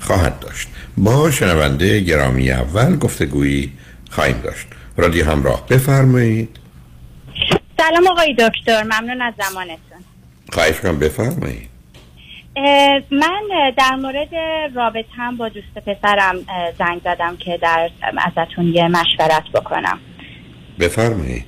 [0.00, 0.68] خواهد داشت.
[0.96, 3.72] با شنونده گرامی اول گفتگویی
[4.10, 4.66] خواهیم داشت.
[4.96, 6.58] رادی همراه بفرمایید.
[7.78, 9.98] سلام آقای دکتر ممنون از زمانتون.
[10.52, 11.68] خواهش کنم بفرمایید.
[13.10, 14.34] من در مورد
[14.74, 16.36] رابطم با دوست پسرم
[16.78, 19.98] زنگ زدم که در ازتون یه مشورت بکنم.
[20.80, 21.44] بفرمایید.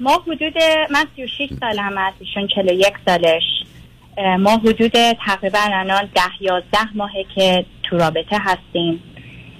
[0.00, 0.54] ما حدود
[0.90, 3.42] من 36 سالم هست ایشون 41 سالش.
[4.38, 4.92] ما حدود
[5.26, 9.02] تقریبا الان ده یازده ماهه که تو رابطه هستیم.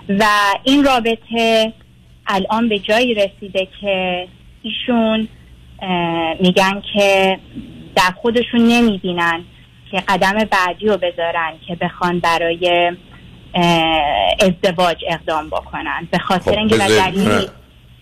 [0.09, 0.25] و
[0.62, 1.72] این رابطه
[2.26, 4.28] الان به جایی رسیده که
[4.62, 5.28] ایشون
[6.41, 7.38] میگن که
[7.97, 9.44] در خودشون نمی‌بینن
[9.91, 12.92] که قدم بعدی رو بذارن که بخوان برای
[14.41, 16.09] ازدواج اقدام بکنن.
[16.10, 17.48] به خاطر خب، اینکه دلیلی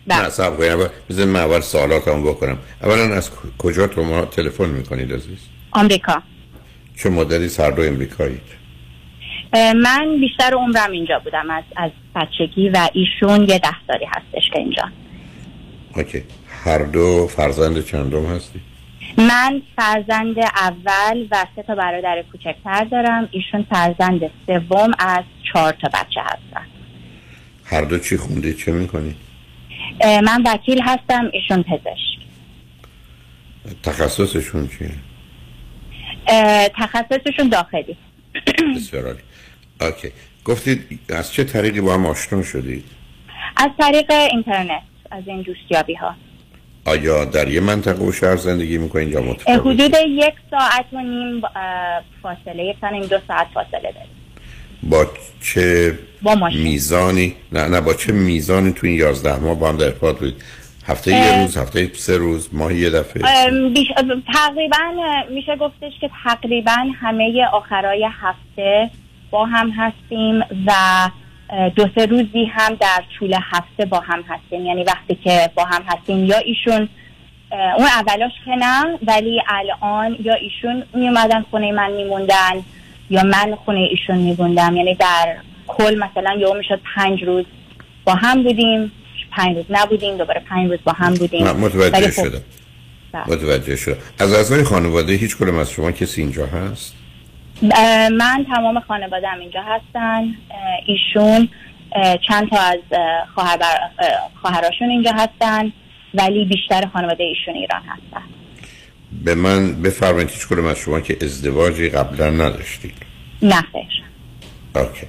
[0.06, 0.28] نه.
[0.28, 2.58] سب کنید اول بذار من اول سوالاتم بکنم.
[2.82, 6.22] اولا از کجا تو ما تلفن می‌کنید عزیز؟ آمریکا.
[6.96, 8.62] چه مدتی هر دو امریکایید
[9.54, 14.58] من بیشتر عمرم اینجا بودم از از بچگی و ایشون یه ده سالی هستش که
[14.58, 14.82] اینجا.
[15.96, 16.22] اوکی.
[16.64, 18.60] هر دو فرزند چندم هستی؟
[19.18, 23.28] من فرزند اول و سه تا برادر کوچکتر دارم.
[23.30, 26.66] ایشون فرزند سوم از چهار تا بچه هستن.
[27.64, 29.16] هر دو چی خوندید چه می‌کنید
[30.00, 32.18] اه، من وکیل هستم ایشون پزشک.
[33.82, 34.90] تخصصشون چیه؟
[36.78, 37.96] تخصصشون داخلی.
[38.76, 39.16] بسیار
[39.80, 40.08] اوکی.
[40.44, 42.84] گفتید از چه طریقی با هم آشنا شدید؟
[43.56, 46.14] از طریق اینترنت از این دوستیابی ها
[46.84, 51.40] آیا در یه منطقه و شهر زندگی می‌کنید یا متفاوت حدود یک ساعت و نیم
[52.22, 54.10] فاصله یک ساعت نیم دو ساعت فاصله داریم.
[54.82, 55.06] با
[55.42, 56.60] چه با ماشین.
[56.62, 60.42] میزانی؟ نه نه با چه میزانی تو این 11 ماه با هم در ارتباط بودید؟
[60.86, 61.42] هفته یه.
[61.42, 63.22] روز هفته سه روز ماه یه دفعه.
[63.74, 63.88] بیش...
[64.34, 64.78] تقریبا
[65.30, 68.90] میشه گفتش که تقریبا همه آخرای هفته
[69.30, 70.72] با هم هستیم و
[71.76, 74.66] دو سه روزی هم در طول هفته با هم هستیم.
[74.66, 76.88] یعنی وقتی که با هم هستیم یا ایشون
[77.76, 82.64] اون اولاش که نه ولی الان یا ایشون میومدن خونه من میموندن
[83.10, 85.36] یا من خونه ایشون میموندم یعنی در
[85.66, 87.44] کل مثلا یه می‌شد پنج روز
[88.04, 88.92] با هم بودیم.
[89.36, 91.46] پنج روز نبودیم دوباره پنج روز با هم بودیم.
[91.46, 92.40] متوجه خب- شدم.
[93.12, 93.22] بله.
[93.26, 93.96] متوجه شدم.
[94.18, 96.94] از اعضای خانواده هیچ کدوم از شما کسی اینجا هست؟
[98.18, 100.24] من تمام خانوادم اینجا هستن.
[100.86, 101.48] ایشون
[102.28, 103.00] چند تا از اه،
[103.34, 103.58] خواهر
[104.42, 105.72] خواهراشون اینجا هستن
[106.14, 108.22] ولی بیشتر خانواده ایشون ایران هستن.
[109.24, 112.94] به من بفرمایید هیچ کدوم از شما که ازدواجی قبلا نداشتید.
[113.42, 114.02] نه خیر.
[114.76, 115.06] اوکی.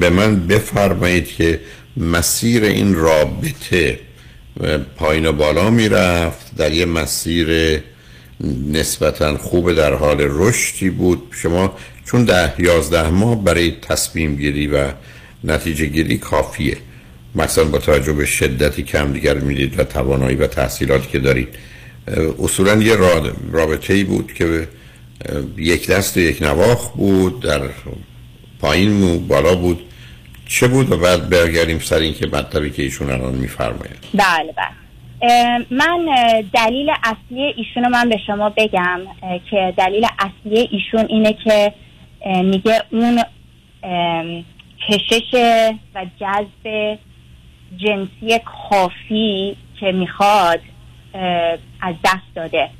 [0.00, 1.60] به من بفرمایید که
[1.96, 3.98] مسیر این رابطه.
[4.96, 7.80] پایین و بالا می‌رفت در یه مسیر
[8.72, 11.22] نسبتا خوب در حال رشدی بود.
[11.30, 11.76] شما
[12.06, 14.92] چون ده یازده ماه برای تصمیم گیری و
[15.44, 16.76] نتیجه گیری کافیه.
[17.34, 21.48] مثلا با توجه به شدتی که همدیگر می‌دید و توانایی و تحصیلاتی که دارید.
[22.42, 24.68] اصولا یه را- رابطه ای بود که
[25.56, 27.60] یک دست و یک نواخ بود در
[28.60, 29.80] پایین مو بالا بود.
[30.50, 35.66] چه بود و بعد برگردیم سر این که مطلبی که ایشون الان میفرماید؟ بله بله.
[35.70, 36.06] من
[36.54, 39.00] دلیل اصلی ایشون من به شما بگم
[39.50, 41.72] که دلیل اصلی ایشون اینه که
[42.42, 43.22] میگه اون
[44.88, 45.34] کشش
[45.94, 46.98] و جذب
[47.76, 50.60] جنسی کافی که می‌خواد
[51.80, 52.70] از دست داده.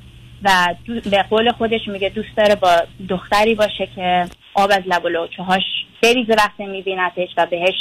[0.43, 0.75] و
[1.11, 2.76] به قول خودش میگه دوست داره با
[3.08, 4.25] دختری باشه که
[4.55, 5.62] آب از لب و لوچه‌هاش
[6.02, 7.75] بریزه وقتی میبینتش و بهش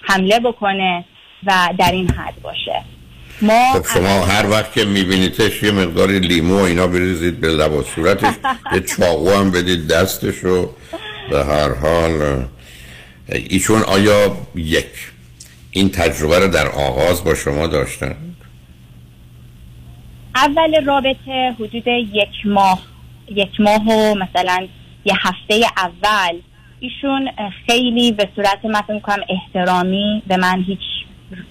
[0.00, 1.04] حمله بکنه
[1.46, 2.82] و در این حد باشه.
[3.42, 7.72] ما خب شما هر وقت که میبینیدش یه مقداری لیمو و اینا بریزید به لب
[7.72, 8.34] و صورتش
[8.74, 10.74] یه چاقو هم بدید دستش رو
[11.30, 12.44] به هر حال
[13.28, 14.86] ایشون آیا یک
[15.70, 18.16] این تجربه رو در آغاز با شما داشتن؟
[20.34, 22.82] اول رابطه حدود یک ماه
[23.28, 24.68] یک ماه و مثلا
[25.08, 26.40] یه هفته اول
[26.80, 27.30] ایشون
[27.66, 30.80] خیلی به صورت من می‌کنم احترامی به من هیچ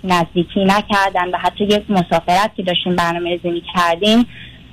[0.04, 4.26] نزدیکی نکردن و حتی یک مسافرت که داشتیم برنامه ریزی کردیم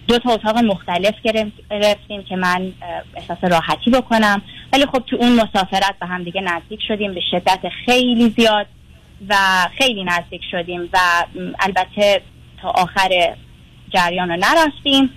[0.09, 2.73] دو تا اتاق مختلف گرفت- گرفتیم که من
[3.17, 4.43] احساس راحتی بکنم.
[4.73, 8.67] ولی خب تو اون مسافرت به هم دیگه نزدیک شدیم به شدت خیلی زیاد
[9.29, 9.35] و
[9.79, 10.99] خیلی نزدیک شدیم و
[11.61, 12.23] البته
[12.63, 13.35] تا آخر
[13.95, 15.11] جریان رو نرفتیم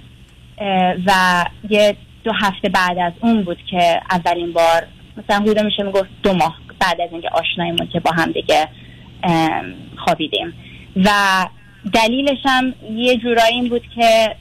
[1.05, 1.95] و یه
[2.27, 4.88] دو هفته بعد از اون بود که اولین بار
[5.18, 8.68] مثلا حدودا میشه می‌گفت دو ماه بعد از اینکه آشناییمون که با هم دیگه
[10.06, 10.53] خوابیدیم.
[10.95, 11.09] و
[11.94, 14.35] دلیلش هم یه جورایی این بود که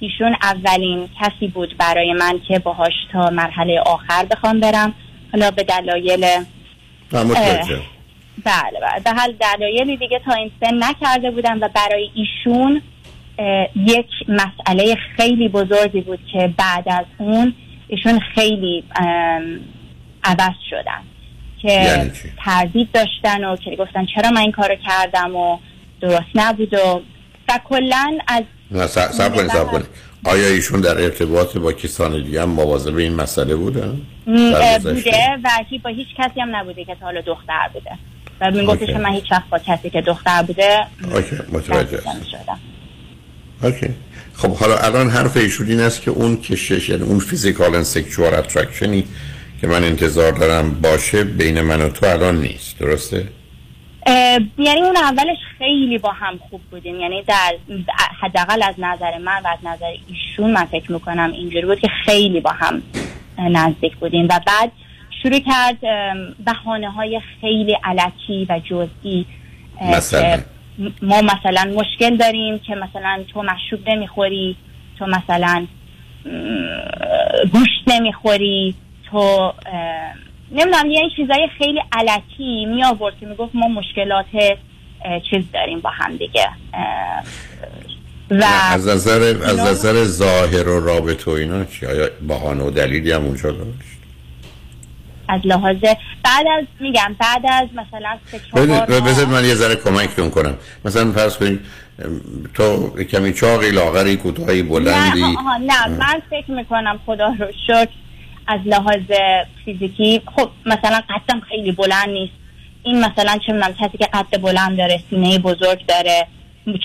[0.00, 4.94] ایشون اولین کسی بود برای من که باهاش تا مرحله آخر بخوام برم.
[5.32, 6.26] حالا به دلایل.
[7.10, 7.34] بله
[8.44, 9.00] بله.
[9.04, 12.82] به حال دلایلی دیگه تا این سن نکرده بودم و برای ایشون
[13.76, 17.54] یک مسئله خیلی بزرگی بود که بعد از اون
[17.88, 18.84] ایشون خیلی
[20.24, 21.02] عوض شدن
[21.62, 22.10] که یعنی؟
[22.44, 25.58] تردید داشتن و که گفتن چرا من این کارو کردم و
[26.00, 27.00] درست نبود و
[27.48, 28.42] و کلا از
[28.90, 29.86] صبر کنید صبر کنید
[30.24, 34.00] آیا ایشون در ارتباط با کسان دیگه هم مواظب این مسئله بودن؟
[34.82, 35.48] بوده و
[35.84, 37.90] با هیچ کسی هم نبوده که تا حالا دختر بوده
[38.40, 42.14] و میگفتش من هیچ وقت با کسی که دختر بوده OK متوجه.
[42.14, 42.58] نمی‌شدم.
[43.62, 43.88] OK
[44.34, 48.34] خب حالا الان حرف ایشون این است که اون کشش یعنی اون physical and sexual
[48.34, 49.04] attraction ی
[49.60, 53.28] که من انتظار دارم باشه بین من و تو الان نیست درسته؟
[54.58, 57.54] یعنی اون اولش خیلی با هم خوب بودیم یعنی در
[58.20, 62.40] حداقل از نظر من و از نظر ایشون من فکر می‌کنم اینجوری بود که خیلی
[62.40, 62.82] با هم
[63.38, 64.72] نزدیک بودیم و بعد
[65.22, 65.78] شروع کرد
[66.46, 69.26] بحانه های خیلی علکی و جزئی
[69.82, 70.38] مثلا؟
[71.02, 74.56] ما مثلا مشکل داریم که مثلا تو مشروب نمی‌خوری
[74.98, 75.66] تو مثلا
[77.52, 78.74] گوشت نمی‌خوری
[79.10, 79.52] تو
[80.50, 84.26] نمی‌دونم یه چیزای خیلی علکی می آورد که می‌گفت ما مشکلات
[85.30, 86.48] چیز داریم با هم دیگه.
[88.30, 93.12] و از نظر از نظر ظاهر و رابطه و اینا چی؟ آیا بهانه و دلیلی
[93.12, 93.95] هم اونجا داشت؟
[95.28, 95.76] از لحاظ
[96.24, 100.54] بعد از میگم بعد از مثلا سه بذار من یه ذره کمکتون کنم.
[100.84, 101.60] مثلا فرض کنید
[102.54, 105.20] تو کمی چاقی لاغری کوتاهی بلندی.
[105.20, 107.88] نه آها نه من فکر می‌کنم خدا رو شکر
[108.46, 109.02] از لحاظ
[109.64, 112.32] فیزیکی خب مثلا قدم خیلی بلند نیست.
[112.82, 116.26] این مثلا چه می‌دونم کسی که قد بلند داره سینه بزرگ داره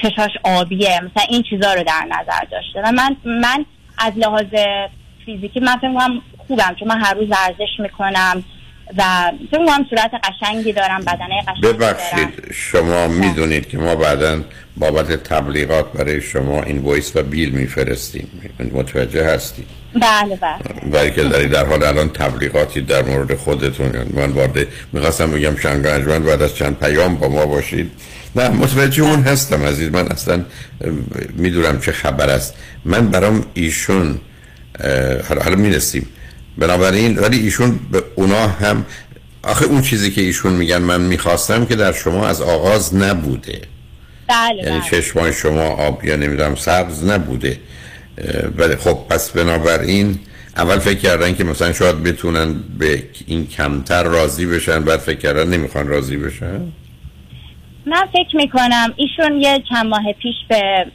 [0.01, 2.81] چشاش آبیه مثلا این چیزا رو در نظر داشته.
[2.83, 3.65] و من من
[3.97, 4.47] از لحاظ
[5.25, 8.43] فیزیکی من فکر می‌کنم خوبم چون من هر روز ورزش می‌کنم
[8.97, 11.77] و فکر می‌کنم صورت قشنگی دارم بدنه قشنگی دارم.
[11.77, 14.41] ببخشید شما می‌دونید که ما بعدا
[14.77, 18.27] بابت تبلیغات برای شما این وایس و بیل میفرستیم.
[18.73, 19.65] متوجه هستید؟
[19.95, 20.91] بله بله.
[20.91, 25.85] برای که دارید در حال الان تبلیغاتی در مورد خودتون من وارد می‌خواستم بگم شنگ
[25.85, 27.91] انجمن بعد از چند پیام با ما باشید.
[28.35, 29.91] نه متوجه اون هستم عزیز.
[29.91, 30.45] من اصلا
[31.33, 32.55] می‌دونم چه خبر است.
[32.85, 34.19] من برام ایشون
[35.29, 36.07] حالا حالا می‌رسیم.
[36.57, 38.85] بنابراین ولی ایشون به اونا هم
[39.43, 43.61] آخه اون چیزی که ایشون میگن من می‌خواستم که در شما از آغاز نبوده.
[44.27, 44.89] بله یعنی بله.
[44.89, 47.59] چشمای شما آب یا نمی‌دونم سبز نبوده.
[48.57, 50.19] ولی خب پس بنابراین
[50.57, 55.47] اول فکر کردن که مثلا شاید بتونن به این کمتر راضی بشن بعد فکر کردن
[55.47, 56.61] نمی‌خوان راضی بشن؟
[57.85, 60.85] من فکر می‌کنم ایشون یه چند ماه پیش به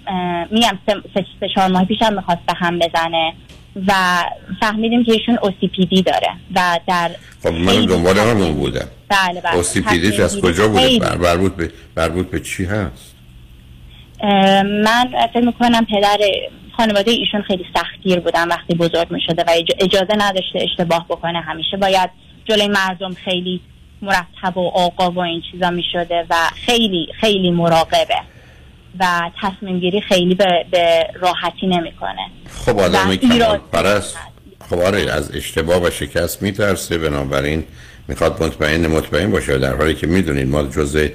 [0.50, 0.94] میگم سه
[1.40, 3.32] سه چهار ماه پیش هم می‌خواست به هم بزنه.
[3.88, 3.92] و
[4.60, 7.10] فهمیدیم که ایشون OCPD داره و در
[7.42, 9.62] خب من دنبال همون بودم بله بله.
[9.62, 13.14] OCPDش از کجا بوده؟ بر مربوط به مربوط به چی هست؟
[14.64, 16.18] من فکر می‌کنم پدر
[16.76, 21.40] خانواده ایشون خیلی سختگیر بودن وقتی بزرگ می شده و اج- اجازه نداشته اشتباه بکنه
[21.40, 21.76] همیشه.
[21.76, 22.10] باید
[22.44, 23.60] جلوی مردم خیلی
[24.02, 26.34] مرتب و آقا و این چیزا می شده و
[26.66, 28.16] خیلی خیلی مراقبه.
[29.00, 32.30] و تصمیم گیری خیلی به, به راحتی نمی‌کنه.
[32.50, 34.16] خب آدم کمال پرست.
[34.70, 36.98] خب آره از اشتباه و شکست میترسه.
[36.98, 37.64] بنابراین
[38.08, 39.58] می‌خواد مطمئن مطمئن باشه.
[39.58, 41.08] در حالی که می‌دونید ما جزء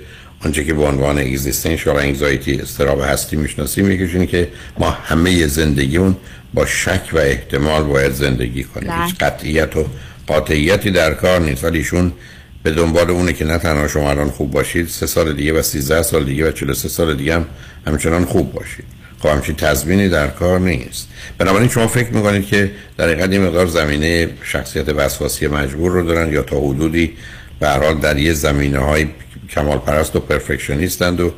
[0.46, 6.18] آنچه که به عنوان اگزیستنشال انگزایتی استراب هستی می‌شناسیم یکیش اینه که ما همه زندگیمون
[6.54, 8.90] با شک و احتمال باید زندگی کنیم.
[8.90, 9.06] بله.
[9.06, 9.86] هیچ قطعیت و
[10.28, 11.64] قاطعیتی در کار نیست.
[11.64, 12.12] ولی ایشون
[12.64, 16.02] به دنبال اونه که نه تنها شما الان خوب باشید سه سال دیگه و سیزده
[16.02, 17.46] سال دیگه و 43 سال دیگه هم
[17.88, 18.86] همچنان خوب باشید.
[19.20, 21.08] خب همچین تضمینی در کار نیست.
[21.38, 26.42] بنابراین شما فکر می‌کنید که در حقیقت مقدار زمینه شخصیت وسواسی مجبور رو دارن یا
[26.42, 27.14] تا حدودی
[27.60, 29.08] به حال در یه زمینه های
[29.50, 31.34] کمال پرست و پرفکشنیستند و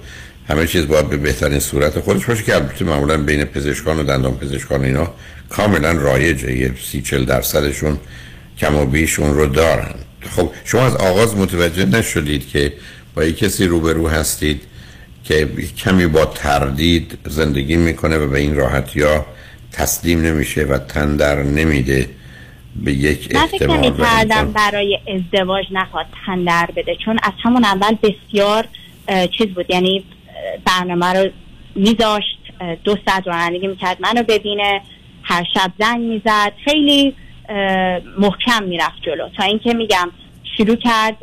[0.50, 4.38] همه چیز باید به بهترین صورت خودش باشه که البته معمولا بین پزشکان و دندان
[4.38, 5.13] پزشکان اینا
[5.50, 6.58] کاملا رایجه.
[6.58, 7.98] یه سی چل درصدشون
[8.57, 9.95] کم و بیش اون رو دارن.
[10.36, 12.74] خب شما از آغاز متوجه نشدید که
[13.15, 14.62] با یک کسی روبرو هستید
[15.24, 19.25] که کمی با تردید زندگی می‌کنه و به این راحتی ها
[19.72, 22.10] تسلیم نمیشه و تن در نمیده
[22.75, 24.51] به یک احتمال امکان.
[24.51, 28.67] برای ازدواج نخواد تن در بده چون از همون اول بسیار
[29.38, 29.65] چیز بود.
[29.69, 30.03] یعنی
[30.65, 31.29] برنامه رو
[31.75, 32.39] میذاشت
[32.83, 34.81] دو ساعت رانندگی می‌کرد منو ببینه
[35.24, 36.51] هر شب زنگ می‌زد.
[36.65, 37.15] خیلی
[38.19, 39.29] محکم می‌رفت جلو.
[39.38, 40.12] تا اینکه میگم
[40.57, 41.17] شروع کرد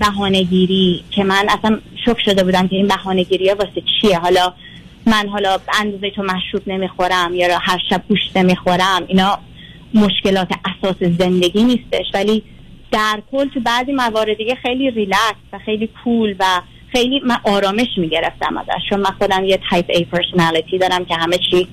[0.00, 4.18] بهانهگیری که من اصلا شوکه شده بودم که این بهانهگیری ها واسه چیه.
[4.18, 4.52] حالا
[5.06, 9.38] من حالا اندازه تو مشروب نمی‌خورم یا هر شب گوشت نمی‌خورم اینا
[9.94, 12.06] مشکلات اساس زندگی نیستش.
[12.14, 12.42] ولی
[12.92, 16.44] در کل تو بعضی موارد دیگه خیلی ریلکس و خیلی cool و
[16.92, 18.88] خیلی من آرامش می‌گرفتم ازش.
[18.90, 21.68] چون من خودم یه type A personality دارم که همه چی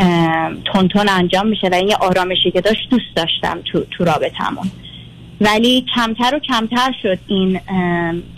[0.00, 4.70] ام، تون تون انجام میشه و این آرامشی که داشت دوست داشتم تو, تو رابطمون
[5.40, 7.60] ولی کمتر و کمتر شد این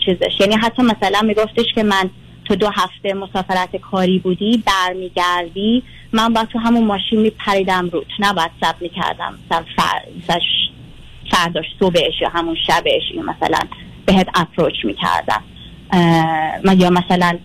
[0.05, 0.39] چیزش.
[0.39, 2.09] یعنی حتی مثلا میگفتش که من
[2.45, 8.51] تو دو هفته مسافرت کاری بودی برمیگردی من با تو همون ماشین میپریدم روت نباید
[8.61, 9.63] سب می‌کردم مثلا
[11.31, 13.59] فرداش صبحش یا همون شبش یا مثلا
[14.05, 15.43] بهت اپروچ می‌کردم.
[16.63, 17.37] من یا مثلا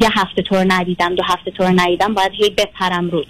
[0.00, 3.26] یه هفته تو رو ندیدم دو هفته تو رو ندیدم باید هی بپرم روت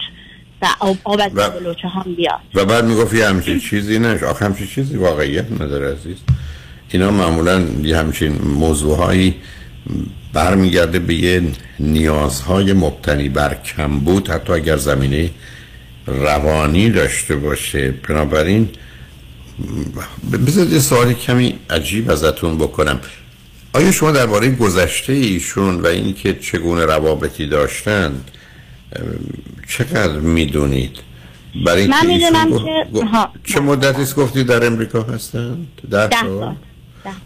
[0.63, 2.41] و آب, آب از و- لوچه هم بیاد.
[2.55, 4.25] و بعد می‌گفت یه همچین چیزی نه.
[4.25, 6.17] آخه همچین چیزی واقعیت نداره عزیز.
[6.91, 9.35] اینا معمولا یه همچین موضوعهایی
[10.33, 11.43] برمیگرده به یه
[11.81, 14.31] نیازهای مبتنی بر کمبود.
[14.31, 15.31] حتی اگر زمینه
[16.07, 17.95] روانی داشته باشه.
[18.09, 18.69] بنابراین
[20.47, 23.01] بذارید یه سوال کمی عجیب ازتون بکنم.
[23.73, 28.31] آیا شما درباره گذشته ایشون و اینکه چگونه روابطی داشتند
[29.69, 30.99] چقدر می‌دونید
[31.67, 33.33] برای من می‌دونم گفت- که- گفت- ها.
[33.45, 36.55] چه مدتی است گفتی در امریکا هستند ده, ده سال سال.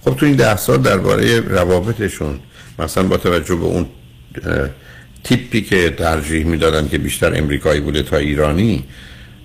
[0.04, 2.40] خب تو این ده سال درباره روابطشون
[2.78, 3.86] مثلا با توجه به اون
[5.24, 8.84] تیپی که ترجیح می‌دادن که بیشتر امریکایی بوده تا ایرانی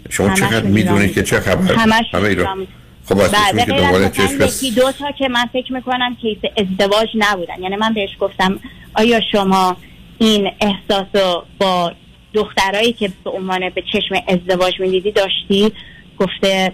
[0.09, 1.23] شما چقدر می‌دونید که.
[1.23, 2.67] چه خبر همه ایران ایرانی.
[3.05, 7.07] خب از بعد که دنبال از چشم دو تا که من فکر می‌کنم کیس ازدواج
[7.15, 8.59] نبودن یعنی من بهش گفتم
[8.93, 9.77] آیا شما
[10.17, 11.93] این احساس رو با
[12.33, 15.71] دخترایی که به عنوان به چشم ازدواج می‌دیدی داشتی؟
[16.19, 16.73] گفته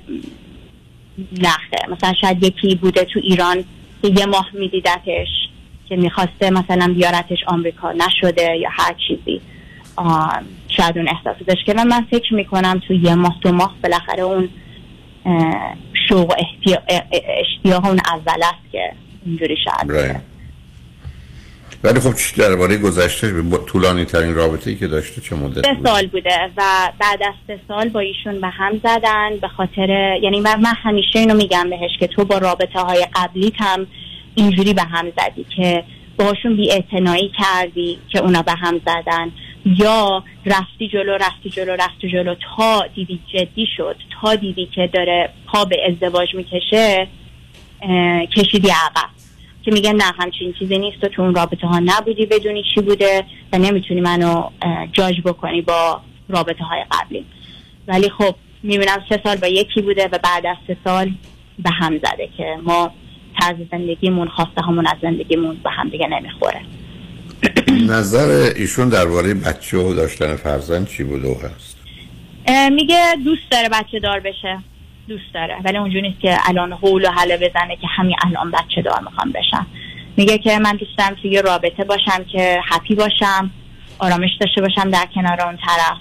[1.42, 1.90] نخه.
[1.92, 3.64] مثلا شاید یکی بوده تو ایران
[4.02, 5.28] که یه ماه میدیدتش
[5.90, 9.42] که می‌خواسته مثلا بیارتش آمریکا نشده یا هر چیزی.
[10.68, 14.50] شاید اون احساس داشت که من, فکر می‌کنم تو یه ماه دو ماه بالاخره اون
[16.10, 16.34] شوق و
[17.40, 18.94] اشتیاق اون اول است که
[19.26, 20.37] اینجوری شاید Right.
[21.84, 25.78] ولی خب چی درباره گذشته با طولانی ترین رابطه ای که داشته چه مدت سه؟
[25.84, 30.40] سال بوده و بعد از سه سال با ایشون به هم زدن به خاطر یعنی
[30.40, 33.88] من, من همیشه اینو میگم بهش که تو با رابطه های قبلیت هم
[34.36, 35.84] اینجوری به هم زدی که
[36.18, 36.70] باشون بی
[37.38, 39.32] کردی که اونا به هم زدن
[39.66, 45.30] یا رفتی جلو رفتی جلو رفتی جلو تا دیدی جدی شد تا دیدی که داره
[45.48, 47.08] پا به ازدواج می‌کشه
[48.36, 49.17] کشیدی عقب
[49.68, 53.24] که میگن نه همچین چیزی نیست تو تو اون رابطه ها نبودی بدونی چی بوده
[53.54, 54.50] و نمی‌تونی منو
[54.94, 57.26] جاج بکنی با رابطه های قبلی.
[57.88, 61.12] ولی خب می‌بینم سه سال با یکی بوده و بعد از سه سال
[61.60, 62.92] به هم زده که ما
[63.40, 66.62] طرز زندگیمون خواسته همون از زندگیمون به هم دیگه نمی‌خوره.
[67.98, 71.78] نظر ایشون درباره بچه و داشتن فرزند چی بود و هست؟
[72.72, 74.60] میگه دوست داره بچه دار بشه.
[75.08, 75.56] دوست داره.
[75.66, 79.32] ولی اونجوری نیست که الان حول و حله بزنه که همین الان بچه دار می‌خوام
[79.32, 79.68] بشم
[80.18, 83.52] میگه که من دوست دارم توی یه رابطه باشم که هپی باشم
[84.00, 85.98] آرامش داشته باشم در کنار اون طرف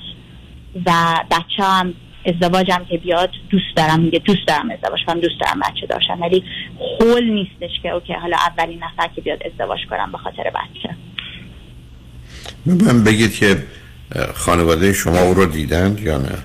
[0.86, 0.92] و
[1.30, 1.94] بچه هم
[2.26, 4.00] ازدواجم که بیاد دوست دارم.
[4.00, 6.22] میگه دوست دارم ازدواج کنم دوست دارم بچه داشتم.
[6.22, 6.44] ولی
[6.78, 10.96] خول نیستش که اوکی حالا اولین نفر که بیاد ازدواج کنم به خاطر بچه.
[12.66, 13.62] من بگید که
[14.34, 16.38] خانواده شما او رو دیدند یا نه؟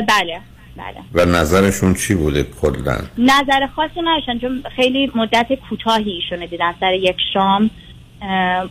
[0.00, 0.40] بله.
[0.76, 0.96] بله.
[1.14, 6.92] و نظرشون چی بوده کلا؟ نظر خاصی نداشتن چون خیلی مدت کوتاهی ایشونو دیدن سر
[6.94, 7.70] یک شام.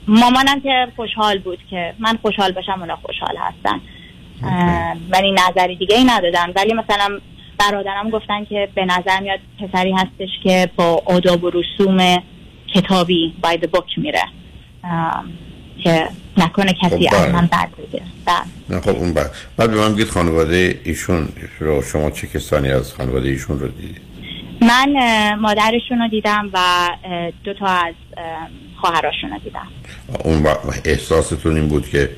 [0.07, 3.81] مامانم که خوشحال بود که من خوشحال باشم اونا خوشحال هستن.
[5.09, 6.51] ولی نظری دیگه ای ندادن.
[6.55, 7.19] ولی مثلا
[7.59, 12.17] برادرم گفتن که به نظر میاد پسری هستش که با آداب و رسوم
[12.73, 14.23] کتابی بای the book میره.
[15.85, 17.31] که نکنه کسی خب، از بله.
[17.31, 17.69] من بد
[18.25, 18.39] بله.
[18.69, 21.27] نه خب اون بعد بعد به من بگید خانواده ایشون
[21.59, 24.01] رو شما چه کسانی از خانواده ایشون رو دیدید؟
[24.61, 24.95] من
[25.39, 26.89] مادرشون رو دیدم و
[27.43, 28.23] دو تا از اه،
[28.75, 29.67] خواهراشون رو دیدم.
[30.23, 32.09] اون با احساستون این بود که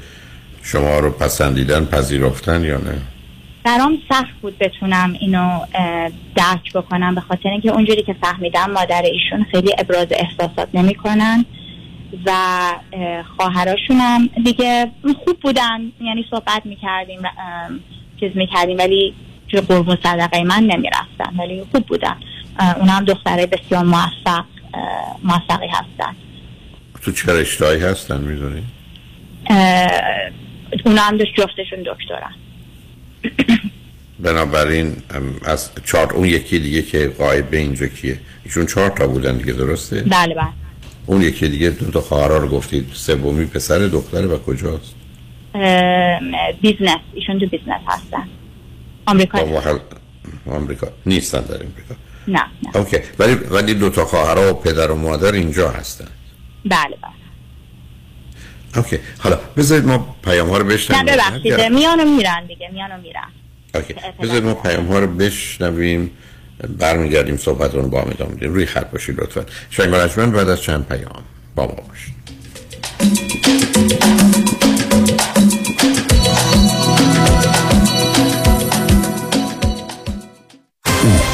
[0.64, 3.02] شما رو پسندیدن پذیرفتن یا نه؟
[3.64, 5.60] برام سخت بود بتونم اینو
[6.36, 11.46] درک بکنم به خاطر اینکه اونجوری که فهمیدم مادر ایشون خیلی ابراز احساسات نمی‌کنن.
[12.26, 12.32] و
[12.94, 14.30] اه، خواهراشونم.
[14.44, 14.92] دیگه
[15.26, 15.92] خوب بودن.
[16.02, 17.20] یعنی صحبت می‌کردیم
[18.20, 18.78] چیز می‌کردیم.
[18.78, 19.14] ولی
[19.48, 21.36] توی قربون صدقه من نمی‌رفتن.
[21.40, 22.16] ولی خوب بودن.
[22.80, 24.46] اونا هم دختره بسیار موفق
[25.24, 26.16] موفقی هستن.
[27.02, 28.64] تو چه رشتهایی هستن می‌دونی؟
[30.86, 32.36] اونا هم داشت جفتشون دکترن.
[34.20, 34.96] بنابراین
[35.46, 39.54] از چهار اون یکی دیگه که قاعد به اینجا کیه؟ ایشون چهار تا بودن دیگه
[39.54, 40.48] درسته؟ بله بله.
[41.08, 44.94] اون یکی دیگه دو تا خواهرا رو گفتید سومی پسر دختره و کجاست؟
[46.62, 47.00] business.
[47.14, 48.28] ایشون تو business هستن.
[49.06, 49.46] آمریکا.
[49.46, 49.78] محل...
[50.52, 50.88] آمریکا.
[51.06, 51.96] نیستن در امریکا
[52.28, 52.78] نه نه.
[52.78, 52.98] OK.
[53.20, 56.08] ولی ولی دو تا خواهرها و پدر و مادر اینجا هستن.
[56.66, 57.12] بله بله.
[58.76, 59.00] OK.
[59.20, 61.04] حالا بذارید ما پیام ها رو بشنویم.
[61.04, 61.62] نه ببخشید.
[61.62, 63.32] میان و میرن دیگه میان و میرن.
[63.76, 63.96] OK.
[64.22, 66.12] بذارید ما پیام ها رو بشنویم.
[66.80, 68.54] برمیگردیم صحبت رو با ادامه میدیم.
[68.54, 69.46] روی خط باشید لطفا.
[69.70, 69.92] شنگ
[70.32, 71.24] بعد از چند پیام
[71.56, 72.18] با ما باشید.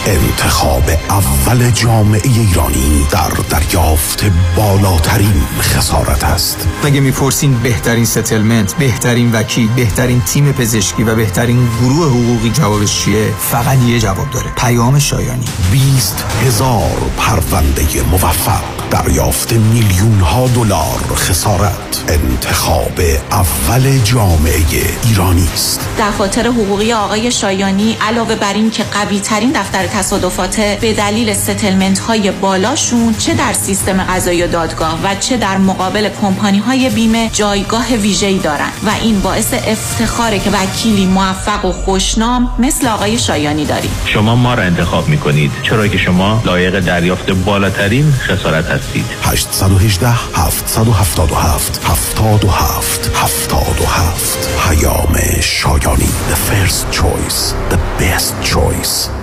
[0.05, 6.67] انتخاب اول جامعه ایرانی در دریافت بالاترین خسارت است.
[6.84, 13.33] اگه می‌پرسین بهترین settlement بهترین وکیل بهترین تیم پزشکی و بهترین گروه حقوقی جوابش چیه؟
[13.51, 14.51] فقط یه جواب داره.
[14.57, 15.45] پیام شایانی.
[15.71, 18.61] 20 هزار پرونده موفق.
[18.91, 22.03] دریافت میلیون ها دلار خسارت.
[22.07, 24.65] انتخاب اول جامعه
[25.03, 25.79] ایرانی است.
[25.99, 31.99] دفاتر حقوقی آقای شایانی علاوه بر این که قوی ترین دفتر تصادفات به دلیل ستلمنت
[31.99, 37.29] های بالاشون چه در سیستم قضایی و دادگاه و چه در مقابل کمپانی های بیمه
[37.34, 43.65] جایگاه ویژه‌ای دارند و این باعث افتخاره که وکیلی موفق و خوشنام مثل آقای شایانی
[43.65, 43.91] داریم.
[44.06, 49.06] شما ما را انتخاب می کنید چرا که شما لایق دریافت بالاترین خسارت هستید.
[49.23, 59.22] 818 777 77 77 پیام شایانی The first choice The best choice.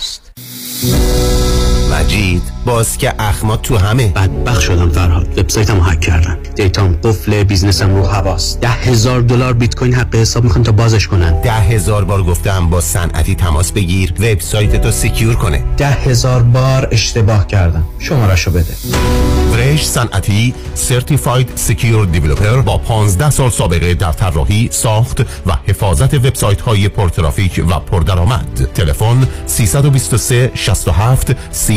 [0.01, 1.60] podcast.
[1.91, 4.07] مجید باز که اخمات تو همه.
[4.07, 5.39] بدبخ شدم فرهاد.
[5.39, 10.15] وبسایتم هک کردن data م قفل بیزنسم رو حواس ده هزار دلار بیت کوین حق
[10.15, 11.41] حساب می‌خوان تا بازش کنن.
[11.41, 14.13] ده هزار بار گفتم با صنعتی تماس بگیر.
[14.19, 15.63] وبسایت تو secure کنه.
[15.77, 17.83] ده هزار بار اشتباه کردم.
[17.99, 18.73] شمارشو بده.
[19.51, 26.61] کورش صنعتی certified secure developer با 15 سال سابقه در طراحی ساخت و حفاظت وبسایت
[26.61, 28.69] های پرترافیک و پردرآمد.
[28.73, 31.31] تلفن 323 67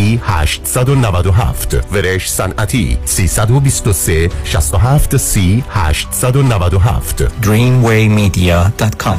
[0.05, 9.19] 30 897 ورش صنعتی 323 67 30 897 dreamwaymedia.com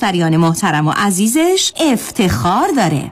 [0.03, 3.11] مشتریان محترم و عزیزش افتخار داره.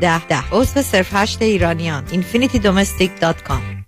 [0.00, 0.26] ده.
[0.26, 2.04] ده عضو صرف هشت ایرانیان.
[2.06, 3.80] infinitydomestic.com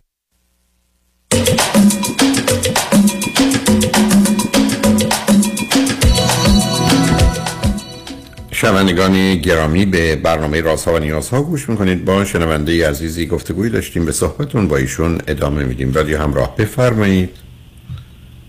[8.51, 12.05] شنوندگان گرامی به برنامه رازها و نیازها گوش می‌کنید.
[12.05, 14.05] با شنونده عزیزی گفتگوی داشتیم.
[14.05, 15.93] به صحبتون با ایشون ادامه میدیم.
[15.95, 17.42] رادیو همراه بفرمایید.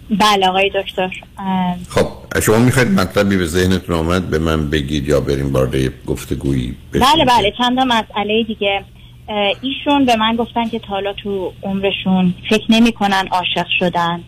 [0.09, 1.09] بله آقای دکتر.
[1.89, 2.07] خب
[2.41, 7.53] شما می‌خواید مطلبی به ذهنتون آمد به من بگید یا بریم وارد گفتگویی بله بله
[7.57, 8.83] چند تا مسئله دیگه.
[9.61, 14.23] ایشون به من گفتن که حالا تو عمرشون فکر نمی‌کنن عاشق شدن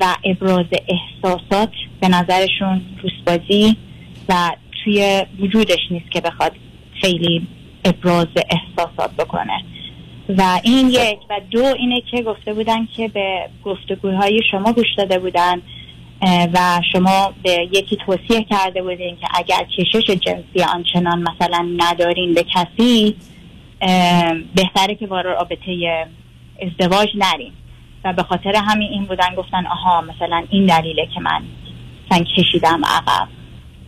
[0.00, 3.76] و ابراز احساسات به نظرشون روسبازی
[4.28, 4.50] و
[4.84, 6.52] توی وجودش نیست که بخواد
[7.00, 7.46] خیلی
[7.84, 9.64] ابراز احساسات بکنه.
[10.28, 15.18] و این یک و دو اینه که گفته بودن که به گفتگوهای شما گوش داده
[15.18, 15.62] بودن
[16.54, 22.44] و شما به یکی توصیه کرده بودین که اگر کشش جنسی آنچنان مثلا ندارین به
[22.54, 23.16] کسی
[24.54, 26.06] بهتره که وارد رابطه
[26.62, 27.52] ازدواج نرین.
[28.06, 31.42] و به خاطر همین این بودن گفتن آها مثلا این دلیله که من
[32.10, 33.28] مثلا کشیدم عقب.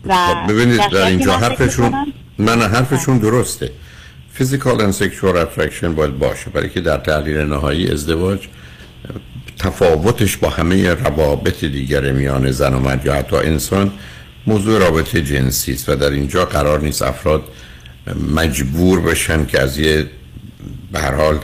[0.04, 3.70] و خب ببینید در اینجا حرفشون من حرفشون درسته.
[4.38, 8.48] فیزیکال and sexual attraction باید باشه برای که در تحلیل نهایی ازدواج
[9.58, 13.92] تفاوتش با همه روابط دیگر میان زن و مرد یا حتی انسان
[14.46, 17.42] موضوع رابطه جنسی است و در اینجا قرار نیست افراد
[18.34, 20.06] مجبور بشن که از یه
[20.92, 21.38] به هر حال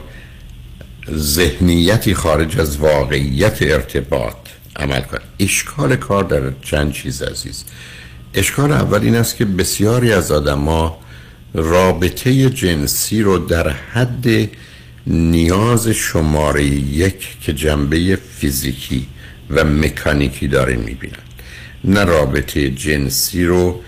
[1.15, 4.37] ذهنیتی خارج از واقعیت ارتباط
[4.77, 5.21] عمل کنن.
[5.41, 7.65] اشکال کار در چند چیز عزیز.
[8.35, 10.59] اشکال اول این است که بسیاری از آدم
[11.55, 14.27] رابطه جنسی رو در حد
[15.07, 19.07] نیاز شماره یک که جنبه فیزیکی
[19.51, 21.25] و مکانیکی داره می‌بینن
[21.85, 23.81] نه رابطه جنسی رو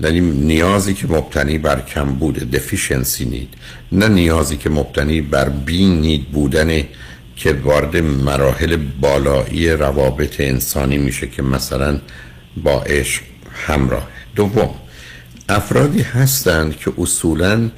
[0.00, 3.48] یعنی نیازی که مبتنی بر کم بوده دفیشنسی نید.
[3.92, 6.82] نه نیازی که مبتنی بر بی نید بودن
[7.36, 12.00] که وارد مراحل بالایی روابط انسانی میشه که مثلا
[12.56, 13.22] با عشق
[13.66, 14.08] همراه.
[14.36, 14.70] دوم
[15.48, 17.70] افرادی هستند که اصولا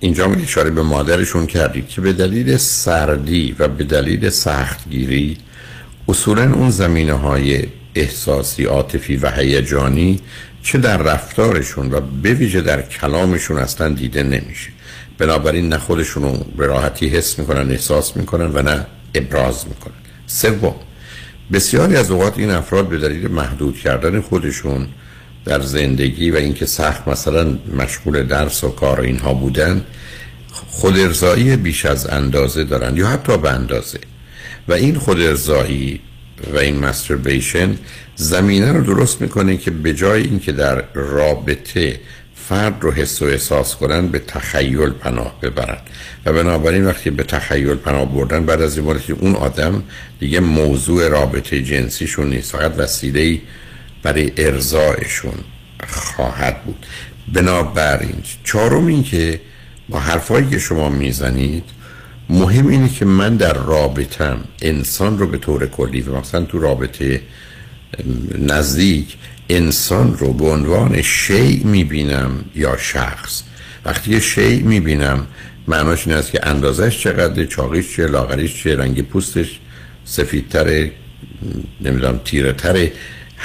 [0.00, 5.38] اینجا می اشاره به مادرشون کردید که به دلیل سردی و به دلیل سختگیری
[6.08, 7.62] اصولا اون زمینه های
[7.94, 10.20] احساسی عاطفی و هیجانی
[10.62, 14.70] چه در رفتارشون و به ویژه در کلامشون اصلا دیده نمیشه.
[15.18, 19.94] بنابراین نه خودشون رو به راحتی حس می‌کنن احساس می‌کنن و نه ابراز می‌کنن.
[20.26, 20.74] سوم
[21.52, 24.88] بسیاری از اوقات این افراد به دلیل محدود کردن خودشون
[25.44, 29.84] در زندگی و اینکه سخت مثلا مشغول درس و کار و اینها بودن
[30.70, 33.98] خود ارزایی بیش از اندازه دارن یا حتی به اندازه.
[34.68, 36.00] و این خود ارزایی
[36.52, 37.78] و این مستربیشن
[38.16, 42.00] زمینه رو درست می‌کنه که به جای اینکه در رابطه
[42.48, 45.78] فرد رو حس و احساس کنن به تخیل پناه ببرن.
[46.26, 49.82] و بنابراین وقتی به تخیل پناه بردن بعد از این اون آدم
[50.20, 53.40] دیگه موضوع رابطه جنسیشون نیست فقط وسیله
[54.04, 55.34] برای ارزایشون
[55.88, 56.86] خواهد بود.
[57.32, 59.40] بنابراین چهارم این که
[59.88, 61.64] با حرفایی که شما می‌زنید
[62.28, 67.20] مهم اینه که من در رابطم انسان رو به طور کلی و مثلا تو رابطه
[68.38, 69.16] نزدیک
[69.48, 73.42] انسان رو به عنوان شیء می‌بینم یا شخص.
[73.84, 75.26] وقتی یه شیء می‌بینم
[75.68, 79.60] معناش این است که اندازش چقدر چاقیش چه لاغریش چه رنگ پوستش
[80.04, 80.92] سفیدتره
[81.80, 82.92] نمی‌دونم تیره تره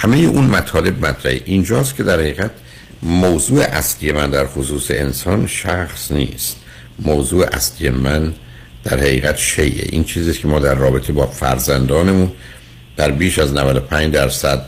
[0.02, 1.42] همه اون مطالب مطرحه.
[1.46, 2.52] اینجاست که در حقیقت
[3.04, 6.58] موضوع اصلی من در خصوص انسان شخص نیست.
[7.00, 8.34] موضوع اصلی من
[8.84, 12.32] در حقیقت شیء این چیزی که ما در رابطه با فرزندانمون
[12.98, 14.66] در بیش از 95 درصد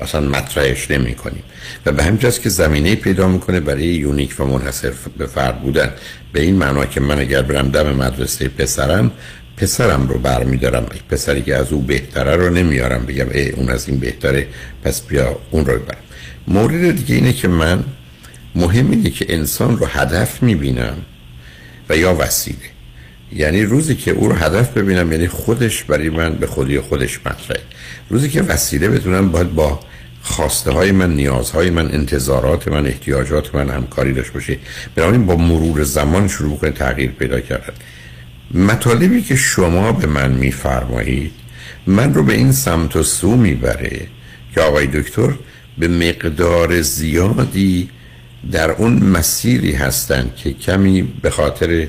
[0.00, 1.42] مثلا مطرحش نمی کنیم
[1.86, 5.92] و به همجاست که زمینه پیدا می‌کنه برای یونیک و منحصر به فرد بودن.
[6.32, 9.10] به این معنا که من اگر برم دم مدرسه پسرم
[9.58, 10.86] پسرم رو برمیدارم.
[11.08, 13.06] پسری که از او بهتره رو نمیارم.
[13.06, 14.46] بگم ای اون از این بهتره
[14.84, 15.98] پس بیا اون رو برم
[16.48, 17.84] مورد دیگه اینه که من
[18.54, 20.96] مهم اینه که انسان رو هدف می‌بینم
[21.88, 22.68] و یا وسیله.
[23.32, 27.60] یعنی روزی که او رو هدف ببینم یعنی خودش برای من به خودی خودش مطرحه.
[28.10, 29.80] روزی که وسیله بدونم باید با
[30.22, 34.56] خواسته های من نیازهای من انتظارات من احتیاجات من همکاری داشته باشه.
[34.94, 37.74] بنابراین با مرور زمان شروع کنه تغییر پیدا کردن.
[38.54, 41.32] مطالبی که شما به من میفرمایید
[41.86, 44.06] من رو به این سمت و سو می‌بره
[44.54, 45.30] که آقای دکتر
[45.78, 47.88] به مقدار زیادی
[48.52, 51.86] در اون مسیری هستند که کمی به خاطر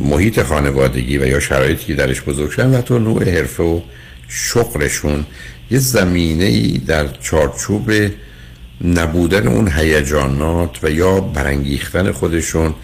[0.00, 3.80] محیط خانوادگی و یا شرایطی که درش بزرگ شدن و تو نوع حرفه و
[4.28, 5.26] شغلشون
[5.70, 7.92] یه زمینه ای در چارچوب
[8.84, 12.74] نبودن اون هیجانات و یا برانگیختن خودشون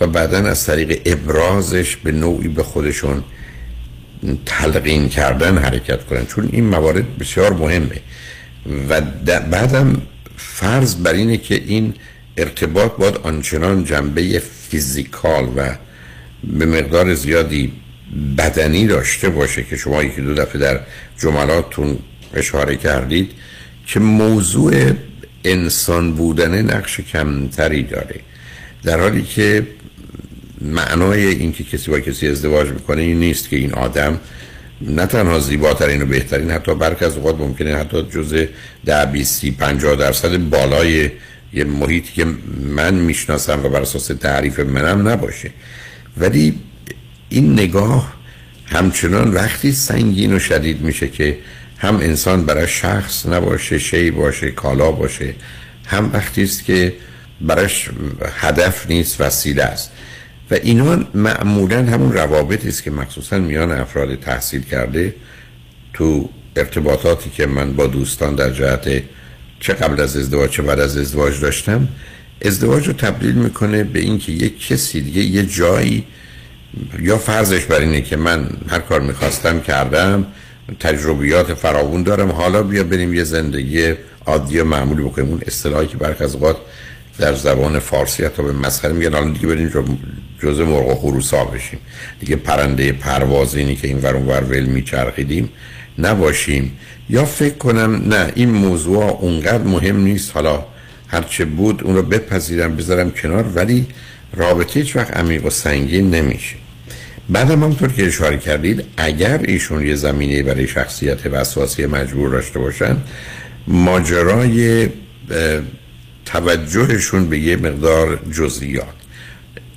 [0.00, 3.24] و بعدا از طریق ابرازش به نوعی به خودشون
[4.46, 6.26] تلقین کردن حرکت کنن.
[6.26, 8.00] چون این موارد بسیار مهمه.
[8.88, 9.00] و
[9.50, 10.02] بعدم
[10.36, 11.94] فرض بر اینه که این
[12.36, 15.74] ارتباط باید آنچنان جنبه فیزیکال و
[16.44, 17.72] به مقدار زیادی
[18.38, 20.80] بدنی داشته باشه که شما یکی دو دفعه در
[21.18, 21.98] جملاتتون
[22.34, 23.30] اشاره کردید
[23.86, 24.92] که موضوع
[25.44, 28.20] انسان بودن نقش کمتری داره.
[28.82, 29.66] در حالی که
[30.60, 34.20] معنای اینکه کسی با کسی ازدواج می‌کنه این نیست که این آدم
[34.80, 38.44] نه تنها زیباترین و بهترین حتی برک از اوقات ممکنه حتی جز
[38.84, 41.10] ده بیستی پنجاه درصد بالای
[41.52, 42.26] یه محیطی که
[42.66, 45.50] من می‌شناسم و بر اساس تعریف منم نباشه.
[46.16, 46.60] ولی
[47.28, 48.12] این نگاه
[48.66, 51.38] همچنان وقتی سنگین و شدید میشه که
[51.78, 55.34] هم انسان برای شخص نباشه شی باشه کالا باشه
[55.86, 56.94] هم وقتی است که
[57.40, 57.90] براش
[58.40, 59.90] هدف نیست وسیله است.
[60.50, 65.14] و اینا معمولا همون روابطی است که مخصوصا میان افراد تحصیل کرده
[65.94, 69.02] تو ارتباطاتی که من با دوستان در جهت
[69.60, 71.88] چه قبل از ازدواج چه بعد از ازدواج داشتم
[72.44, 76.04] ازدواج رو تبدیل می‌کنه به اینکه یک کسی دیگه یه جایی
[77.00, 80.26] یا فرضش بر اینه که من هر کار می‌خواستم کردم
[80.80, 83.94] تجربیات فراوون دارم حالا بیا بریم یه زندگی
[84.26, 85.28] عادی و معمولی بکنیم.
[85.28, 86.56] اون اصطلاحی که برخ از اوقات
[87.18, 89.12] در زبان فارسی حتی به مسخره میگن.
[89.12, 89.98] حالا دیگه بریم
[90.42, 91.78] جزء مرغ و خروسا بشیم.
[92.20, 95.48] دیگه پرنده پروازینی که این ورون ور ول میچرخیدیم
[95.98, 96.72] نباشیم.
[97.10, 100.30] یا فکر کنم نه این موضوع اونقدر مهم نیست.
[100.34, 100.64] حالا
[101.08, 103.86] هرچه بود اون رو بپذیرم بذارم کنار ولی
[104.36, 106.56] رابطه هیچ وقت عمیق و سنگین نمیشه.
[107.28, 112.96] بعدم همونطور که اشاره کردید اگر ایشون یه زمینه برای شخصیت وسواسی مجبور داشته باشن
[113.66, 114.88] ماجرای
[116.32, 118.98] توجهشون به یه مقدار جزئیات.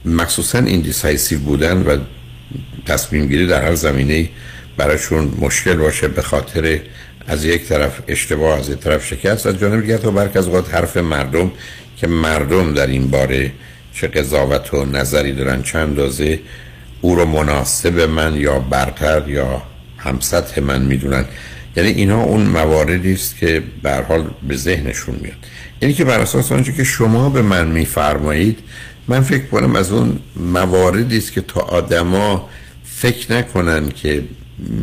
[0.06, 1.98] مخصوصا این دیسایسیو بودن و
[2.86, 4.30] تصمیم گیری در هر زمینه
[4.78, 6.80] براشون مشکل باشه به خاطر
[7.28, 9.48] از یک طرف اشتباه از یک طرف شکست.
[9.48, 11.52] از جانب دیگر تا برک از حرف مردم
[11.98, 13.52] که مردم در این باره
[13.94, 16.40] چه قضاوت و نظری دارن چند دازه
[17.02, 19.62] او رو مناسب من یا برتر یا
[19.98, 21.26] همسطح من می‌دونن.
[21.76, 25.38] یعنی اینا اون مواردی است که به حال به ذهنشون میاد.
[25.82, 28.60] یعنی که بر اساس آنچه که شما به من میفرمایید
[29.08, 32.50] من فکر کنم از اون مواردی است که تا آدما
[32.84, 34.24] فکر نکنن که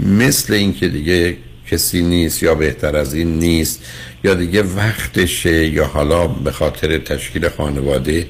[0.07, 1.37] مثل اینکه دیگه
[1.71, 3.83] کسی نیست یا بهتر از این نیست
[4.25, 8.27] یا دیگه وقتشه یا حالا به خاطر تشکیل خانواده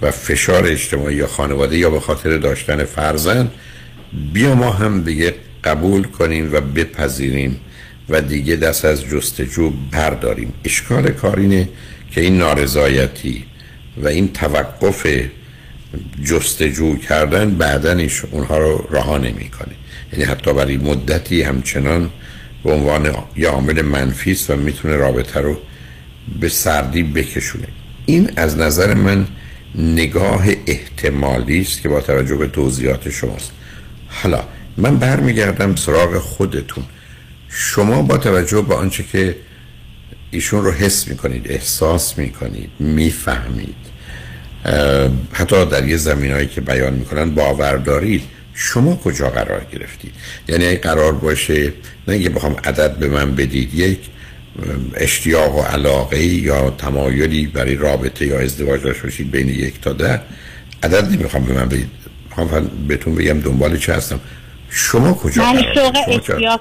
[0.00, 3.50] و فشار اجتماعی یا خانواده یا به خاطر داشتن فرزند
[4.32, 5.34] بیا ما هم دیگه
[5.64, 7.60] قبول کنیم و بپذیریم.
[8.08, 10.52] و دیگه دست از جستجو برداریم.
[10.64, 11.68] اشکال کار اینه
[12.10, 13.44] که این نارضایتی
[14.02, 15.06] و این توقف
[16.24, 19.74] جستجو کردن بعدنش اونها رو رها نمی‌کنه.
[20.12, 22.10] یعنی حتی برای مدتی همچنان
[22.64, 25.58] به عنوان یه عامل منفی است و می‌تونه رابطه رو
[26.40, 27.68] به سردی بکشونه.
[28.06, 29.26] این از نظر من
[29.74, 33.52] نگاه احتمالی است که با توجه به توضیحات شماست.
[34.08, 34.44] حالا
[34.76, 36.84] من برمیگردم سراغ خودتون.
[37.50, 39.36] شما با توجه به آنچه که
[40.30, 43.74] ایشون رو حس می‌کنید احساس می‌کنید می‌فهمید
[45.32, 48.22] حتی در یه زمین هایی که بیان می‌کنن باور دارید
[48.54, 50.12] شما کجا قرار گرفتید؟
[50.48, 51.72] یعنی اگه قرار باشه
[52.08, 53.98] نه اینکه بخوام عدد به من بدید یک
[54.94, 60.20] اشتیاق و علاقه یا تمایلی برای رابطه یا ازدواج داشته باشید بین یک تا ده
[60.82, 61.90] عدد نمی‌خوام به من بدید.
[62.28, 64.20] می‌خوام بهتون بگم دنبال چه هستم.
[64.70, 66.60] شما کجا من شوق؟ اشتیاق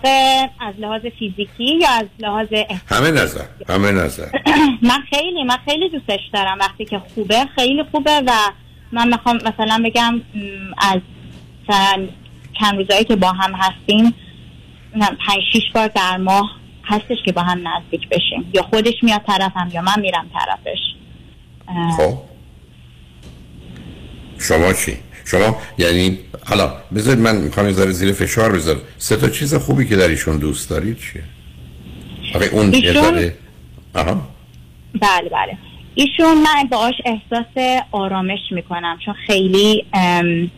[0.59, 2.47] از لحاظ فیزیکی یا از لحاظ؟
[2.87, 4.25] همه نظر همه نظر.
[4.89, 6.57] من خیلی من خیلی دوستش دارم.
[6.59, 8.31] وقتی که خوبه خیلی خوبه و
[8.91, 10.21] من می‌خوام مثلا بگم
[10.77, 10.99] از
[12.59, 14.13] چند روزایی که با هم هستیم
[14.99, 16.51] پنج شیش بار در ماه
[16.83, 18.51] هستش که با هم نزدیک بشیم.
[18.53, 20.79] یا خودش میاد طرفم یا من میرم طرفش.
[21.97, 22.17] خب.
[24.39, 24.97] شما چی؟
[25.31, 28.79] شما یعنی حالا بذارید من می‌خوام یه ذره زیر فشار بذارم.
[28.97, 31.23] سه تا چیز خوبی که در ایشون دوست دارید چیه؟
[32.35, 33.31] آقا اون ایشون-
[33.93, 34.27] آها.
[35.01, 35.57] بله بله.
[35.95, 40.51] ایشون من باش احساس آرامش می‌کنم چون خیلی ام،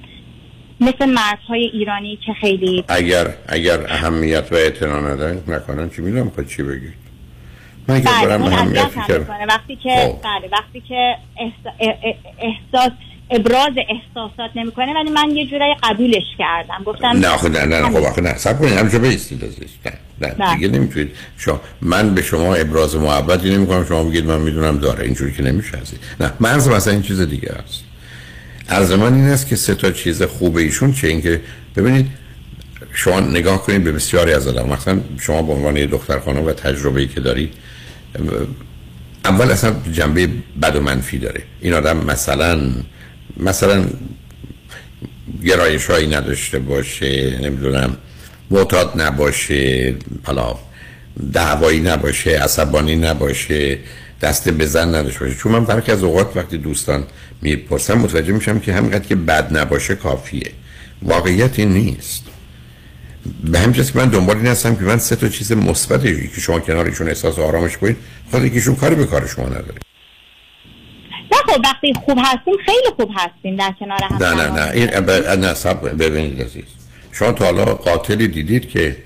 [0.82, 6.50] مثل مردهای ایرانی که خیلی اگر اگر اهمیت و اعتنا ندن نکنن چی می‌دونم خواهد
[6.50, 6.94] چی بگید.
[7.88, 8.78] من اگر بله برم اون اهمیت
[9.48, 10.22] وقتی که خب.
[10.24, 11.16] بله وقتی که
[12.40, 12.92] احساس
[13.32, 16.84] ابراز احساسات نمی‌کنه ولی من یه جورایی قبولش کردم.
[16.86, 18.38] گفتم نه خب نه نه خب نه.
[18.38, 19.58] سب کنید همجا بیستید ازش
[20.22, 20.56] نه نه.
[20.56, 21.12] دیگه نمی‌تونید.
[21.38, 25.04] شما من به شما ابراز محبتی نمی کنم شما بگید من می‌دونم داره.
[25.04, 27.84] اینجوری که نمیشه هستی نه من مثلا این چیز دیگه است.
[28.70, 31.42] عرض من این است که سه تا چیز خوب ایشون چه؟ اینکه
[31.76, 32.08] ببینید
[32.94, 34.70] شما نگاه کنید به بسیاری از آدم.
[34.70, 37.54] مثلا شما به عنوان یه دختر خانم و تجربه‌ای که دارید
[39.26, 40.30] اول اصلا جنبه
[40.62, 41.44] بد و منفی داره.
[41.62, 42.60] این آدم مثلا
[43.38, 43.86] مثلا
[45.44, 47.98] گرایش هایی نداشته باشه نمی‌دونم
[48.50, 50.56] معتاد نباشه حالا
[51.34, 53.78] دعوایی نباشه عصبانی نباشه
[54.22, 55.36] دست بزن نداشته باشه.
[55.36, 57.04] چون من برخی از اوقات وقتی دوستان
[57.42, 60.52] می‌پرسم متوجه میشم که همینقدر که بد نباشه کافیه.
[61.02, 62.24] واقعیت این نیست.
[63.44, 67.08] به همین من دنبال این هستم که من سه تا چیز مثبت که شما کنارشون
[67.08, 67.98] احساس آرامش کنید
[68.32, 69.91] خود یکیشون کاری به کار شما نداره.
[71.32, 74.90] نه خب وقتی خوب هستیم خیلی خوب هستیم در کنار هم نه نه نه این
[75.46, 76.64] نه سب ببینید عزیز.
[77.12, 78.98] شما تا حالا قاتلی دیدید که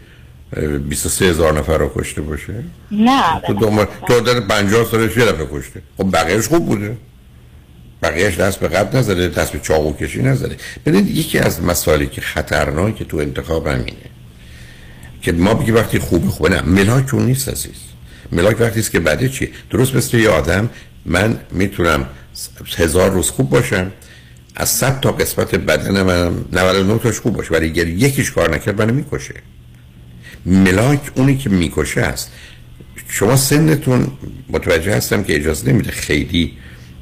[0.58, 5.26] اه، 23 هزار نفر رو کشته باشه؟ نه تو دنبال تو در 50 سالش یه
[5.26, 5.82] دفعه کشته.
[5.98, 6.98] خب بقیهش خوب بوده.
[8.04, 10.56] بقیهش دست به قد نزده دست به چاقو کشی نزده.
[10.86, 13.98] ببینید یکی از مسائلی که خطرناک تو انتخاب همینه
[15.22, 16.50] که ما بگی وقتی خوبه خوبه.
[16.50, 17.82] نه ملاک اون نیست عزیز.
[18.32, 20.70] ملاک وقتی است که بده چیه؟ درست مثل یه آدم
[21.06, 22.06] من می‌تونم
[22.78, 23.92] هزار روز خوب باشم
[24.56, 28.82] از صد تا قسمت بدن من 99 تاش خوب باشه ولی اگر یکیش کار نکرد
[28.82, 29.34] منو می‌کشه.
[30.46, 32.32] ملاک اونی که می‌کشه است.
[33.08, 34.12] شما سنتون
[34.50, 36.54] متوجه هستم که اجازه نمیده خیلی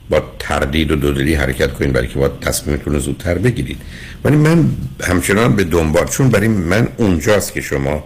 [0.09, 3.77] با تردید و دودلی حرکت کنید برای که با تصمیمتون رو زودتر بگیرید.
[4.23, 4.69] ولی من
[5.03, 8.03] همچنان به دنبال چون برای من اونجاست که شما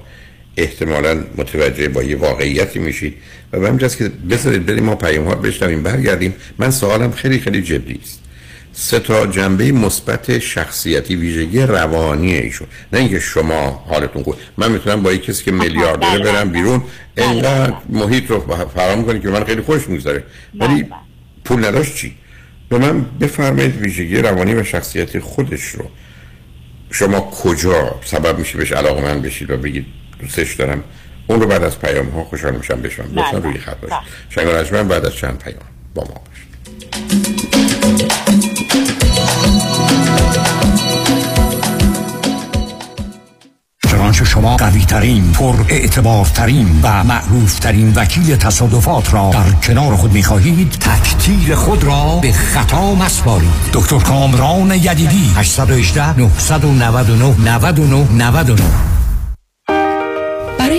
[0.57, 3.13] احتمالا متوجه با یه واقعیتی میشید
[3.53, 6.33] و به همجاست که بذارید بریم ما پیام ها بشنویم برگردیم.
[6.57, 8.23] من سوالم خیلی خیلی جدی است.
[8.73, 12.67] سه تا جنبه مثبت شخصیتی ویژگی روانی ایشون.
[12.93, 14.35] نه اینکه شما حالتون خوب.
[14.57, 16.81] من می‌تونم با یک کسی که میلیاردره برم بیرون.
[17.17, 18.39] انقدر محیط رو
[18.75, 20.23] فراهم کنی که من خیلی خوش می‌گذاره
[20.59, 20.85] ولی
[21.45, 22.15] پول نداشت چی؟
[22.69, 25.85] به من بفرمایید ویژگی روانی و شخصیتی خودش رو.
[26.91, 29.85] شما کجا سبب میشه بهش علاقه من بشید و بگید
[30.19, 30.83] دوستش دارم.
[31.27, 33.97] اون رو بعد از پیام ها خوشحال میشم بشنم بله، لطفا روی خط باشید.
[34.29, 35.61] شنگ من بعد از چند پیام
[35.95, 36.47] با ما باشید.
[43.91, 49.95] چنانچه شما قوی ترین پر اعتبار ترین و معروف ترین وکیل تصادفات را در کنار
[49.95, 53.49] خود می خواهید تکتیر خود را به خطا مسپارید.
[53.73, 58.96] دکتر کامران یدیدی 818 999 99 99 برای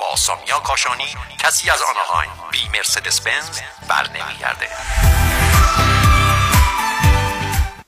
[0.00, 2.30] با سامیا کاشانی کسی از آنهایم.
[2.52, 4.66] بی مرسدس بنز بر نمیگرده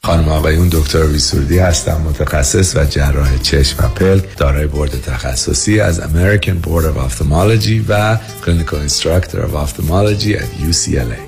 [0.09, 6.01] خانم آقایون دکتر ویسوردی هستم متخصص و جراح چشم و پلک دارای بورد تخصصی از
[6.01, 11.28] American Board of Ophthalmology و Clinical Instructor of Ophthalmology at UCLA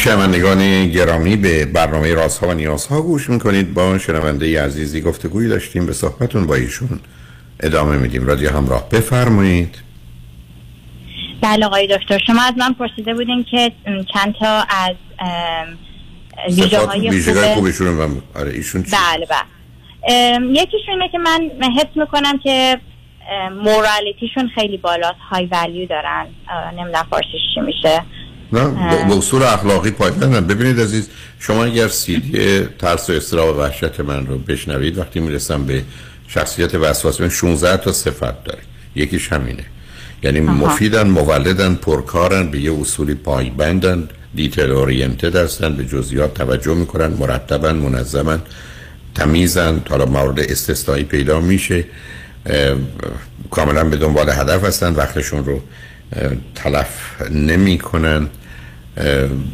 [0.00, 3.74] شنوندگان گرامی به برنامه رازها و نیازها گوش می‌کنید.
[3.74, 5.86] با شنونده عزیزی گفتگویی داشتیم.
[5.86, 7.00] به صحبتون با ایشون
[7.60, 8.26] ادامه میدیم.
[8.26, 8.88] رادیو همراه.
[8.88, 9.78] بفرمایید.
[11.40, 12.18] بله آقای دکتر.
[12.26, 13.72] شما از من پرسیده بودین که
[14.14, 14.94] چند تا از
[16.48, 19.42] ویژه های خوبشون آره ایشون چی؟ بله بله.
[20.50, 22.80] یکیشون اینه که من حس می‌کنم که
[23.64, 26.26] مورالیتیشون خیلی بالاست های ولیو دارن
[26.78, 28.02] نمی‌دونم فارسیش چی میشه.
[28.52, 28.64] نه؟
[29.08, 34.26] به اصول اخلاقی پایبندن ببینید عزیز شما اگر سیدی ترس و استراب و وحشت من
[34.26, 35.82] رو بشنوید وقتی می‌رسم به
[36.28, 38.58] شخصیت وسواس من 16 تا صفت داره
[38.94, 39.64] یکیش همینه.
[40.22, 40.52] یعنی آها.
[40.52, 47.76] مفیدن مولدن پرکارن به یه اصولی پایبندن دیتیل اورینتد هستن به جزئیات توجه می‌کنن مرتبن
[47.76, 48.40] منظمن
[49.14, 49.82] تمیزن.
[49.90, 51.84] حالا مورد استثنایی پیدا میشه.
[53.50, 54.94] کاملا به دنبال هدف هستن.
[54.94, 55.60] وقتشون رو
[56.54, 58.28] تلف نمی‌کنن.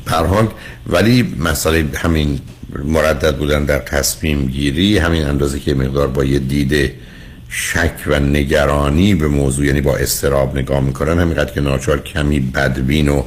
[0.06, 0.48] حال
[0.86, 2.40] ولی مسئله همین
[2.84, 6.94] مردد بودن در تصمیم گیری همین اندازه که مقدار با یه دیده
[7.48, 13.08] شک و نگرانی به موضوع یعنی با استراب نگاه می‌کنن همینقدر که ناچار کمی بدبین
[13.08, 13.22] و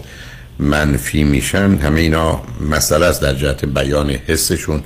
[0.59, 4.83] منفی میشن همه اینا مسئله است در جهت بیان حسشون.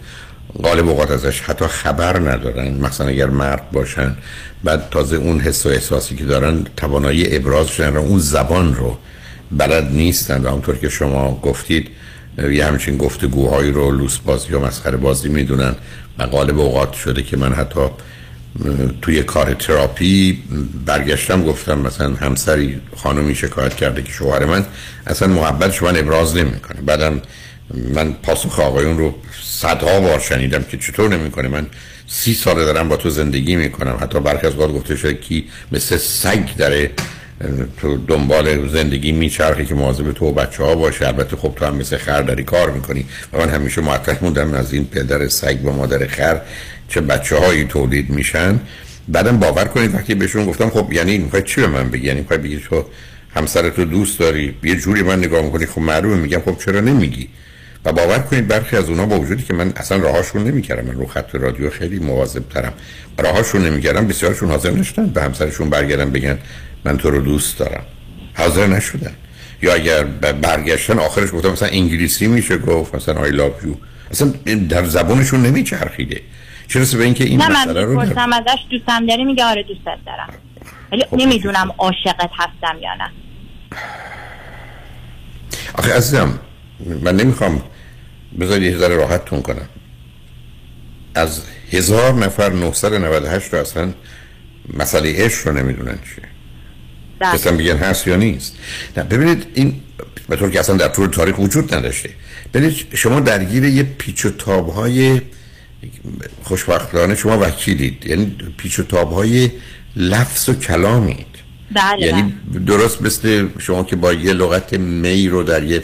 [0.64, 4.16] غالب اوقات ازش حتی خبر ندارن مثلا اگر مرد باشن
[4.64, 8.98] بعد تازه اون حس و احساسی که دارن توانایی ابرازشون رو اون زبان رو
[9.52, 11.88] بلد نیستن و همونطور که شما گفتید
[12.52, 15.76] یه همچین گفتگوهایی رو لوس بازی یا مسخره بازی می‌دونن
[16.18, 17.82] و غالب اوقات شده که من حتی
[19.02, 20.44] توی کار تراپی
[20.86, 24.66] برگشتم گفتم مثلا همسری خانمی شکایت کرده که شوهر من
[25.08, 26.82] اصلا محبتش من ابراز نمی‌کنه.
[26.82, 27.22] بعدم
[27.94, 31.48] من پاسخ آقایون رو صدها بار شنیدم که چطور نمی‌کنه.
[31.48, 31.68] من
[32.08, 33.98] سی ساله دارم با تو زندگی می‌کنم.
[34.02, 36.92] حتی برخی از گفته شده کی مثل سگ داره
[37.78, 41.76] تو دنبال زندگی میچرخه که مواظب تو و بچه ها باشه البته خب تو هم
[41.76, 43.06] مثل خر داری کار می‌کنی.
[43.34, 46.42] و من همیشه معطل موندم از این پدر سگ و مادر خر
[46.88, 48.60] چه بچه هایی تولید میشن.
[49.08, 52.40] بعدم باور کنید وقتی بهشون گفتم خب یعنی می‌خوای چی به من بگی؟ یعنی می‌خوای
[52.40, 52.86] بگی تو
[53.36, 57.30] همسرتو دوست داری؟ یه جوری من نگاه می‌کنی خب معلومه میگم خب چرا نمیگی؟
[57.86, 60.86] و باور کنید برخی از اونا با وجودی که من اصلا راهاشون نمی‌کردم.
[60.86, 62.74] من رو خط رادیو خیلی مواظب ترم
[63.18, 66.38] راهاشون نمی‌کردم بسیارشون حاضر نشدن به همسرشون برگردن بگن
[66.86, 67.84] من تو رو دوست دارم.
[68.38, 69.16] حاضر نشدن.
[69.62, 70.04] یا اگر
[70.34, 73.76] برگشتن آخرش گفتم مثلا انگلیسی میشه گفت مثلا آی لاف یو
[74.12, 74.34] اصلا
[74.70, 76.22] در زبانشون نمیچرخیده.
[76.68, 79.64] چرا به اینکه این نه من مسئله رو در- می‌پرسم ازش دوستم داری میگه آره
[79.64, 80.34] دوستت دارم.
[80.92, 83.12] ولی نمی‌دونم عاشقت هستم یا نه.
[85.74, 86.40] آخه عزیزم
[87.04, 87.64] من نمی‌خوام
[88.40, 89.70] بذارید یه ذره راحتتون کنم.
[91.16, 93.94] از هزار نفر 998 رو اصلا
[94.74, 96.33] مسئله عشق رو نمی‌دونن چیه.
[97.26, 98.56] اصلا بگن هست یا نیست.
[98.98, 99.82] نه ببینید این
[100.30, 102.10] به طور که اصلا در طول تاریخ وجود نداشته.
[102.54, 105.22] ببینید شما درگیر یه پیچ و تاب های
[106.44, 108.06] خوشبختانه شما وکیلید.
[108.06, 109.52] یعنی پیچ و تاب های
[109.96, 111.34] لفظ و کلامید
[111.74, 112.34] بله یعنی
[112.66, 115.84] درست مثل شما که با یه لغت می رو در یه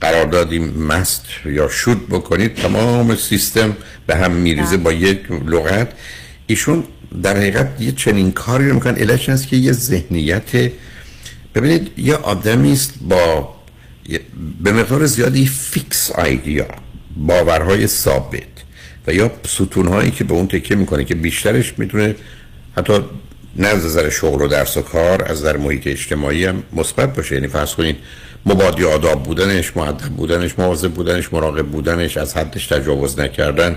[0.00, 3.76] قراردادی مست یا شود بکنید تمام سیستم
[4.06, 5.88] به هم میریزه با یک لغت.
[6.46, 6.84] ایشون
[7.22, 8.96] در حقیقت یه چنین کاری رو می‌کنن.
[8.96, 10.72] علتش است که یه ذهنیت
[11.54, 13.54] ببینید یه آدمی است با
[14.62, 16.66] به مقدار زیادی فیکس آیدیا
[17.16, 18.42] باورهای ثابت
[19.06, 22.14] و یا ستونهایی که به اون تکیه می‌کنه که بیشترش می‌تونه
[22.76, 22.92] حتی
[23.56, 27.34] نه از نظر شغل و درس و کار از نظر محیط اجتماعی هم مثبت باشه.
[27.34, 27.96] یعنی فرض کنید
[28.46, 33.76] مبادی آداب بودنش معدب بودنش مواظب بودنش مراقب بودنش از حدش تجاوز نکردن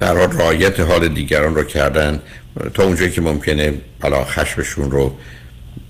[0.00, 2.20] در حال رعایت حال دیگران رو کردن.
[2.74, 5.16] تا اونجایی که ممکنه حالا خشمشون رو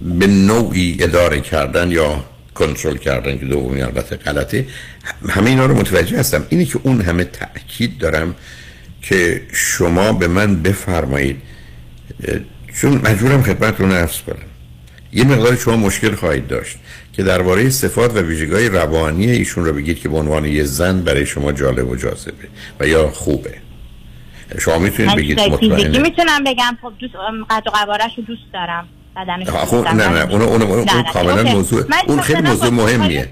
[0.00, 4.66] به نوعی اداره کردن یا کنترل کردن که دومی البته غلطه.
[5.28, 6.46] همه اینا رو متوجه هستم.
[6.48, 8.34] اینی که اون همه تاکید دارم
[9.02, 11.36] که شما به من بفرمایید
[12.80, 14.36] چون مجبورم خدمتتون عرض کنم.
[15.12, 16.78] یه مقدار شما مشکل خواهید داشت
[17.12, 21.26] که درباره صفات و ویژگی روانی ایشون رو بگید که به عنوان یه زن برای
[21.26, 22.48] شما جالب و جاذبه
[22.80, 23.54] و یا خوبه.
[24.58, 27.14] شما می‌تونید بگید مطمئنه می‌تونم بگم خب دوست
[27.50, 28.88] قد و قوارش رو دوست دارم
[29.72, 30.08] اون- نه.
[30.08, 31.02] نه اون اون, اون.
[31.12, 31.42] کاملا.
[31.42, 33.28] موضوع اون خیلی موضوع مهمیه.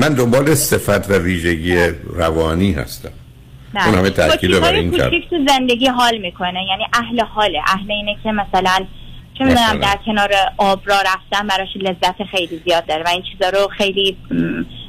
[0.00, 1.76] من دنبال صفت و ویژگی
[2.12, 3.10] روانی هستم.
[3.74, 8.16] اون همه تأکید رو این کرد تو زندگی حال می‌کنه یعنی اهل حاله اهل اینه
[8.22, 8.86] که مثلا
[9.38, 13.48] چه می‌دونم؟ در کنار آب را رفتن براش لذت خیلی زیاد داره و این چیزا
[13.48, 14.16] رو خیلی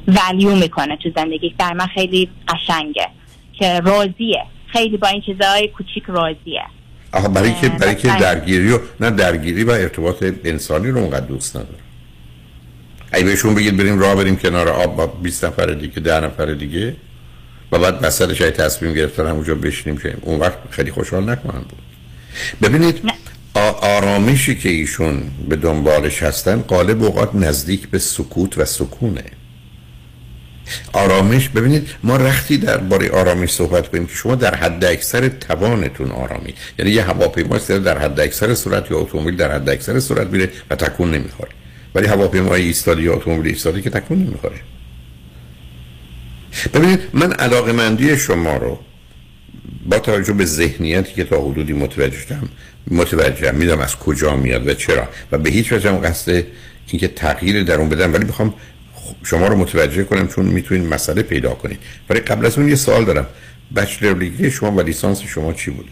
[0.08, 3.08] ولیو می‌کنه تو زندگی در من خیلی قشنگه
[3.52, 6.62] که راضیه خیلی با این چیزهای کوچیک راضیه.
[7.12, 11.26] آخه برای که برای که مثلا- درگیری و نه درگیری و ارتباط انسانی رو اونقدر
[11.26, 11.74] دوست نداره
[13.12, 16.96] اگه بهشون بگید بریم راه بریم کنار آب با 20 نفر دیگه 10 نفر دیگه
[17.72, 21.78] و بعد وسطش های تصمیم گرفتن همونجا بشینیم که اون وقت خیلی خوشحال نکنن بود.
[22.62, 23.02] ببینید
[23.82, 29.24] آرامشی که ایشون به دنبالش هستن غالب اوقات نزدیک به سکوت و سکونه.
[30.92, 36.54] آرامش ببینید ما رختی درباره آرامش صحبت کنیم که شما در حد اکثر توانتون آرامی
[36.78, 40.76] یعنی یه هواپیما در حد اکثر صورت یا اتومبیل در حد اکثر صورت میره و
[40.76, 41.50] تکون نمی‌خوره.
[41.94, 44.60] ولی هواپیمای ایستادی یا اتومبیل ایستادی که تکون نمی‌خوره.
[46.74, 48.78] ببینید من علاقه مندی شما رو
[49.86, 52.48] با توجه به ذهنیتی که تا حدودی متوجه شدم
[52.90, 55.08] متوجه میدم از کجا میاد و چرا.
[55.32, 56.44] و به هیچ وجه قصد
[56.88, 58.54] اینکه تغییر در اون بدم ولی می‌خوام
[59.24, 61.78] شما رو متوجه کنم چون می‌تونید مسئله پیدا کنید.
[62.10, 63.26] ولی قبل از اون یه سوال دارم.
[63.76, 65.88] بچلر دیگری شما و لیسانس شما چی بوده؟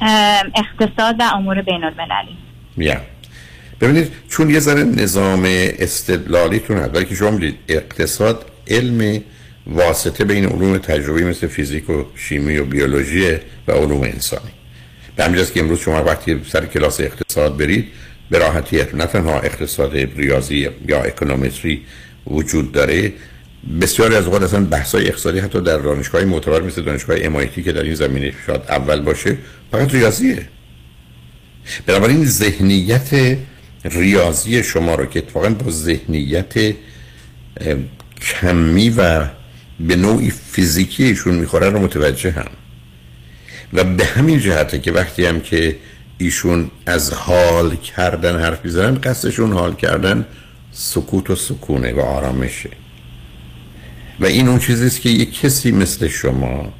[0.00, 2.36] ام، اقتصاد و امور بین المللی
[2.76, 3.00] یا.
[3.80, 5.42] ببینید چون یه ذره نظام
[5.78, 9.22] استدلالیتون هست ولی که شما می‌دید اقتصاد علم
[9.66, 13.36] واسطه بین علوم تجربی مثل فیزیک و شیمی و بیولوژی
[13.68, 14.50] و علوم انسانی.
[15.16, 17.88] به همین جاست که امروز شما وقتی سر کلاس اقتصاد برید
[18.30, 21.82] به راحتی نه تنها اقتصاد ریاضی یا اکونومتری
[22.26, 23.12] وجود داره
[23.80, 27.82] بسیاری از اوقات اصلا بحث‌های اقتصادی حتی در دانشگاه معتبر مثل دانشگاه MIT که در
[27.82, 29.36] این زمینه شاید اول باشه
[29.72, 30.48] فقط ریاضیه.
[31.86, 33.38] بنابراین ذهنیت
[33.84, 36.74] ریاضی شما رو که اتفاقا با ذهنیت
[38.20, 39.26] کمی و
[39.80, 42.50] به نوعی فیزیکی ایشون می‌خوره رو متوجه هم
[43.72, 45.76] و به همین جهته که وقتی هم که
[46.18, 50.26] ایشون از حال کردن حرف می‌زنن قصدشون حال کردن
[50.72, 52.70] سکوت و سکونه و آرامشه.
[54.20, 56.72] و این اون چیزیست که یک کسی مثل شما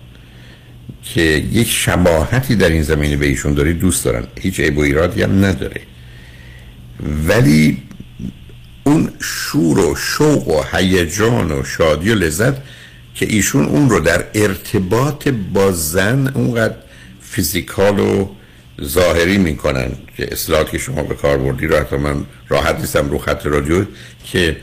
[1.03, 1.21] که
[1.53, 4.27] یک شباهتی در این زمینه به ایشون داری دوست دارن.
[4.41, 5.81] هیچ عیب و ایرادی هم نداره.
[7.29, 7.83] ولی
[8.85, 12.55] اون شور و شوق و هیجان و شادی و لذت
[13.15, 16.75] که ایشون اون رو در ارتباط با زن اونقدر
[17.21, 18.29] فیزیکال و
[18.83, 23.19] ظاهری می‌کنن که اصلاحات که شما به کار بردی رو حتی من راحت نیستم رو
[23.19, 23.85] خط رادیو
[24.25, 24.57] که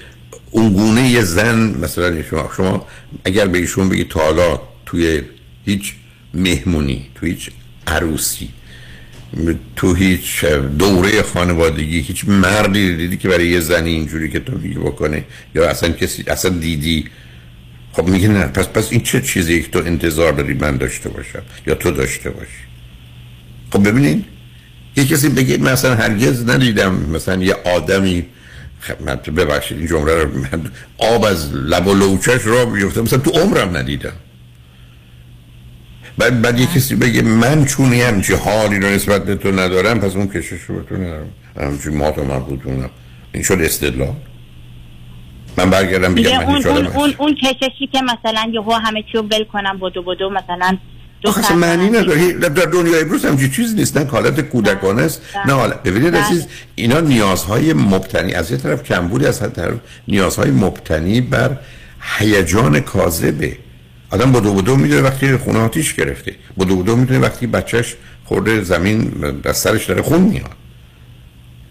[0.52, 2.88] اون گونه یه زن مثلا شما, شما
[3.26, 5.22] اگر به ایشون بگی تا حالا توی
[5.66, 5.94] هیچ
[6.34, 7.50] مهمونی توی هیچ
[7.88, 8.50] عروسی
[9.76, 10.46] تو هیچ
[10.80, 15.24] دوره خانوادگی هیچ مردی دیدی که برای یه زنی اینجوری که تو میگی بکنه
[15.56, 17.06] یا اصلا کسی اصلا دیدی؟
[17.94, 21.42] خب میگه نه پس پس این چه چیزی که تو انتظار داری من داشته باشم
[21.68, 22.73] یا تو داشته باشی؟
[23.74, 24.26] خب ببینین
[24.96, 28.26] یه کسی من اصلا هرگز ندیدم مثلا یه آدمی
[28.80, 33.20] خب من ببخشید این جمله رو من آب از لب و لوچش را بیفته مثلا
[33.20, 34.14] تو عمرم ندیدم.
[36.18, 40.00] بعد بعد یه کسی بگه من چون یه همچی حالی رو نسبت به تو ندارم
[40.00, 41.30] پس اون کشش رو به تو ندارم.
[41.58, 42.90] همچی ما تو من بودونم
[43.34, 44.16] این شد استدلال.
[45.58, 49.22] من برگردم بگم من اون اون اون اون کششی که مثلا یهو همه چی رو
[49.22, 50.78] ول کنم بدو بدو مثلا
[51.26, 52.34] اصلا معنی نداره.
[52.34, 53.98] در در دنیای امروز همچین چیز نیست.
[53.98, 55.54] نه حالت کودکانه است نه.
[55.54, 55.84] حالت.
[55.84, 56.24] ببینید بله.
[56.24, 56.46] عزیز
[56.76, 59.74] اینا نیازهای مبتنی از یه طرف کمبودی از طرف
[60.08, 61.58] نیازهای مبتنی بر
[62.18, 63.58] هیجان کاذبه.
[64.10, 66.36] آدم بدو بدو می‌دونه وقتی خونه آتیش گرفته.
[66.60, 67.96] بدو بدو می‌دونه وقتی بچهش
[68.26, 69.12] خورده زمین
[69.44, 70.52] از سرش داره خون میاد.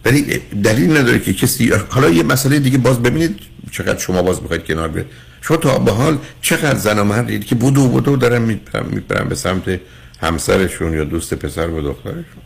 [0.05, 3.39] ولی دلیل نداره که کسی حالا یه مسئله دیگه باز ببینید
[3.71, 5.07] چقدر شما باز می‌خواید کنار بیاد
[5.43, 9.29] شما تا به حال چقدر زن و مرد دیدید که بدو بدو دارن میپرن, میپرن
[9.29, 9.81] به سمت
[10.21, 12.43] همسرشون یا دوست پسر و دخترشون؟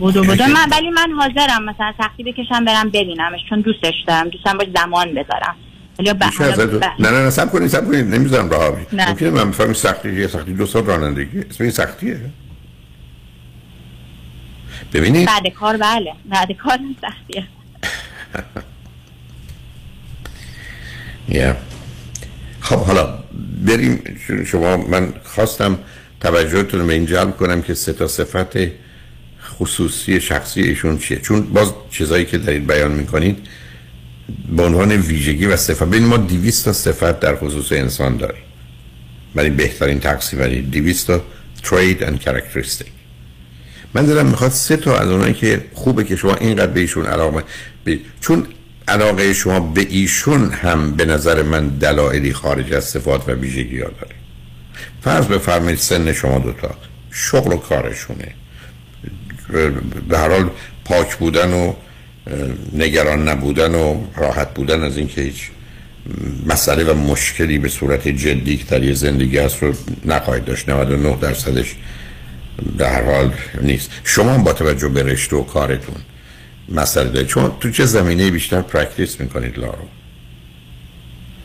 [0.00, 0.44] بدو بدو.
[0.44, 4.28] من ولی من حاضرم مثلا سختی بکشم برم ببینمش چون دوستش دارم.
[4.28, 5.56] دوستم باش زمان بذارم.
[5.98, 6.78] ولی.
[6.98, 9.08] نه نه نه سب کنید سب کنید نمی‌ذارم راه نه.
[9.08, 12.20] ممکنه من بفهمی سختی یه سختی دو سال رانندگی اسم این سختیه.
[14.92, 16.12] ببینید بعد کار بله.
[16.30, 17.46] بعد کار سختیه.
[21.28, 21.56] یا
[22.66, 23.18] خب حالا
[23.66, 24.02] بریم
[24.46, 25.78] شما من خواستم
[26.20, 28.56] توجهتون رو به این جلب کنم که سه تا صفت
[29.58, 31.18] خصوصی شخصی ایشون چیه.
[31.18, 33.38] چون باز چیزایی که دارید بیان می‌کنید
[34.56, 35.82] به عنوان ویژگی و صفت.
[35.82, 38.42] ببینید ما 200 تا صفت در خصوص انسان داریم.
[39.34, 41.22] ولی بهترین تقسیم ولی 200 تا
[41.62, 42.90] trait and characteristic.
[43.94, 47.42] من دارم می‌خواد سه تا از اونایی که خوبه که شما اینقدر به ایشون علاقه.
[48.20, 48.46] چون
[48.88, 53.88] علاقه شما به ایشون هم به نظر من دلایلی خارج از صفات و ویژگی ها
[53.88, 54.14] داره.
[55.02, 56.74] فرض بفرمایید سن شما دوتا
[57.10, 58.34] شغل و کارشونه.
[60.08, 60.50] به هر حال
[60.84, 61.72] پاک بودن و
[62.72, 65.50] نگران نبودن و راحت بودن از اینکه هیچ
[66.46, 69.72] مسئله و مشکلی به صورت جدی که در یه زندگی هست رو
[70.04, 70.68] نخواهید داشت.
[70.68, 71.76] 99 درصدش
[72.78, 73.32] در حال
[73.62, 73.90] نیست.
[74.04, 75.96] شما با توجه به رشته و کارتون
[76.68, 77.28] مسئله دارید.
[77.28, 79.88] شما تو چه زمینه بیشتر practice می‌کنید law رو؟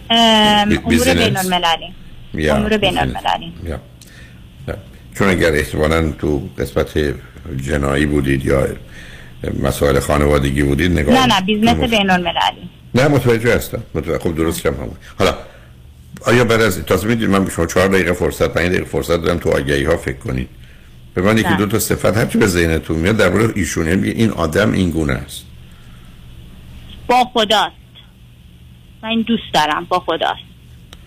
[0.10, 1.04] امور.
[1.14, 1.94] بین المللی
[2.52, 2.98] امور بین.
[3.00, 3.54] المللی.
[5.18, 7.14] چون اگر احتمالا تو قسمت
[7.62, 8.68] جنایی بودید یا
[9.64, 13.84] مسائل خانوادگی بودید نگاه نه نه business تو- بین المللی نه متوجه هستم.
[13.96, 14.96] متوجه خب درست کم همون.
[15.20, 15.36] حالا
[16.26, 19.38] آیا بعد از تازه می‌دید من به شما چهار دقیقه فرصت پنج دقیقه فرصت دارم
[19.38, 20.50] تو آگهی ها فکر کنید.
[21.14, 21.58] به من یکی نه.
[21.58, 25.46] دو تا صفت هرچی به ذهنتون میاد درباره ایشون یعنی این آدم این گونه است.
[27.08, 27.76] با خداست.
[29.04, 30.42] من این دوست دارم با خداست.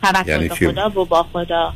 [0.02, 1.74] توکل یعنی به؟ خدا و با خدا.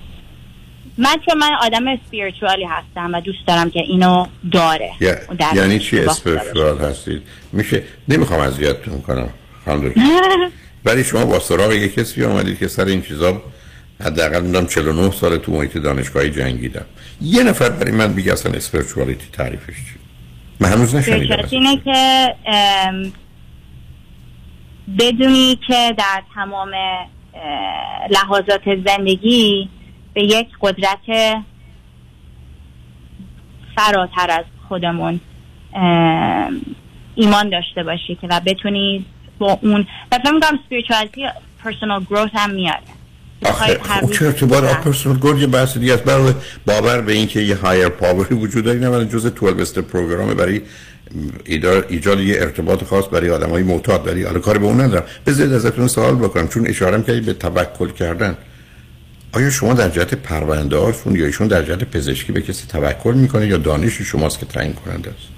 [0.99, 4.91] من چون من آدم اسپیریچوالی هستم و دوست دارم که اینو داره.
[5.39, 7.23] در یعنی چی اسپریچوال هستید؟
[7.53, 9.29] میشه نمی‌خوام اذیتتون کنم.
[9.65, 10.01] خانم دکتر.
[10.85, 13.43] ولی شما با سراغ یک کسی آمدید که سر این چیزا
[14.01, 16.85] حداقل می‌دونم 49 سال تو محیط دانشگاهی جنگیدم.
[17.21, 19.99] یه نفر برای من بگه اصلا اسپریچوالیتی تعریفش چی؟
[20.61, 22.35] من هنوز نشنیدم اینه که
[24.99, 29.69] بدونی که در تمام اه، لحاظات زندگی
[30.15, 31.37] به یک قدرت
[33.77, 35.21] فراتر از خودمون
[37.15, 39.05] ایمان داشته باشی که و بتونی
[39.39, 41.21] با اون و فکر می‌کنم spirituality
[41.65, 42.98] personal growth هم میاره
[43.45, 46.33] آخه خب روز چه ارتباط پرسونال گول یه بحث دیگه است؟ برای
[46.67, 50.61] باور به اینکه یه هایر پاوری وجود داره نه جزء 12 استپ پروگرام برای
[51.45, 55.05] ایجاد ایجاد یه ارتباط خاص برای آدمای معتاد داری حالا کاری به اون ندارم.
[55.27, 58.37] بذارید ازتون سوال بکنم چون اشاره کردید به توکل کردن.
[59.33, 63.47] آیا شما در جهت پرونده هاشون یا ایشون در جهت پزشکی به کسی توکل می‌کنه
[63.47, 65.38] یا دانش شماست که تعیین کننده است؟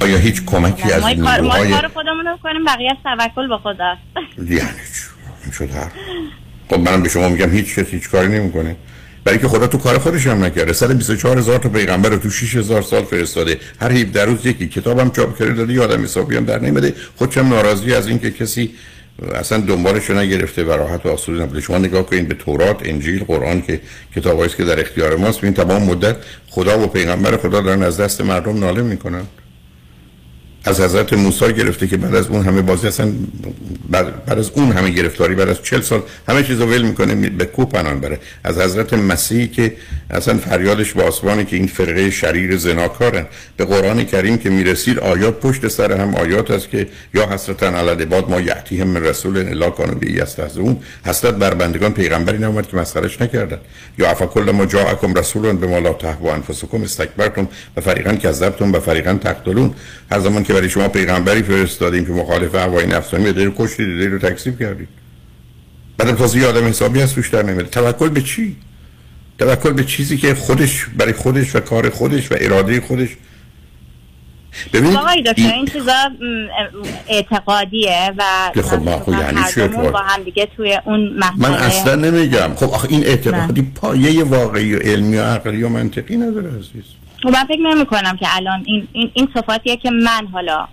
[0.00, 4.00] آیا هیچ کمکی از کار ما نیروهای کار خودمون رو کنیم بقیه توکل به خداست
[4.38, 5.90] یعنی شد هر
[6.68, 8.76] خب منم به شما میگم هیچ کسی هیچ کاری نمی‌کنه.
[9.24, 10.72] برای که خدا تو کار خودش هم نکرده.
[10.72, 13.58] 124 هزار تا پیغمبر رو تو 6 هزار سال فرستاده.
[13.80, 17.48] هر 17 روز یکی کتابم چاپ کرده داده یه آدم حسابی هم در نمیده خودشم
[17.48, 18.70] ناراضی از اینکه کسی
[19.34, 21.60] اصلا دنبالش رو نگرفته و راحت و آسوده نبوده.
[21.60, 23.80] شما نگاه کنید به تورات انجیل قرآن که
[24.16, 25.44] کتابایی که در اختیار ماست.
[25.44, 26.16] این تمام مدت
[26.50, 29.22] خدا و پیغمبر خدا دارن از دست مردم ناله می‌کنن.
[30.64, 33.12] از حضرت موسی گرفته که بعد از اون همه بازی اصلا
[33.90, 37.44] بعد, از اون همه گرفتاری بعد از 40 سال همه چیزو ول می‌کنه می- به
[37.44, 38.18] کو پناه بره.
[38.44, 39.74] از حضرت مسیحی که
[40.10, 43.26] اصلا فریادش به آسمانه که این فرقه شریر زناکارن.
[43.56, 48.04] به قرآن کریم که می‌رسید آیات پشت سر هم آیات است که یا حسرتا علی
[48.04, 50.76] باد ما یعتیهم من رسول الا کانوا به یستهزئون.
[51.06, 53.58] حسرت بر بندگان پیغمبری نمیاد که مسخرش نکردن.
[53.98, 58.80] یا افکل ما جاءکم رسول به ما لا تهوا انفسکم استکبرتم و فریقا کذبتم و
[58.80, 59.74] فریقا تقتلون.
[60.12, 64.08] هر زمان که برای شما پیغمبری فرستادیم که مخالف هوای نفسانی میاد رو کشتید دیگه
[64.08, 64.88] رو تکذیب کردید.
[65.98, 67.70] بعدم تازه یه آدم حسابی از توش در نمیاد.
[67.70, 68.56] توکل به چی؟
[69.38, 73.08] توکل به چیزی که خودش برای خودش و کار خودش و اراده خودش.
[74.72, 75.92] ببینید آقای دکتر این- چیزا
[77.08, 78.22] اعتقادیه و
[78.54, 82.54] که خب ما خب یعنی؟ با هم دیگه توی اون مسئله من اصلا نمیگم.
[82.56, 86.84] خب آخه این اعتقادی پایه واقعی و علمی و عقلی و منطقی نداره عزیز.
[87.28, 90.68] من فکر نمی کنم که الان این این, این صفاتیه که من حالا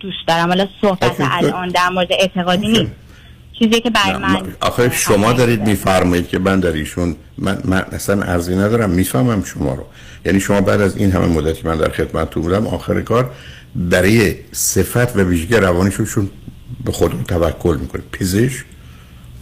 [0.00, 0.48] دوست دارم.
[0.48, 2.92] حالا صحبت الان در مورد اعتقادی نیست.
[3.58, 8.22] چیزی که برای من آخه شما دارید میفرمایید که من در ایشون من, من اصلا
[8.22, 9.84] ارزی ندارم می‌فهمم شما رو.
[10.24, 13.30] یعنی شما بعد از این همه مدتی من در خدمتتون بودم آخر کار
[13.74, 16.30] برای صفت و ویژگی روانیشون
[16.84, 18.64] به خودم توکل می‌کنه پزشک؟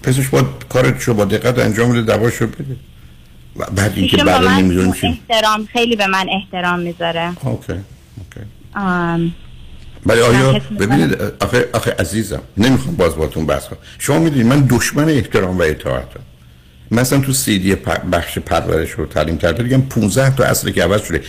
[0.02, 2.76] پزشک باید کارش رو با دقت انجام بده دواشو بده.
[3.56, 5.06] بعد اینکه من نمی‌دونیم چی.
[5.30, 7.32] احترام خیلی به من احترام می‌ذاره.
[7.44, 7.72] اوکی
[8.76, 9.32] آم،
[10.06, 10.60] ولی آیا.
[10.80, 13.78] ببینید آخه آخه عزیزم نمی‌خوام باز باتون بحث کنم.
[13.98, 16.20] شما می‌دونید من دشمن احترام و اطاعتم.
[16.90, 20.82] مثلا تو سی دی پ- بخش پرورش رو تعلیم کرده دیگه 15 تا اصل که
[20.84, 21.22] عوض شده.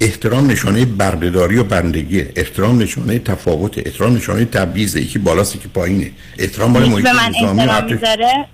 [0.00, 2.32] احترام نشانه بردهداری و بندگیه.
[2.36, 6.10] احترام نشانه تفاوت احترام نشانه تبعیض یکی بالاست یکی پایینه.
[6.38, 7.84] احترام مال محیط به من احترام.
[7.84, 8.46] می‌ذاره؟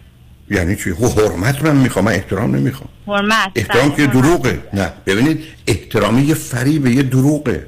[0.50, 2.88] یعنی چی؟ خب حرمت من می‌خوام من احترام نمی‌خوام.
[3.06, 4.14] حرمت احترام بله، که حرمت.
[4.14, 4.62] دروغه.
[4.72, 4.92] نه.
[5.06, 7.66] ببینید احترامی یه فریبه یه دروغه.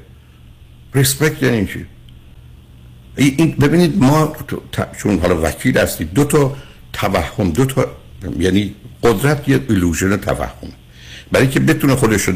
[0.93, 1.85] ریسپکت یعنی چی؟
[3.15, 4.35] این ببینید ما
[4.97, 6.55] چون حالا وکیل هستید دو تا
[6.93, 7.85] توهم دو تا
[8.39, 10.71] یعنی قدرت یه illusion توهم.
[11.31, 12.33] برای که بتونه خودش رو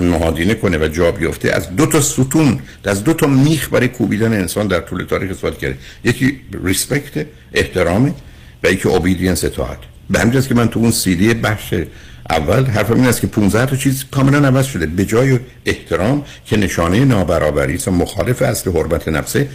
[0.00, 4.32] نهادینه کنه و جا بیفته از دو تا ستون از دو تا میخ برای کوبیدن
[4.32, 5.78] انسان در طول تاریخ استفاده کرده.
[6.04, 8.14] یکی respect احترامه.
[8.62, 9.78] و یکی obedience اطاعت
[10.10, 11.74] به همین که من تو اون سیدی بخش
[12.30, 14.86] اول حرفم این است که 15 تا چیز کاملا عوض شده.
[14.86, 19.48] به جای احترام که نشانه نابرابری است و مخالف اصل حرمت نفسه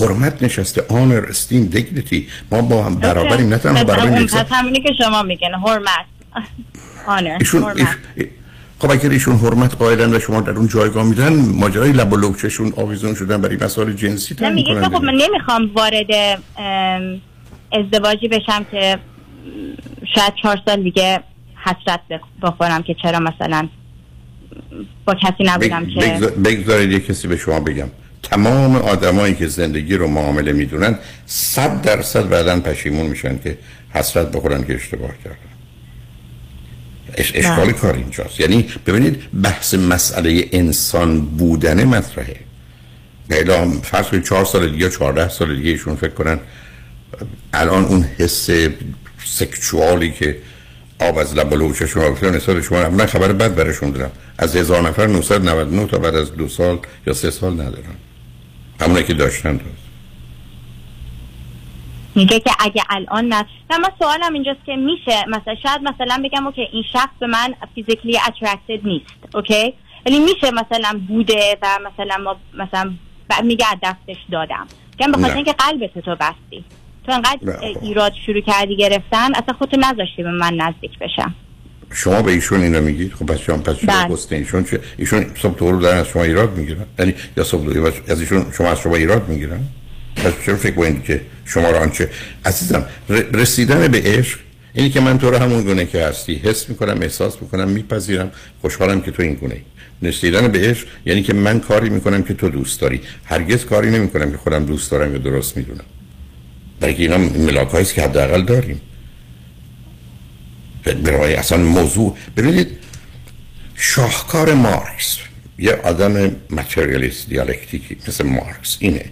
[0.00, 0.84] حرمت نشسته.
[0.88, 5.54] honor esteem dignity ما با هم برابریم نه تنها برابریم پس همینی که شما میگن
[5.66, 6.06] حرمت.
[7.06, 7.88] آنر ایشون حرمت.
[8.78, 12.72] خب اگر ایشون حرمت قائلن و شما در اون جایگاه میدن ماجرای لب و لوچشون
[12.76, 16.06] آویزون شدن برای مسائل جنسی نه تعیین میگه که کنن خب من نمی‌خوام وارد
[17.80, 18.98] ازدواجی بشم که
[20.14, 21.20] شاید چهار سال دیگه
[21.64, 23.68] حسرت بخ- بخورم که چرا مثلا
[25.04, 27.88] با کسی نبودم که بگذار- بگذارید یه کسی به شما بگم.
[28.22, 33.58] تمام آدمایی که زندگی رو معامله می‌دونن صد درصد بعدا پشیمون میشن که
[33.90, 35.36] حسرت بخورن که اشتباه کردن.
[37.14, 38.40] اش اشکال کار اینجاست.
[38.40, 42.36] یعنی ببینید بحث مسئله انسان بودن مطرحه.
[43.30, 46.38] الا فرض کنید چهار سال دیگه چهارده سال دیگه ایشون فکر کنن
[47.52, 48.50] الان اون حس
[49.24, 50.38] سکچوالی که
[51.00, 54.82] آب از لب و شما بکنه نسبت شما من خبر بد برشون دارم از هزار
[54.82, 57.96] نفر 999 تا بعد از دو سال یا سه سال ندارم.
[58.80, 59.86] همونه که داشتن دوست
[62.14, 63.46] میگه که اگه الان نه.
[63.70, 65.24] نه من سوالم اینجاست که میشه.
[65.28, 69.74] مثلا شاید مثلا بگم که این شخص به من فیزیکلی اترکتد نیست اوکی؟
[70.06, 72.92] ولی میشه مثلا بوده و مثلا ما مثلا
[73.44, 74.66] میگه دستش دادم.
[74.98, 76.64] که بخاطر اینکه قلبت تو بستی.
[77.06, 77.38] تو انقدر
[77.82, 81.34] ایراد شروع کردی گرفتن اصلا خودتو نذاشتی به من نزدیک بشم.
[81.92, 85.58] شما به ایشون اینو میگید؟ خب پس شما پس شما گسته ایشون چه ایشون صبح
[85.58, 86.84] تو دارن از شما ایراد می‌گیرن.
[86.98, 89.60] یعنی یا صبح از ایشون شما از شما ایراد می‌گیرن؟
[90.16, 92.10] پس چرا فکر کنید که شما رو آنچه
[92.44, 92.84] عزیزم
[93.34, 94.38] رسیدن به عشق
[94.74, 98.30] اینی که من تو رو همون گونه که هستی حس می‌کنم احساس می‌کنم میپذیرم
[98.60, 99.56] خوشحالم که تو این گونه
[100.02, 103.00] رسیدن به عشق یعنی که من کاری می‌کنم که تو دوست داری.
[103.24, 105.84] هرگز کاری نمی‌کنم که خودم دوست دارم یا درست می‌دونم.
[106.80, 108.80] برای اینا ملاک که حداقل داریم.
[110.84, 112.68] برای اصلا موضوع ببینید
[113.74, 115.18] شاهکار مارکس
[115.58, 119.04] یه آدم ماتریالیست دیالکتیکی مثل مارکس اینه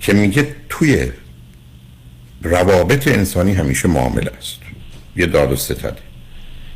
[0.00, 1.12] که میگه توی
[2.42, 4.58] روابط انسانی همیشه معامله است.
[5.16, 5.96] یه داد و ستده.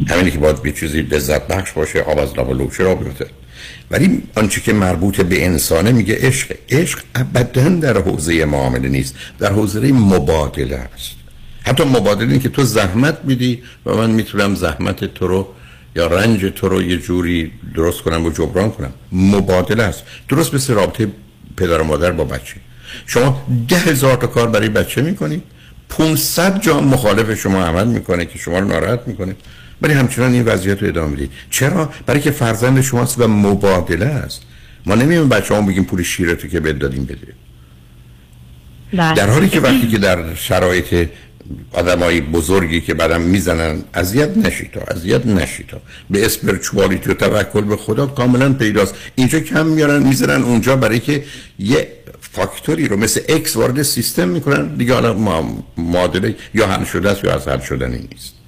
[0.09, 3.27] همینی که باید یه چیزی لذت بخش باشه آب از لب و لوچه را بیفته.
[3.93, 6.57] ولی آنچه که مربوط به انسانه میگه عشق.
[6.71, 9.15] عشق ابدا در حوزه معامله نیست.
[9.39, 11.11] در حوزه مبادله است.
[11.67, 15.49] حتی مبادله که تو زحمت میدی و من می‌تونم زحمت تو رو
[15.97, 18.93] یا رنج تو رو یه جوری درست کنم و جبران کنم.
[19.13, 20.03] مبادله است.
[20.29, 21.09] درست مثل رابطه
[21.57, 22.55] پدر و مادر با بچه.
[23.07, 25.43] شما ده هزار تا کار برای بچه می‌کنید
[25.89, 29.37] 500 جا مخالف شما عمل می‌کنه که شما رو ناراحت می‌کنه.
[29.83, 34.43] ولی همچنان این وضعیت رو ادامه می‌دید چرا؟ برای که فرزند شماست و مبادله است.
[34.87, 37.33] ما نمییم بچه هم بگیم پول شیرتو که بد دادیم بده.
[38.93, 39.15] بله.
[39.15, 41.09] در حالی که وقتی که در شرایط
[41.73, 45.81] آدمای بزرگی که بعدم می‌زنن اذیت نشیتا اذیت نشیتا
[46.11, 48.95] به اسپریچوالیتی و توکل به خدا کاملا پیداست.
[49.15, 51.25] اینجا کم میارن می‌زنن اونجا برای که
[51.59, 51.89] یه
[52.21, 54.75] فاکتوری رو مثل اکس وارد سیستم می‌کنن.
[54.75, 55.43] دیگه حالا
[55.77, 58.42] معادله یا حل شده است یا از حل شدنی نیست.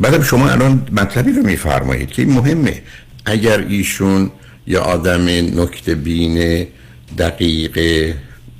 [0.00, 2.82] بعدم شما الان مطلبی رو میفرمایید که این مهمه.
[3.24, 4.30] اگر ایشون
[4.66, 5.28] یا آدم
[5.60, 6.66] نکته بین
[7.18, 7.78] دقیق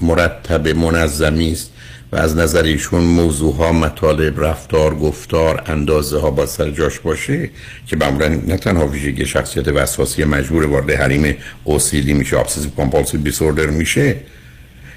[0.00, 1.72] مرتب منظمی است
[2.12, 7.50] و از نظر ایشون موضوع ها مطالب رفتار گفتار اندازه ها با سر جاش باشه
[7.86, 13.66] که معمولا نه تنها ویژگی شخصیت وسواسی مجبور وارد حریم OCD میشه obsessive compulsive disorder
[13.66, 14.16] میشه.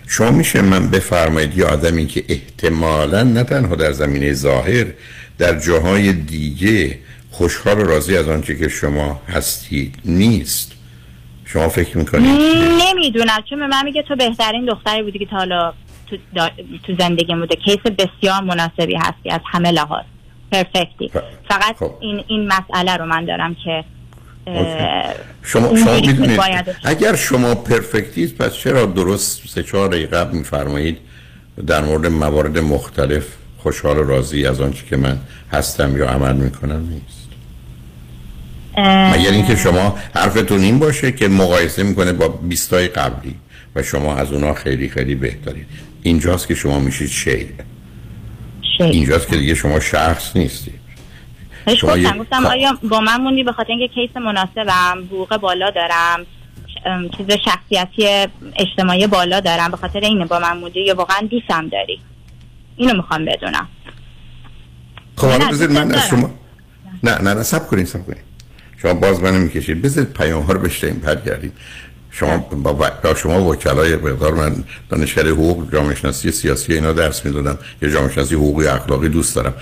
[0.07, 4.85] شما میشه من بفرمایید یه آدمی که احتمالا نه تنها در زمینه ظاهر
[5.37, 6.99] در جاهای دیگه
[7.31, 10.71] خوشحال و راضی از آنچه که شما هستید نیست.
[11.45, 12.39] شما فکر می‌کنید؟
[12.81, 15.73] نمی‌دونم چون من میگه تو بهترین دختری بودی که تا حالا
[16.09, 16.17] تو,
[16.83, 17.55] تو زندگی بوده.
[17.55, 20.05] کیس بسیار مناسبی هستی از همه لحاظ.
[20.51, 21.21] پرفکتی خب.
[21.49, 21.91] فقط خب.
[21.99, 23.83] این این مسئله رو من دارم که
[25.43, 26.39] شما شما می‌دونید.
[26.83, 30.97] اگر شما پرفکتید پس چرا درست سه چهار قبل میفرمایید
[31.67, 33.27] در مورد موارد مختلف
[33.65, 35.19] خوشحال و راضی از آنچه که من
[35.51, 37.29] هستم یا عمل می‌کنم نیست.
[39.13, 43.35] مگر اینکه شما حرفتون این باشه که مقایسه می‌کنه با بیستای قبلی
[43.75, 45.67] و شما از اونا خیلی خیلی بهترید
[46.03, 47.47] اینجاست که شما میشید شیر.
[48.79, 50.79] اینجاست که دیگه شما شخص نیستید
[51.77, 56.25] شما گفتم آیا با من موندی؟ به خاطر اینکه کیس مناسبم بوق بالا دارم
[57.17, 59.71] چیز شخصیتی اجتماعی بالا دارم.
[59.71, 61.99] به خاطر اینه با من موندی یا واقعا دوستم داری؟
[62.75, 63.67] اینو می‌خوام بدونم.
[65.17, 66.33] خب حالا بذارید من از شما
[67.03, 68.23] نه نه نه سب کنید سب کنید
[68.77, 69.81] شما باز منو می‌کشید.
[69.81, 71.51] بذارید پیام ها رو بشتیم برگردیم
[72.11, 77.57] شما با شما وکلای مقدار من دانشگاه حقوق جامعه شناسی سیاسی اینا درس می‌دادم.
[77.81, 79.53] یا جامعه شناسی حقوقی اخلاقی دوست دارم.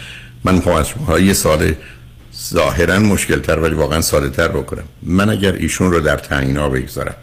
[0.43, 1.73] من می‌خوام از شما یه سال
[2.49, 4.83] ظاهرا مشکل تر ولی واقعا ساده تر بکنم.
[5.01, 7.15] من اگر ایشون رو در تعیینا بگذارم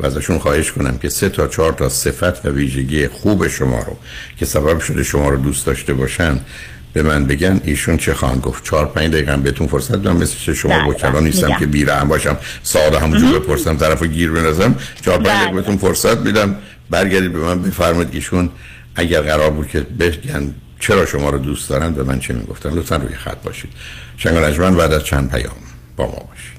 [0.00, 3.96] و ازشون خواهش کنم که سه تا چهار تا صفت و ویژگی خوب شما رو
[4.38, 6.40] که سبب شده شما رو دوست داشته باشن
[6.92, 10.78] به من بگن ایشون چه خواهند گفت؟ چهار پنج دقیقه بهتون فرصت دارم مثل شما
[10.78, 14.74] بله، وکلا نیستم که بیره هم باشم ساده همونجور بپرسم طرف گیر بنازم
[15.04, 15.60] چهار پنج دقیقه بله.
[15.60, 16.56] بهتون فرصت میدم.
[16.90, 18.50] برگردید به من بفرمایید ایشون
[18.94, 22.70] اگر قرار بود که بگن چرا شما رو دوست دارن به من چه می‌گفتن.
[22.70, 23.70] لطفا روی خط باشید.
[24.16, 24.34] شنگ
[24.76, 25.52] بعد از چند پیام
[25.96, 26.58] با ما باشید.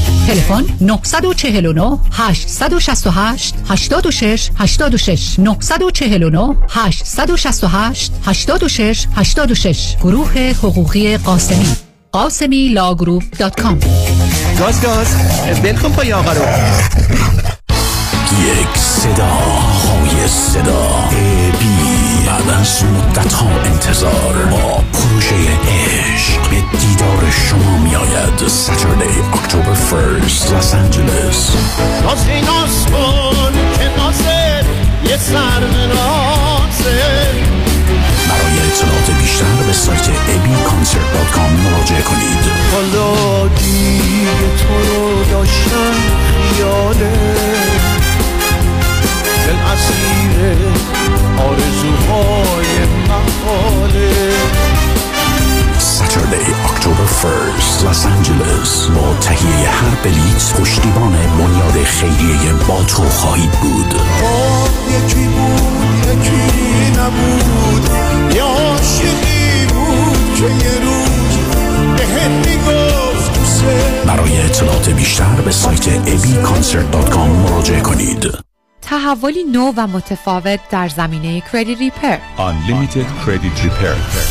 [0.27, 11.75] تلفن 949 868 86 86 949 868 86 86 گروه حقوقی قاسمی.
[12.11, 13.79] قاسمی لاگروپ دات کام
[14.59, 15.07] گاز گاز.
[15.63, 16.41] بلکن پای آقا رو.
[18.41, 21.09] یک صدا های صدا.
[21.59, 24.83] بی بعد از مدت ها انتظار با
[27.01, 31.55] دیدار شما می آید Saturday اکتبر فرست لس آنجلس
[32.03, 34.63] ناز ناز کن که نازه
[35.09, 35.59] یه سر
[38.29, 42.51] برای اطلاعات بیشتر به سایت abconcert.com مراجعه کنید.
[42.71, 45.93] حالا دیگه تو رو داشتم
[46.55, 47.11] خیاله.
[49.47, 50.57] دل اسیر
[51.37, 54.31] آرزوهای محاله
[56.01, 63.51] Saturday اکتبر فرست لس آنجلس با تهیه هر بلیت پشتیبان بنیاد خیریه با تو خواهید
[63.51, 63.93] بود
[64.89, 67.89] یکی بود یکی نبود.
[68.35, 71.37] یه عاشقی بود که یه روز
[72.47, 73.63] می‌گفت دوست
[74.05, 78.27] برای اطلاعات بیشتر به سایت abconcert.com مراجعه کنید.
[78.81, 84.30] تحولی نو و متفاوت در زمینه کردیت ریپر Unlimited Credit Repair.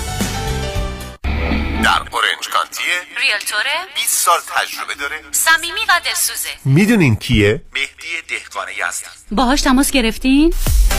[1.83, 2.85] در اورنج کانتیه
[3.17, 9.91] ریلتوره 20 سال تجربه داره صمیمی و دلسوزه می‌دونین کیه؟ مهدی دهقانه هستم باهاش تماس
[9.91, 10.53] گرفتین؟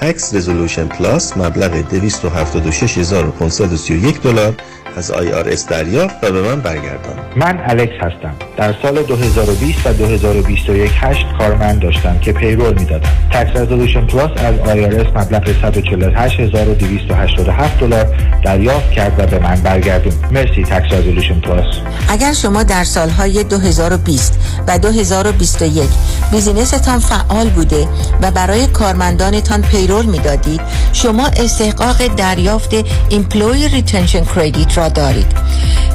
[0.00, 4.54] تکس رزولوشن پلاس مبلغ 276531 دلار
[4.96, 7.14] از IRS دریافت و به من برگردان.
[7.36, 8.34] من الکس هستم.
[8.56, 13.10] در سال 2020 و 2021 هشت کارمند داشتم که payroll می‌دادم.
[13.32, 20.12] Tax Resolution Plus از IRS مبلغ 148287 دلار دریافت کرد و به من برگردون.
[20.32, 21.64] مرسی Tax Resolution Plus
[22.08, 24.38] اگر شما در سالهای 2020
[24.68, 25.88] و 2021
[26.32, 27.88] business تان فعال بوده
[28.22, 30.60] و برای کارمندانتان payroll می‌دادید
[30.92, 32.70] شما استحقاق دریافت
[33.08, 35.32] Employee Retention Credit را دارید.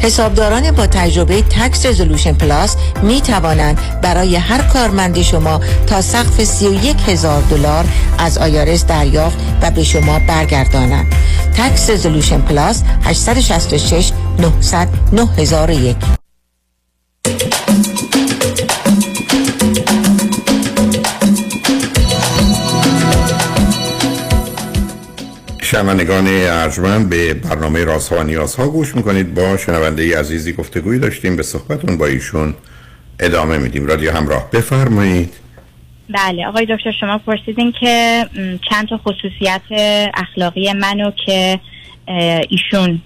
[0.01, 6.95] حسابداران با تجربه Tax Resolution Plus می توانند برای هر کارمند شما تا سقف 31
[7.07, 7.85] هزار دلار
[8.17, 11.15] از IRS دریافت و به شما برگردانند.
[11.57, 16.22] Tax Resolution Plus 866 900 9001
[25.73, 29.33] شنوندگان ارجمند به برنامه رازها و نیازها گوش می‌کنید.
[29.33, 32.55] با شنونده عزیزی گفتگوی داشتیم به صحبتون با ایشون
[33.19, 33.85] ادامه میدیم.
[33.85, 34.49] رادیو همراه.
[34.51, 35.33] بفرمایید.
[36.09, 38.25] بله آقای دکتر شما پرسیدین که
[38.69, 39.61] چند تا خصوصیت
[40.13, 41.59] اخلاقی منو که
[42.49, 43.01] ایشون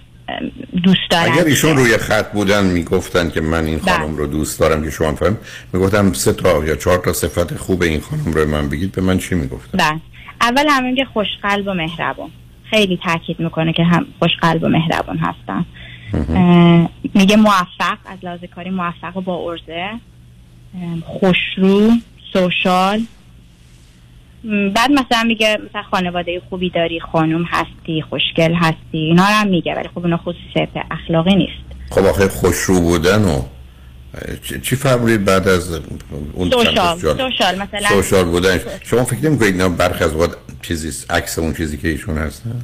[0.82, 1.32] دوست دارن.
[1.32, 5.14] اگر ایشون روی خط بودن می‌گفتن که من این خانم رو دوست دارم که شما
[5.14, 5.38] فهم
[5.72, 9.18] می‌گفتم سه تا یا چهار تا صفت خوب این خانم رو من بگید به من
[9.18, 10.00] چی می‌گفتن؟ بله.
[10.40, 12.30] اول همین که خوشقلب و مهربان
[12.70, 15.64] خیلی تاکید می‌کنه که هم خوشقلب و مهربان هستن.
[16.14, 19.90] اه، میگه موفق از لحاظ کاری موفق و با ارزه.
[21.04, 21.90] خوشرو
[22.32, 23.00] سوشال.
[24.74, 29.74] بعد مثلا میگه مثلا خانواده خوبی داری خانم هستی خوشگل هستی اینا رو هم میگه
[29.74, 31.90] ولی خب اینا خصوصیت اخلاقی نیست.
[31.90, 33.42] خب آخه خوشرو بودن و
[34.62, 35.72] چی- فرمودید بعد از
[36.34, 40.30] اون سوشال؟ سوشال مثلا سوشال بودن شما فکر نمی کنید اینا برخی از وقت
[40.62, 42.62] چیزی عکس اون چیزی که ایشون هستن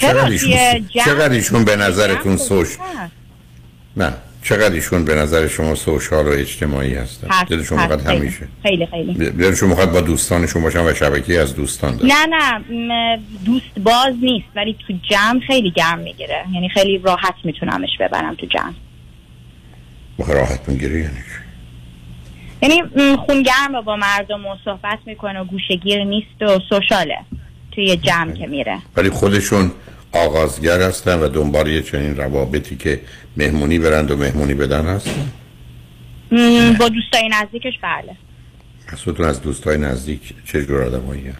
[0.00, 0.50] چرا ایشون,
[1.04, 2.76] چقدر ایشون به نظرتون سوش.
[3.96, 4.12] نه
[4.42, 7.80] چقدر ایشون به نظر شما سوشال و اجتماعی هستن هست، دلشون.
[7.80, 8.18] می‌خواد خیلی.
[8.18, 13.18] همیشه خیلی خیلی دلشون می‌خواد با دوستانشون باشن و شبکه از دوستان دارن نه نه
[13.44, 18.46] دوست باز نیست ولی تو جمع خیلی گرم می‌گیره یعنی خیلی راحت میتونمش ببرم تو
[18.46, 18.72] جمع
[20.18, 21.12] راحت می‌گیری یعنی؟
[22.62, 22.82] یعنی
[23.16, 27.18] خونگرم با مردم و صحبت می‌کنه و گوشگیر نیست و سوشاله
[27.72, 29.70] توی جمع که میره ولی خودشون
[30.12, 33.00] آغازگر هستن و دنبال یه چنین روابطی که
[33.36, 35.30] مهمونی برند و مهمونی بدن هستن؟
[36.30, 38.16] م، با دوستای نزدیکش بله.
[38.92, 41.32] مسئولتون از دوستای نزدیک چه جور آدمایی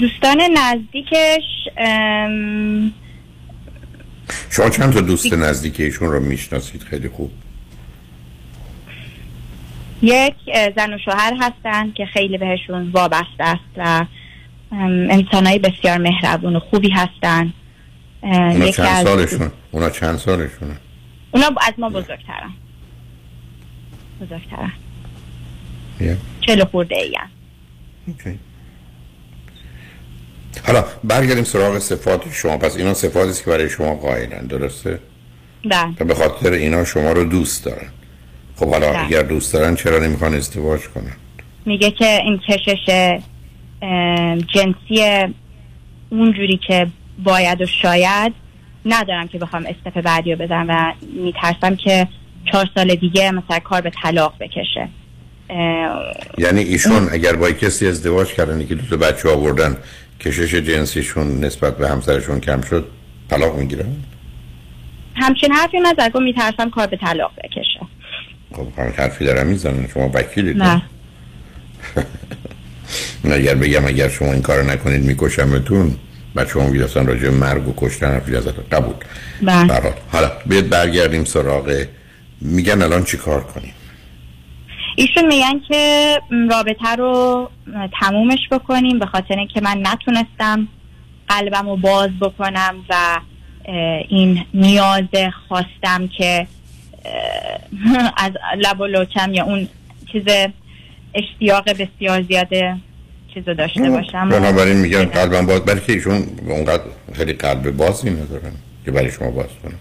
[0.00, 1.42] دوستان نزدیکش
[1.76, 2.92] ام،
[4.50, 7.30] شما چند تا دوست نزدیک ایشون رو می‌شناسید خیلی خوب؟
[10.02, 10.34] یک
[10.76, 14.04] زن و شوهر هستن که خیلی بهشون وابسته است و
[14.72, 17.52] انسان های بسیار مهربون و خوبی هستن.
[18.22, 20.76] اونا چند سالشون؟ اونا چند سالشونه؟
[21.30, 22.50] اونا از ما بزرگترن.
[24.20, 24.72] بزرگترن.
[26.00, 26.16] یه.
[26.40, 27.16] چلو خورده ای
[28.06, 28.38] اوکی.
[30.66, 32.58] حالا برگردیم سراغ صفات شما.
[32.58, 34.98] پس اینا صفاتی است که برای شما قائلن درسته؟
[35.64, 36.04] بله.
[36.04, 37.88] به خاطر اینا شما رو دوست دارن.
[38.56, 39.06] خب حالا بله.
[39.06, 41.16] اگر دوست دارن چرا نمی‌خوان ازدواج کنن؟
[41.66, 43.20] میگه که این کشش
[44.54, 45.26] جنسی
[46.10, 46.86] اونجوری که
[47.24, 48.32] باید و شاید
[48.84, 50.92] ندارم که بخوام استپ بعدی رو بزنم و
[51.24, 52.08] میترسم که
[52.52, 54.88] چهار سال دیگه مثلا کار به طلاق بکشه.
[56.38, 59.76] یعنی ایشون اگر با کسی ازدواج کردن که دو تا بچه آوردن
[60.20, 62.86] کشش جنسیشون نسبت به همسرشون کم شد
[63.30, 63.96] طلاق می‌گیرن؟
[65.14, 67.80] همچین حرفی نزد گفت میترسم کار به طلاق بکشه.
[68.52, 70.56] خب حرفی دارم می‌زنن شما وکیلید.
[70.56, 70.82] نه.
[73.24, 75.96] نه اگر بگم اگر شما این کار نکنید میکشمتون.
[76.36, 78.94] بچه هم گرفتن راجع مرگ و کشتن حرفی ازت قبول.
[79.42, 79.66] بله.
[79.66, 81.84] برحال حالا بیاد برگردیم سراغ
[82.40, 83.72] میگن الان چی کار کنیم.
[84.96, 86.16] ایشون میگن که
[86.50, 87.50] رابطه رو
[88.00, 90.68] تمومش بکنیم به خاطر اینکه من نتونستم
[91.28, 93.20] قلبم رو باز بکنم و
[94.08, 95.04] این نیاز
[95.48, 96.46] خواستم که
[98.16, 99.68] از لب و لوچم یا اون
[100.12, 100.24] چیز
[101.14, 102.76] اشتیاق بسیار زیاده
[103.34, 104.28] چیز رو داشته باشم.
[104.28, 106.82] بنابراین میگن قلبم باز برای که ایشون اونقدر
[107.12, 108.52] خیلی قلب بازی ندارن
[108.84, 109.74] که برای شما باز کنن.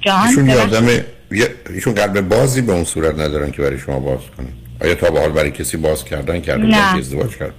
[0.00, 0.50] جان ایشون.
[0.50, 0.88] آدم
[1.30, 4.48] یه- ایشون قلب بازی به اون صورت ندارن که برای شما باز کنن.
[4.80, 6.96] آیا تا به حال برای کسی باز کردن کردن نه.
[6.96, 7.54] ازدواج کرد؟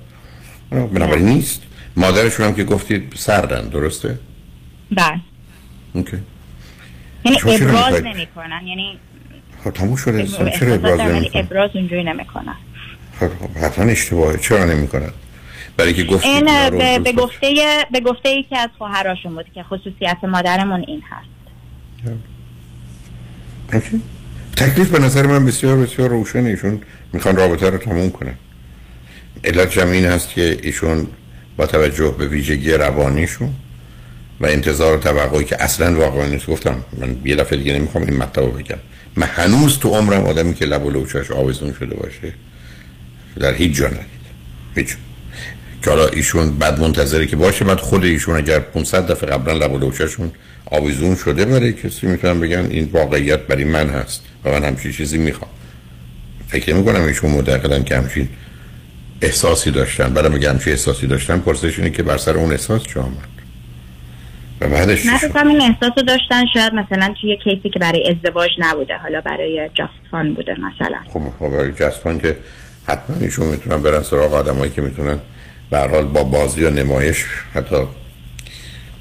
[0.71, 1.61] نه، بنابراین نیست.
[1.95, 4.19] مادرشون هم که گفتید سردن درسته؟
[4.91, 5.19] بله.
[5.93, 6.17] اوکی.
[7.25, 8.99] یعنی ابراز؟ نمی‌کنن یعنی
[9.63, 10.27] خب تموم شده.
[10.61, 12.55] ابراز نمی‌کنن؟ ابراز اونجوری نمی‌کنن.
[13.19, 14.37] خب خب، حتما اشتباهه.
[14.37, 15.11] چرا نمی‌کنن؟
[15.77, 17.11] برای که گفتید این به, به.
[17.11, 17.53] گفته
[17.91, 21.27] به گفته یکی از خواهراشون بود که خصوصیت مادرمون این هست.
[23.73, 24.01] اوکی.
[24.55, 26.49] تکلیف به نظر من بسیار بسیار روشنه.
[26.49, 26.81] ایشون
[27.13, 28.35] می‌خوان رابطه رو تموم کنن.
[29.43, 31.07] علت جمع این هست که ایشون
[31.57, 33.53] با توجه به ویژگی روانیشون
[34.41, 36.47] و انتظار و توقعی که اصلا واقعا نیست.
[36.47, 38.77] گفتم من یه دفعه دیگه نمی‌خوام این مطلب رو بگم.
[39.15, 42.33] من هنوز تو عمرم آدمی که لب و لوچش آویزون شده باشه
[43.37, 44.27] در هیچ جا ندید
[44.75, 44.95] هیچ.
[45.83, 49.73] که حالا ایشون بعد منتظره که باشه بعد خود ایشون اگر 500 دفعه قبلا لب
[49.73, 50.31] و لوچشون
[50.65, 55.17] آویزون شده برای کسی می‌تونن بگن این واقعیت برای من هست و من همچین چیزی
[55.17, 55.51] می‌خوام.
[56.47, 58.29] فکر نمی کنم ایشون معتقدن که همچین
[59.21, 60.13] احساسی داشتن.
[60.13, 63.27] بعدم میگم همچین احساسی داشتن پرسش اینه که بر سر اون احساس چه آمد؟
[64.61, 66.45] و بعدش من این احساس رو داشتن.
[66.53, 68.97] شاید مثلا توی کیسی که برای ازدواج نبوده.
[68.97, 70.97] حالا برای جاست فان بوده مثلا.
[71.13, 72.37] خب خب برای جسپان که
[72.87, 75.19] حتما ایشون می‌تونن برن سراغ آدمایی که می‌تونن
[75.69, 77.75] به حال با بازی و نمایش حتی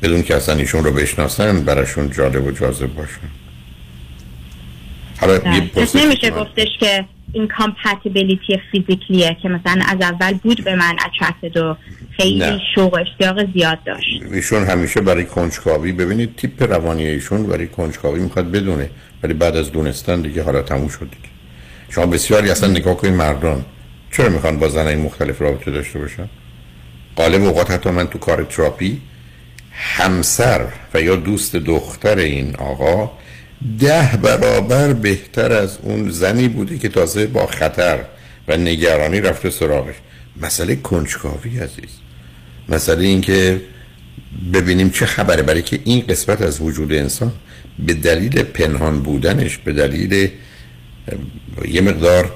[0.03, 3.29] بدون که اصلا ایشون رو بشناسن براشون جالب و جاذب باشن
[5.21, 5.61] حالا یه بله.
[5.61, 10.97] پس نمیشه گفتش که این compatibility physical یه که مثلا از اول بود به من
[11.07, 11.77] attracted و
[12.17, 12.61] خیلی نه.
[12.75, 14.23] شوق و اشتیاق زیاد داشت.
[14.33, 18.91] ایشون همیشه برای کنجکاوی ببینید تیپ روانی ایشون برای کنجکاوی می‌خواد بدونه
[19.23, 21.29] ولی بعد از دونستن دیگه حالا تموم شد دیگه.
[21.91, 23.65] شما بسیاری اصلا نگاه کنید مردان.
[24.17, 26.29] چرا می‌خوان با زنای مختلف رابطه داشته باشن؟
[27.17, 29.01] غالب اوقات حتی من تو کار تراپی
[29.73, 33.11] همسر و یا دوست دختر این آقا
[33.79, 37.99] ده برابر بهتر از اون زنی بوده که تازه با خطر
[38.49, 39.95] و نگرانی رفته سراغش.
[40.41, 41.91] مسئله کنجکاوی عزیز.
[42.69, 43.61] مسئله این که
[44.53, 45.43] ببینیم چه خبره.
[45.43, 47.33] برای که این قسمت از وجود انسان
[47.79, 50.31] به دلیل پنهان بودنش به دلیل
[51.69, 52.33] یه مقدار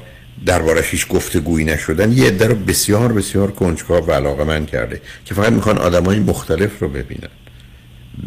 [0.46, 5.34] دربارش هیچ گفتگویی نشدن یه عده رو بسیار بسیار کنجکاو و علاقه من کرده که
[5.34, 7.28] فقط می‌خوان آدمای مختلف رو ببینن.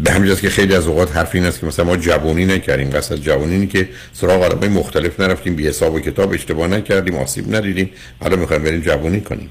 [0.03, 3.30] به همین که خیلی از اوقات حرف این است که مثلا ما جوونی نکردیم قصد
[3.30, 8.35] اینه که سراغ آدمای مختلف نرفتیم بی حساب و کتاب اشتباه نکردیم آسیب ندیدیم حالا
[8.35, 9.49] می‌خوایم بریم جوونی کنیم.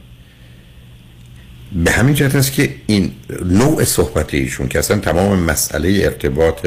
[1.85, 3.13] به همین جهت است که این
[3.45, 6.67] نوع صحبت ایشون که اصلا تمام مسئله ارتباط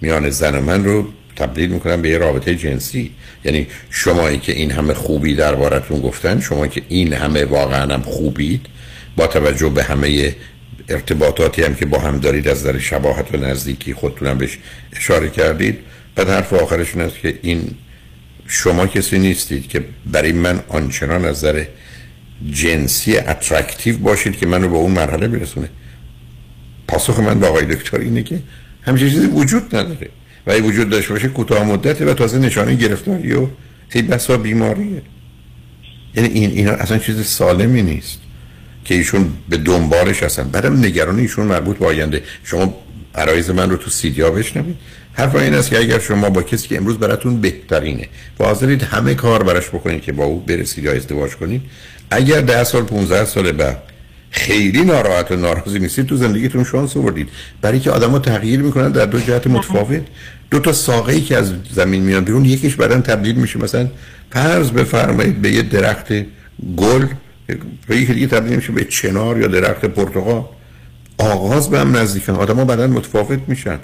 [0.00, 1.06] میان زن و من رو
[1.36, 3.10] تبدیل می‌کنن به یه رابطه جنسی.
[3.44, 8.66] یعنی شمایی که این همه خوبی دربارتون گفتن شما که این همه واقعا هم خوبید
[9.16, 10.34] با توجه به همه
[10.88, 14.58] ارتباطاتی هم که با هم دارید از در شباهت و نزدیکی خودتونم بهش
[14.96, 15.78] اشاره کردید.
[16.14, 17.70] بعد حرف آخرش این است که این
[18.46, 21.64] شما کسی نیستید که برای من آنچنان از نظر
[22.50, 25.68] جنسی attractive باشید که منو به اون مرحله برسونه.
[26.88, 28.38] پاسخ من به آقای دکتر اینه که
[28.82, 30.08] همچین چیزی وجود نداره.
[30.46, 33.46] و وجود داشته باشه کوتاه مدته و تازه نشانه گرفتاری و
[33.92, 35.02] ای بسا بیماریه.
[36.14, 38.18] یعنی این اینا اصلا چیز سالمی نیست
[38.84, 40.42] که ایشون به دنبالش هستن.
[40.42, 42.22] بعدم نگرانی ایشون مربوط به آینده.
[42.44, 42.74] شما
[43.14, 44.76] عرایض من رو تو سیدیا بشنوید.
[45.12, 48.08] حرف این است که اگر شما با کسی که امروز براتون بهترینه
[48.40, 48.54] و
[48.90, 51.62] همه کار براش بکنید که با او برسید یا ازدواج کنید
[52.10, 53.82] اگر ده سال 15 سال بعد
[54.32, 56.06] خیلی ناراحت و ناراضی نیستید.
[56.06, 57.28] تو زندگیتون شانس آوردید.
[57.62, 60.02] برای که آدما تغییر می‌کنن در دو جهت متفاوت.
[60.50, 63.58] دو تا ساقه ای که از زمین میان بیرون یکیش بعدا تبدیل میشه.
[63.58, 63.88] مثلا
[64.30, 66.12] فرض بفرمایید به یه درخت
[66.76, 67.06] گل
[67.88, 70.44] و یکی دیگه تبدیل میشه به چنار یا درخت پرتقال.
[71.18, 72.32] آغاز به هم نزدیکن.
[72.32, 73.78] آدم ها بعدا متفاوت میشن.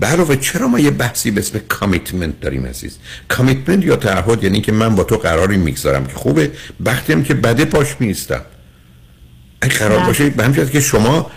[0.00, 2.98] به علاوه چرا ما یه بحثی به اسم commitment داریم عزیز؟
[3.28, 6.50] commitment یا تعهد یعنی که من با تو قراری می‌گذارم که خوبه
[6.80, 8.42] وقتی که بده پاش میستم
[9.60, 11.30] اگه قرار باشه به جهت که شما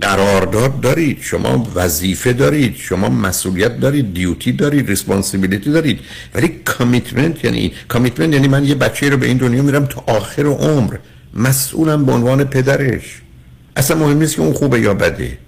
[0.00, 6.00] قرارداد دارید شما وظیفه دارید شما مسئولیت دارید duty دارید responsibility دارید.
[6.34, 10.46] ولی commitment یعنی commitment یعنی من یه بچه رو به این دنیا میارم تا آخر
[10.46, 10.96] عمر.
[11.34, 13.20] مسئولم به عنوان پدرش.
[13.76, 15.38] اصلا مهم نیست که اون خوبه یا بده.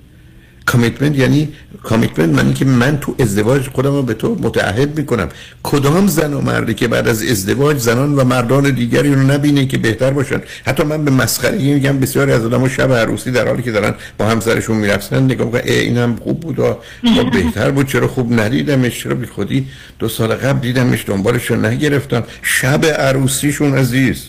[0.73, 1.49] کامیتمنت یعنی
[1.83, 5.29] کامیتمنت معنی که من تو ازدواج خودم رو به تو متعهد می‌کنم.
[5.63, 9.79] کدام زن و مردی که بعد از ازدواج زنان و مردان دیگری رو نبینه که
[9.79, 13.73] بهتر باشن؟ حتی من به مسخرگی میگم بسیاری از آدم‌ها شب عروسی در حالی که
[13.73, 16.79] دارن با همسرشون میرقصن نگاه می‌کنن ای اینم خوب بود و
[17.17, 19.67] خب بهتر بود چرا خوب ندیدمش؟ چرا بی خودی
[19.99, 24.29] دو سال قبل دیدمش دنبالش رو نگرفتم شب عروسیشون عزیز.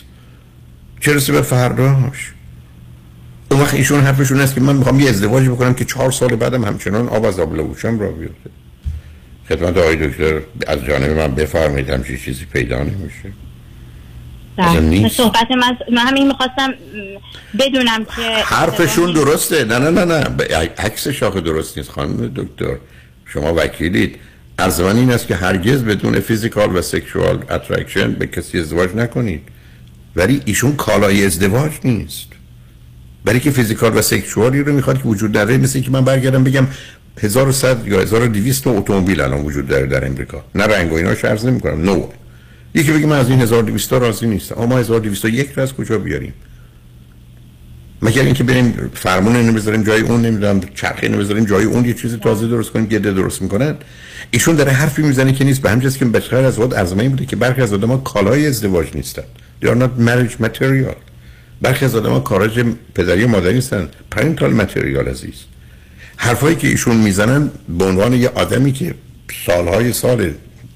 [1.00, 2.32] چرا به فرداش
[3.54, 6.64] اون وقت ایشون حرفشون است که من می‌خوام یه ازدواج بکنم که چهار سال بعدم
[6.64, 8.50] همچنان آب از لب و لوچه‌م راه بیفته.
[9.48, 13.32] خدمت آقای دکتر از جانب من بفرمایید همچین چیزی پیدا نمیشه.
[14.56, 15.08] بله.
[15.08, 16.74] صحبت من من همین می‌خواستم
[17.58, 19.64] بدونم که حرفشون درسته.
[19.64, 20.56] نه نه نه نه.
[20.78, 22.76] عکس شاخ درست نیست خانم دکتر.
[23.26, 24.16] شما وکیلید.
[24.58, 29.42] عرض من این است که هرگز بدون physical و sexual attraction به کسی ازدواج نکنید.
[30.16, 32.33] ولی ایشون کالای ازدواج نیست.
[33.24, 36.66] برای که فیزیکال و سکشوالی رو می‌خواد که وجود داره مثل که من برگردم بگم
[37.22, 40.44] 1100 یا 1200 تا اتومبیل الان وجود داره در امریکا.
[40.54, 42.06] نه رنگ و ایناش عرض نمی‌کنم نو
[42.74, 44.60] یکی بگه من از این 1200 تا راضی نیستم.
[44.60, 46.34] اما 1201 رو از کجا بیاریم؟
[48.02, 51.94] مگر اینکه بریم فرمون اینو بذاریم جای اون نمی‌دونم چرخه اینو بذاریم جای اون یه
[51.94, 53.74] چیز تازه درست کنیم گده درست می‌کنن.
[54.30, 55.62] ایشون داره حرفی می‌زنه که نیست.
[55.62, 59.22] به همین که بسیار از وقت ارزمایی بوده که برخی از آدم‌ها کالای ازدواج نیستن.
[59.62, 61.13] They are not marriage material.
[61.64, 62.64] برخی از آدم‌ها کاراج
[62.94, 63.88] پدری و مادری نیستن.
[64.14, 65.34] parental material عزیز.
[66.16, 68.94] حرفایی که ایشون می‌زنن به عنوان یه آدمی که
[69.46, 70.30] سالهای سال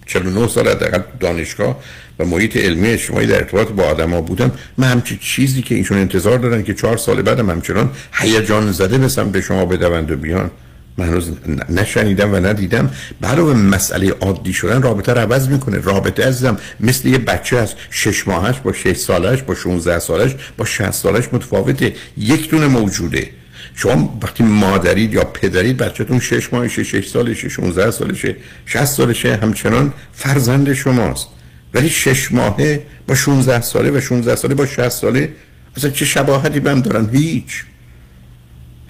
[0.06, 1.80] 49 سال حداقل دانشگاه
[2.18, 6.38] و محیط علمی اجتماعی در ارتباط با آدما بودم من همچی چیزی که ایشون انتظار
[6.38, 10.50] دارن که چهار سال بعدم همچنان هیجان زده به شما بدوند و بیان.
[10.98, 11.30] من هنوز
[11.68, 12.90] نشنیدم و ندیدم.
[13.22, 15.78] علاوه مسئله عادی شدن رابطه رو عوض می‌کنه.
[15.78, 20.64] رابطه عزیزم مثل یه بچه از شش ماهش با شش سالش با 16 سالش با
[20.64, 21.94] 60 سالش متفاوته.
[22.16, 23.30] یک دونه موجوده.
[23.74, 29.92] شما وقتی مادرید یا پدرید بچهتون شش ماهشه شش سالشه 16 سالشه 60 سالشه همچنان
[30.12, 31.28] فرزند شماست.
[31.74, 35.32] ولی شش ماهه با 16 ساله و 16 ساله با 60 ساله
[35.76, 37.64] اصلا چه شباهتی بهم دارن؟ هیچ.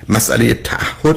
[0.08, 1.16] مسئله تعهد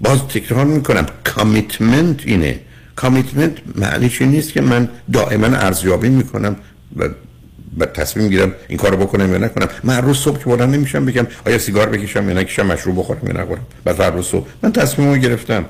[0.00, 1.06] باز تکرار می‌کنم.
[1.24, 2.60] کامیتمنت اینه.
[2.96, 6.56] کامیتمنت معنیش نیست که من دائما ارزیابی می‌کنم
[6.96, 7.08] و
[7.78, 9.68] و تصمیم گیرم این کارو بکنم یا نکنم.
[9.84, 13.26] من هر روز صبح که بلند نمیشم بگم آیا سیگار بکشم یا نکشم مشروب بخورم
[13.26, 13.66] یا نخورم.
[13.84, 15.64] بعد هر روز صبح من تصمیمو گرفتم.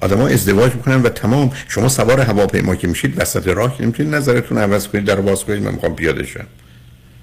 [0.00, 1.52] آدما ازدواج می‌کنن و تمام.
[1.68, 5.62] شما سوار هواپیما که میشید وسط راه که نمی‌تونید نظرتون عوض کنید در باز کنید
[5.62, 6.46] من می‌خوام پیاده شم.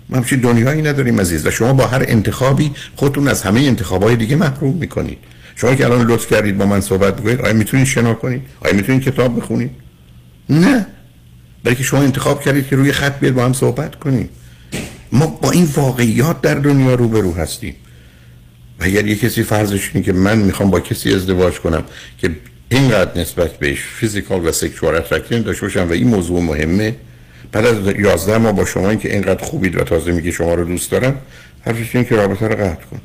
[0.09, 1.47] ما همچین دنیایی نداریم عزیز.
[1.47, 5.17] و شما با هر انتخابی خودتون از همه انتخابای دیگه محروم می‌کنید.
[5.61, 9.03] شما که الان لطف کردید با من صحبت بکنید آیا می‌تونید شنا کنید؟ آیا می‌تونید
[9.03, 9.71] کتاب بخونید؟
[10.49, 10.85] نه.
[11.63, 14.29] بلکه شما انتخاب کردید که روی خط بیاد با هم صحبت کنیم
[15.11, 17.75] ما با این واقعیات در دنیا روبرو هستیم.
[18.79, 21.83] و اگر یه کسی فرضش اینه که من می‌خوام با کسی ازدواج کنم
[22.17, 22.31] که
[22.69, 26.95] اینقدر نسبت بهش physical و sexual attraction داشته باشم و این موضوع مهمه
[27.51, 30.91] بعد از 11 ماه با شما که اینقدر خوبید و تازه میگه شما رو دوست
[30.91, 31.17] دارم
[31.65, 33.01] حرفش این که رابطه رو قطع کن.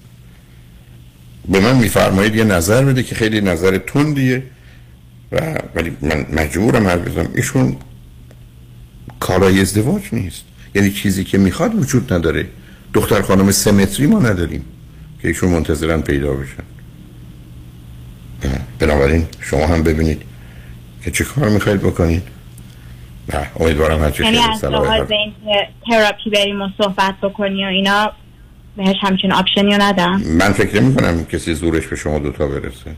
[1.48, 4.42] به من میفرمایید یه نظر بده که خیلی نظر تندیه
[5.32, 7.30] و ولی من مجبورم حرف بزنم.
[7.34, 7.76] ایشون
[9.20, 10.44] کارای ازدواج نیست.
[10.74, 12.46] یعنی چیزی که می‌خواد وجود نداره.
[12.94, 14.64] دختر خانم سمتری ما نداریم
[15.22, 16.62] که ایشون منتظرن پیدا بشن.
[18.78, 20.22] بنابراین شما هم ببینید
[21.04, 22.22] که چه کار می‌خواید بکنید.
[23.34, 25.34] نه امیدوارم هرچی یعنی از لحاظ این
[25.86, 28.12] تراپی بریم و صحبت بکنی و اینا
[28.76, 30.20] بهش همچین option ی رو ندم.
[30.20, 32.94] من فکر نمی کنم کسی زورش به شما دوتا برسه.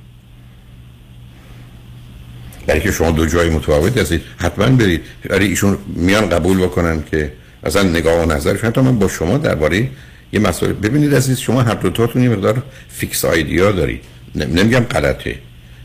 [2.67, 4.23] برای که شما دو جای متفاوت هستید.
[4.39, 5.01] حتما برید.
[5.29, 7.33] برای ایشون میان قبول بکنن که
[7.65, 8.65] اصلا نگاه و نظرش.
[8.65, 9.89] حتی من با شما درباره
[10.33, 14.05] یه مسئله ببینید عزیز شما هر دو تاتون یه مقدار فیکس آیدیا دارید.
[14.35, 15.39] نمیگم غلطه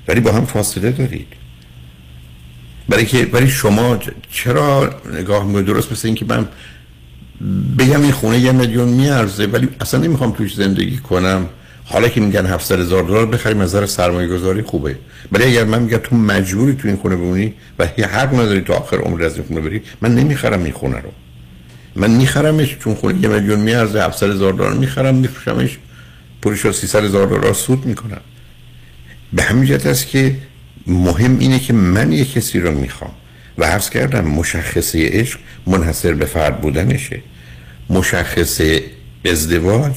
[0.08, 1.28] ولی با هم فاصله دارید.
[2.90, 4.00] برای که برای شما
[4.32, 6.48] چرا نگاه درست مثل اینکه من
[7.80, 11.46] بگم این خونه یه میلیون میارزه ولی اصلا نمی‌خوام توش زندگی کنم.
[11.86, 14.96] حالا که میگن 700 هزار دلار بخریم از نظر سرمایه گذاری خوبه.
[15.32, 18.74] ولی اگر من میگم تو مجبوری تو این خونه بمونی و یه حق نداری تا
[18.74, 21.10] آخر عمر از این خونه بری من نمی‌خرم این خونه رو.
[21.96, 25.78] من میخرمش چون خونه یه میلیون میارزه 700 هزار دلار می‌خرم میفروشمش.
[26.42, 28.22] پولش رو 300 هزار دلار سود می‌کنم.
[29.34, 30.36] به همین جهت است که
[30.88, 33.12] مهم اینه که من یه کسی رو می‌خوام.
[33.58, 37.22] و عرض کردم مشخصه عشق منحصر به فرد بودنشه.
[37.90, 38.84] مشخصه
[39.26, 39.94] ازدواج.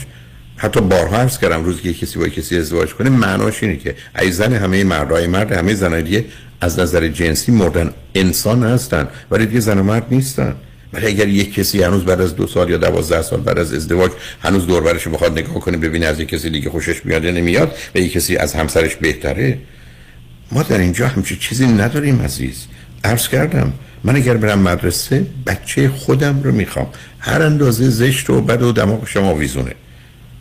[0.57, 4.33] حتی بارها عرض کردم روزی که کسی با کسی ازدواج کنه معناش اینه که ای
[4.33, 6.25] زن همه مردای مرد همه زنای دیگه
[6.61, 10.55] از نظر جنسی مردن انسان هستن ولی دیگه زن و مرد نیستن.
[10.93, 14.11] ولی اگر یک کسی هنوز بعد از دو سال یا دوازده سال بعد از ازدواج
[14.43, 17.99] هنوز دوربرش بخواد نگاه کنه ببینه از یک کسی دیگه خوشش میاد یا نمیاد و
[17.99, 19.59] یک کسی از همسرش بهتره.
[20.53, 22.67] ما در اینجا همچی چیزی نداریم عزیز.
[23.05, 23.73] عرض کردم
[24.05, 26.87] من اگر برم مدرسه بچه خودم رو می‌خوام.
[27.19, 29.73] هر اندازه زشت و بد و دماغ شما ویزونه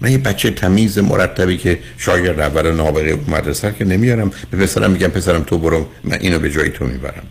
[0.02, 5.08] من یه بچه تمیز مرتبی که شاگرد اول نابغه مدرسه که نمیارم به پسرم میگم
[5.08, 7.24] پسرم تو برو من اینو به جای تو می‌برم.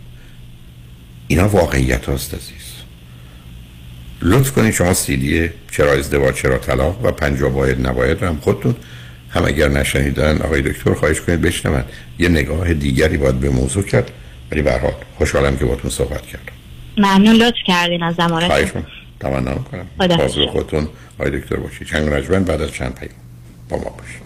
[1.27, 2.65] اینا واقعیت هاست عزیز.
[4.21, 8.75] لطف کنید شما سیدی چرا ازدواج چرا طلاق و پنجا باید نباید رو هم خودتون
[9.29, 11.83] هم اگر نشنیدن آقای دکتر خواهش کنید بشنون
[12.19, 14.11] یه نگاه دیگری باید به موضوع کرد.
[14.51, 16.53] ولی به حال خوشحالم که باتون صحبت کردم.
[16.97, 18.47] ممنون لطف کردین از زمانتون.
[18.47, 18.71] خواهش
[19.19, 20.87] تمنا کنم حاضر خودتون
[21.19, 21.87] آقای دکتر باشید.
[21.87, 23.11] چند رجبن بعد از چند پیام.
[23.69, 24.25] با ما باشید.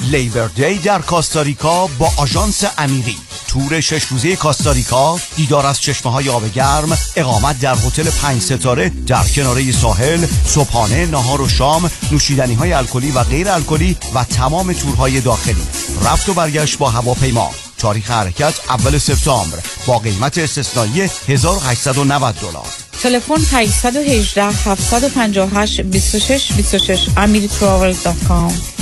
[0.00, 3.16] لیبر دی در کاستاریکا با آژانس امیری.
[3.48, 8.88] تور شش روزه کاستاریکا دیدار از چشمه های آب گرم اقامت در هتل پنج ستاره
[9.06, 14.72] در کناره ساحل صبحانه نهار و شام نوشیدنی های الکلی و غیر الکلی و تمام
[14.72, 15.66] تورهای داخلی.
[16.04, 17.50] رفت و برگشت با هواپیما.
[17.78, 22.66] تاریخ حرکت اول سپتامبر با قیمت استثنایی 1890 دلار.
[23.02, 28.81] تلفن 818 758 26 26 amiritravel.com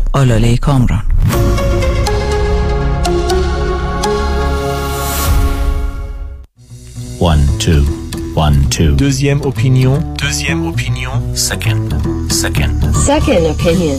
[0.16, 1.02] آلاله کامران
[7.18, 7.82] One, two,
[8.34, 8.94] one, two.
[8.96, 9.94] Deuxième opinion.
[10.18, 11.12] Deuxième opinion.
[11.34, 11.88] Second,
[12.30, 12.78] second.
[12.94, 13.98] Second opinion.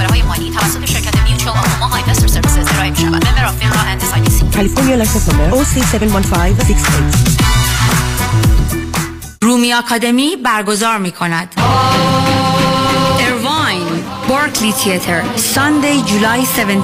[0.00, 3.26] مشاوره مالی توسط شرکت Mutual of Omaha Investor Services ارائه می‌شود.
[3.26, 6.74] member of FINRA and S California license number OC71568
[9.42, 11.54] رومی آکادمی برگزار می کند
[14.30, 16.74] Barclay Theatre Sunday July 17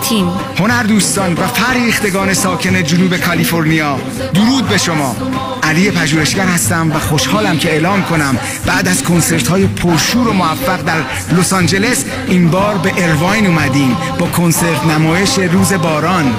[0.58, 3.98] هنر دوستان و فرهیختگان ساکن جنوب کالیفرنیا
[4.34, 5.16] درود به شما.
[5.62, 10.82] علی پژوهشگر هستم و خوشحالم که اعلام کنم بعد از کنسرت های پرشور و موفق
[10.82, 11.00] در
[11.38, 16.34] لس آنجلس این بار به ارواین اومدیم با کنسرت نمایش روز باران.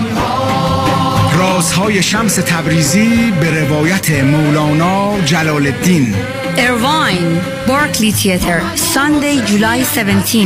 [1.38, 6.16] رازهای شمس تبریزی به روایت مولانا جلال الدین
[6.58, 10.46] ارواین بارکلی تیتر ساندی جولای 17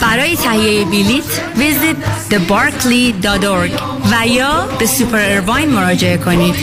[0.00, 1.96] برای تهیه بلیت ویزیت
[2.30, 3.82] thebarkley.org
[4.12, 6.54] و یا به سوپر ارواین مراجعه کنید.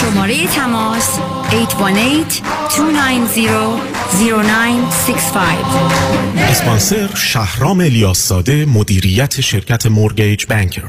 [0.00, 1.18] شماره تماس
[4.10, 4.12] 818-290-0965
[6.38, 8.32] اسپانسر شهرام الیاس
[8.66, 10.88] مدیریت شرکت مورگیج بانکر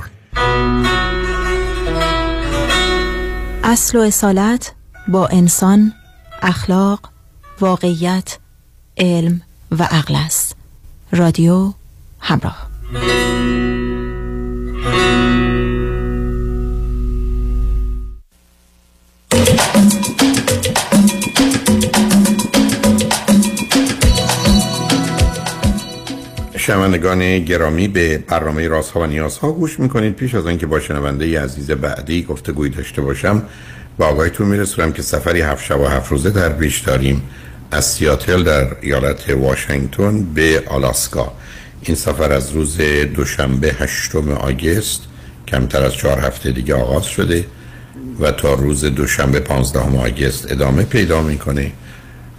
[3.64, 4.74] اصل و اصالت
[5.08, 5.94] با انسان
[6.42, 7.10] اخلاق
[7.62, 8.38] واقعیت
[8.98, 9.42] علم
[9.72, 10.56] و عقل است.
[11.12, 11.74] رادیو
[12.20, 12.70] همراه.
[26.70, 30.16] شنوندگان گرامی به برنامه راست ها و نیاز ها گوش می‌کنید.
[30.16, 33.42] پیش از اینکه با شنونده عزیز بعدی گفتگوی داشته باشم
[33.98, 37.22] با آقایتون میرسونم که سفری هفت شب و هفت روزه در پیش داریم.
[37.72, 41.34] از سیاتل در ایالت واشنگتن به آلاسکا.
[41.82, 42.78] این سفر از روز
[43.16, 45.02] دوشنبه هشتم آگست
[45.48, 47.46] کمتر از چهار هفته دیگه آغاز شده
[48.20, 51.72] و تا روز دوشنبه 15 آگست ادامه پیدا می‌کنه.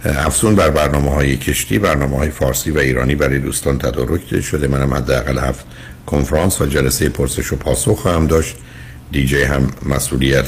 [0.05, 4.67] افزون بر برنامه های کشتی برنامه های فارسی و ایرانی برای دوستان تدارک شده.
[4.67, 5.65] منم حداقل هفت
[6.05, 8.55] کنفرانس و جلسه پرسش و پاسخ خواهم داشت.
[9.11, 10.47] دیجی هم مسئولیت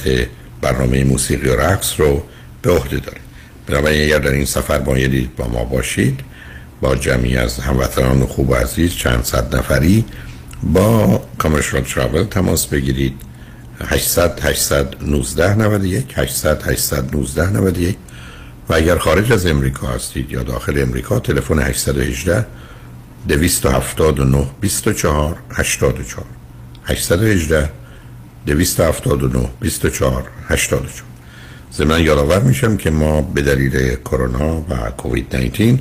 [0.62, 2.24] برنامه موسیقی و رقص رو
[2.62, 3.18] به عهده داره.
[3.68, 6.20] بنابراین اگر در این سفر بایدید با ما باشید
[6.82, 10.06] با جمعی از هموطنان خوب و عزیز چند صد نفری
[10.64, 13.14] با کامرشال ترافل تماس بگیرید.
[13.86, 17.98] 800 819 91 800 819 91
[18.70, 22.46] و اگر خارج از امریکا هستید یا داخل امریکا تلفن 818
[23.28, 26.26] 279 24 84
[26.86, 27.70] 818
[28.46, 31.04] 279 24 84
[31.74, 35.80] ضمن یادآور میشم که ما به دلیل کرونا و کووید 19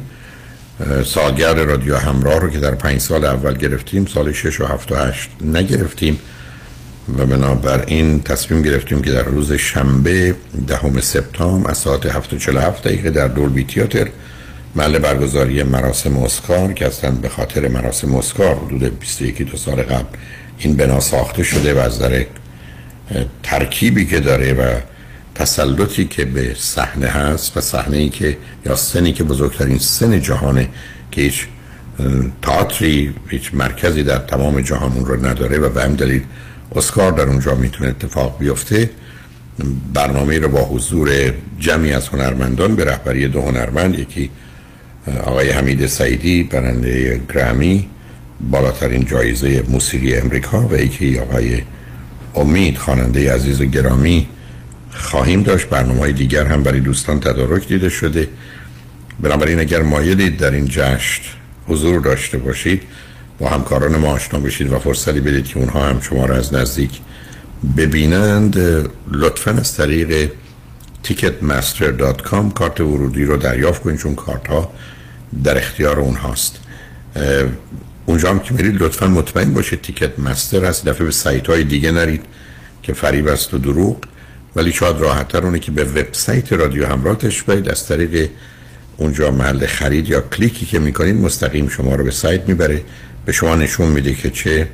[1.04, 4.96] سالگرد رادیو همراه رو که در پنج سال اول گرفتیم سال 6 و 7 و
[4.96, 6.18] 8 نگرفتیم.
[7.08, 10.34] و بنابراین تصمیم گرفتیم که در روز شنبه
[10.66, 12.48] دهم سپتامبر از ساعت 7:47
[12.84, 14.08] دقیقه در دولبی تیاتر
[14.74, 20.16] محل برگزاری مراسم اسکار که اصلا به خاطر مراسم اسکار حدود 21 دو سال قبل
[20.58, 22.26] این بنا ساخته شده و از در
[23.42, 24.80] ترکیبی که داره و
[25.34, 30.68] تسلطی که به صحنه هست و صحنه ای که یا سنی که بزرگترین سن جهانه
[31.10, 31.46] که هیچ
[32.42, 36.22] تئاتری هیچ مرکزی در تمام جهان اون رو نداره و به هم دلیل
[36.76, 38.90] اسکار در اونجا می‌تونه اتفاق بیفته.
[39.94, 44.30] برنامه رو با حضور جمعی از هنرمندان به رهبری دو هنرمند یکی
[45.24, 47.88] آقای حمید سعیدی برنده گرامی
[48.50, 51.62] بالاترین جایزه موسیقی امریکا و یکی آقای
[52.34, 54.26] امید خواننده عزیز گرامی
[54.90, 55.68] خواهیم داشت.
[55.68, 58.28] برنامه های دیگر هم برای دوستان تدارک دیده شده.
[59.20, 61.22] بنابراین اگر مایلید در این جشن
[61.68, 62.82] حضور داشته باشید
[63.38, 67.00] با همکاران ما آشنا بشید و فرصتی بدید که اونها هم شما را از نزدیک
[67.76, 68.58] ببینند.
[69.12, 70.30] لطفا از طریق
[71.04, 74.72] ticketmaster.com کارت ورودی رو دریافت کنید چون کارت ها
[75.44, 76.56] در اختیار اونهاست.
[78.06, 81.90] اونجا هم که میرید لطفا مطمئن باشید تیکت مستر هست دفعه به سایت های دیگه
[81.90, 82.24] نرید
[82.82, 83.96] که فریب است و دروغ.
[84.56, 88.30] ولی شاید راحتتر اونه که به وبسایت رادیو همراهش برید از طریق
[88.96, 92.82] اونجا محل خرید یا کلیکی که می‌کنید مستقیم شما رو به سایت می‌بره.
[93.24, 94.68] به شما نشون میده که چه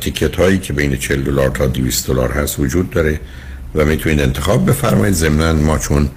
[0.00, 3.20] تیکت هایی که بین 40 دلار تا 200 دلار هست وجود داره
[3.74, 5.14] و می‌تونید انتخاب بفرمایید.
[5.14, 6.08] ضمن ما چون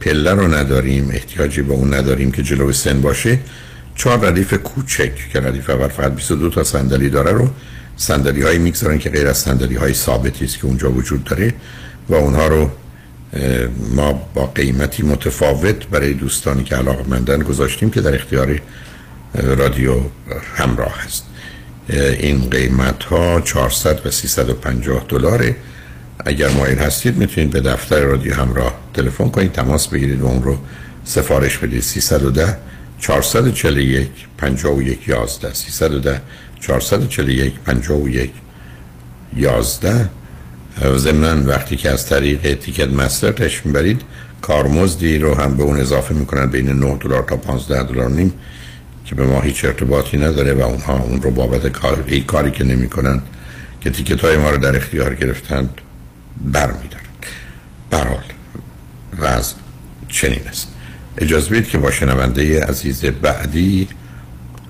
[0.00, 3.38] پله رو نداریم احتیاجی به اون نداریم که جلو سن باشه
[3.94, 7.48] چهار ردیف کوچک که ردیف اول فقط 22 تا صندلی داره رو
[7.96, 11.54] صندلی های می‌گذارن که غیر از صندلی های ثابتی است که اونجا وجود داره
[12.08, 12.70] و اونها رو
[13.94, 18.60] ما با قیمتی متفاوت برای دوستانی که علاقمندن گذاشتیم که در اختیار
[19.34, 19.94] رادیو
[20.54, 21.24] همراه هست
[22.18, 25.56] این قیمت ها 400 و 350 دلاره.
[26.26, 30.58] اگر مایل هستید می‌تونید به دفتر رادیو همراه تلفن کنید تماس بگیرید و اون رو
[31.04, 31.82] سفارش بدید.
[31.82, 32.56] 310
[32.98, 34.08] 441
[34.38, 36.20] 51 11 310
[36.60, 38.30] 441 51
[39.36, 40.10] 11
[40.96, 44.02] ضمن وقتی که از طریق تیکت مستر تش می‌برید
[44.42, 48.32] کارمزدی رو هم به اون اضافه می‌کنن بین 9 دلار تا 15 دلار نیم.
[49.10, 52.64] که به ما هیچ ارتباطی نداره و اونها اون رو بابت کار ای کاری که
[52.64, 53.22] نمی‌کنن
[53.80, 55.80] که تیکت های ما رو در اختیار گرفتند
[56.44, 57.04] برمیدارن.
[57.90, 58.24] برحال
[59.18, 59.54] و از
[60.08, 60.74] چنین است.
[61.18, 63.88] اجازه بدید که با شنونده عزیز بعدی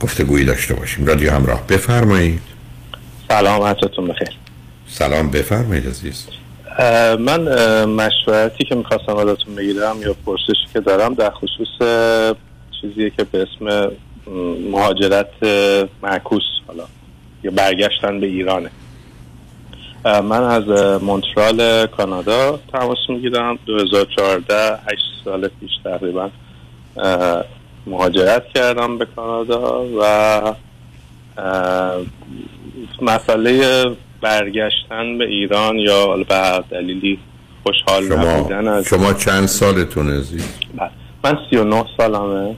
[0.01, 1.07] گفتگویی داشته باشیم.
[1.07, 2.41] رادیو همراه بفرمایید.
[3.29, 4.31] سلام عصرتون بخیر.
[4.89, 6.27] سلام بفرمایید عزیز.
[7.19, 7.41] من
[7.85, 11.69] مشورتی که می‌خواستم ازتون بگیرم یا پرسشی که دارم در خصوص
[12.81, 13.91] چیزیه که به اسم
[14.71, 15.43] مهاجرت
[16.03, 16.85] معکوس حالا
[17.43, 18.71] یا برگشتن به ایرانه.
[20.05, 20.65] من از
[21.03, 23.59] مونترال کانادا تماس می‌گیرم.
[23.67, 24.79] 2014 8
[25.25, 26.31] سال پیش تقریبا
[27.87, 30.55] مهاجرت کردم به کانادا و
[33.03, 33.85] مسئله
[34.21, 37.19] برگشتن به ایران یا به دلیلی
[37.63, 40.91] خوشحال شما نبودن از شما چند سالتون عزیز؟ بله.
[41.25, 42.57] من 39 سالمه.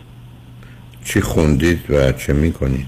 [1.05, 2.87] چی خوندید و چه می‌کنید؟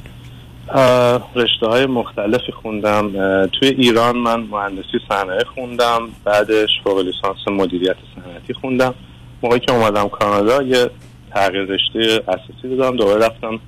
[1.37, 3.13] رشته های مختلفی خوندم.
[3.47, 8.95] توی ایران من مهندسی صنایع خوندم بعدش فوق لیسانس مدیریت صنعتی خوندم.
[9.43, 10.91] موقعی که اومدم کانادا یه
[11.35, 12.97] تغییر رشته اساسی دادم.
[12.97, 13.61] دوباره رفتم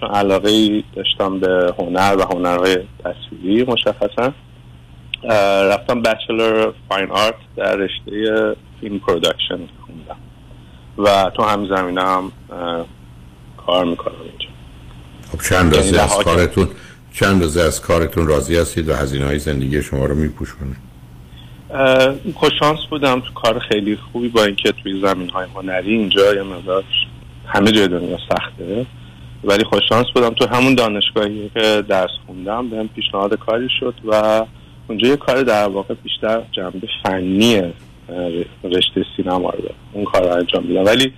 [0.00, 4.32] چون علاقه داشتم به هنر و هنرهای تصویری مشخصا.
[5.70, 10.16] رفتم bachelor fine art در رشته film production خوندم.
[10.98, 12.16] و تو همین زمینه
[13.72, 14.48] کار می‌کنم اینجا.
[15.32, 16.68] خب چند یعنی از لحاظ- کارتون
[17.12, 20.76] چند روزه از کارتون راضی هستید و هزینه های زندگی شما رو میپوشونه
[22.34, 26.84] خوششانس بودم تو کار خیلی خوبی با اینکه توی زمین های هنری اینجا یه مقدار
[27.46, 28.86] همه جای دنیا سخته.
[29.44, 34.44] ولی خوششانس بودم تو همون دانشگاهی که درس خوندم بهم پیشنهاد کاری شد و
[34.88, 37.62] اونجا یه کار در واقع بیشتر جنبه فنی
[38.64, 39.68] رشته سینما رو.
[39.92, 40.84] اون کار رو انجام میدم.
[40.84, 41.12] ولی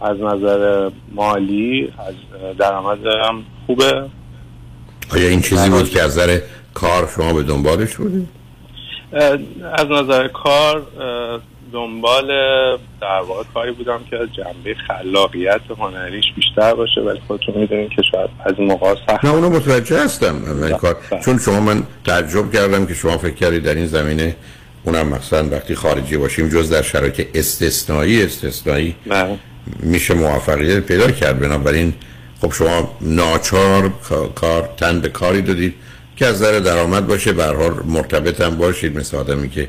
[0.00, 2.14] از نظر مالی از
[2.44, 4.04] اه، درآمدم خوبه.
[5.12, 6.38] آیا این چیزی بود که از نظر
[6.74, 8.28] کار شما به دنبالش بودید؟
[9.72, 10.82] از نظر کار
[11.72, 12.26] دنبال
[13.00, 18.30] در واقع کاری بودم که جنبه خلاقیت هنریش بیشتر باشه ولی خودتون می‌دونید که شاید
[18.44, 20.96] از این موقع سخت نه اونو متوجه هستم من کار.
[21.24, 24.36] چون شما من تعجب کردم که شما فکر کردید در این زمینه
[24.88, 28.96] اونم مثلا وقتی خارجی باشیم جز در شرایط استثنایی استثنایی
[29.80, 31.40] میشه موفقیت پیدا کرد.
[31.40, 31.94] بنابراین
[32.40, 35.74] خب شما ناچار کا- کار تن به کاری دادید
[36.16, 37.32] که از نظر درآمد باشه.
[37.32, 38.98] به حال مرتبط هم باشید.
[38.98, 39.68] مثل آدمی که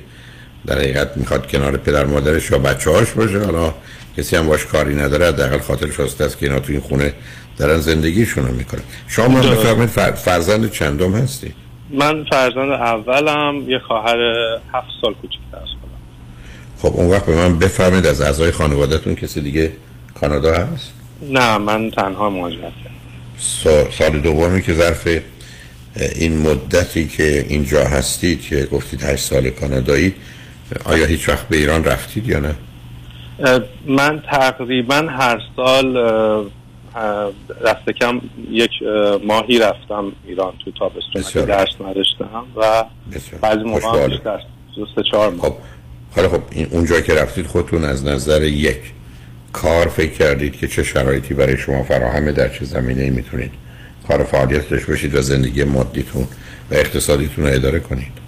[0.67, 3.39] در حقیقت می‌خواد کنار پدر مادرش یا بچه هاش باشه.
[3.39, 3.73] حالا
[4.17, 5.27] کسی هم باش کاری نداره.
[5.27, 7.13] حداقل خاطر شاسته است که اینا تو این خونه
[7.57, 8.81] دارن زندگیشون رو می‌کنن.
[9.07, 9.41] شما من.
[9.55, 11.53] بفرمایید فر- فرزند چندم هستی؟
[11.89, 14.17] من فرزند اولم یه خواهر
[14.73, 15.97] هفت سال کوچیک‌تر از خودم
[16.81, 19.71] خب اون وقت به من بفرمایید از اعضای خانوادهتون کسی دیگه
[20.19, 22.95] کانادا هست؟ نه من تنها مهاجرت کردم.
[23.39, 25.07] سا- سال دومی که ظرف
[26.15, 30.13] این مدتی که اینجا هستید که گفتید هشت سال کانادایی
[30.85, 32.55] آیا هیچ وقت به ایران رفتید یا نه؟
[33.85, 35.97] من تقریبا هر سال
[37.65, 41.23] دست کم یک اه، ماهی رفتم ایران تو تابستون.
[41.23, 42.85] که درس نداشتم و
[43.41, 44.07] بعضی موقع.
[44.07, 44.39] بیشتر.
[44.95, 45.57] سه چهار ماه.
[46.15, 48.79] حالا خب این اونجا که رفتید خودتون از نظر یک
[49.53, 53.51] کار فکر کردید که چه شرایطی برای شما فراهمه در چه زمینه می‌تونید
[54.07, 56.27] کار فعالیت داشته باشید و زندگی مادیتون
[56.71, 58.18] و اقتصادیتون رو اداره کنید.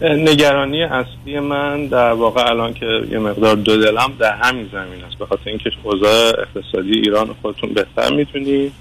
[0.00, 5.18] نگرانی اصلی من در واقع الان که یه مقدار دو دلم در همین زمین است.
[5.18, 8.72] به خاطر اینکه اوضاع اقتصادی ایران خودتون بهتر می‌تونید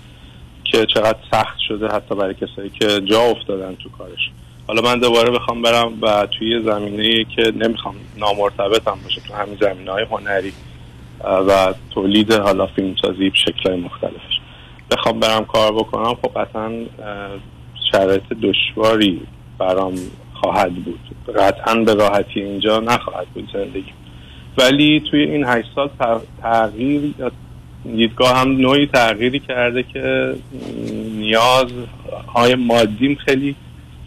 [0.63, 4.31] که چقدر سخت شده حتی برای کسایی که جا افتادن تو کارش.
[4.67, 9.91] حالا من دوباره بخوام برم و توی زمینه که نمی‌خوام نامرتبطم باشه تو همین زمینه
[9.91, 10.53] های هنری
[11.23, 14.39] و تولید حالا فیلمسازی به شکلهای مختلفش.
[14.91, 16.71] بخوام برم کار بکنم خب قطعا
[17.91, 19.21] شرایط دشواری
[19.59, 19.93] برام
[20.41, 20.99] خواهد بود.
[21.37, 23.93] قطعا به راحتی اینجا نخواهد بود زندگی.
[24.57, 27.13] ولی توی این هشت سال تغ- تغییر
[27.83, 30.35] دیدگاه هم نوعی تغییری کرده که
[31.15, 31.67] نیاز
[32.35, 33.55] های مادیم خیلی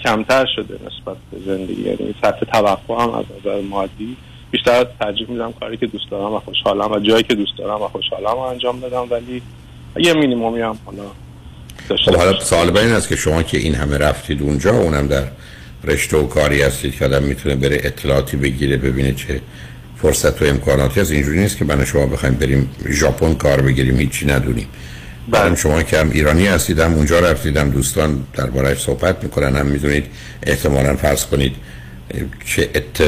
[0.05, 1.83] کمتر شده نسبت به زندگی.
[1.83, 4.17] یعنی سطح توقع هم از نظر مادی
[4.51, 7.89] بیشتر ترجیح میدم کاری که دوست دارم و خوشحالم و جایی که دوست دارم و
[7.89, 9.43] خوشحالم رو انجام بدم ولی
[9.97, 11.03] یه مینیمومی هم حالا
[12.05, 15.25] خب حالا سوال بر این است که شما که این همه رفتید اونجا اونم در
[15.85, 19.41] رشته و کاری هستید که آدم می‌تونه بره اطلاعاتی بگیره ببینه چه
[20.03, 21.11] فرصت و امکاناتی هست.
[21.11, 24.67] اینجوری نیست که من شما بخوایم بریم ژاپن کار بگیریم هیچی ندونیم.
[25.31, 30.05] بعدم شما که هم ایرانی هستید هم اونجا رفتیدم دوستان دربارهش صحبت می‌کنن هم می‌دونید
[30.43, 31.53] احتمالا فرض کنید
[32.45, 33.03] چه اط...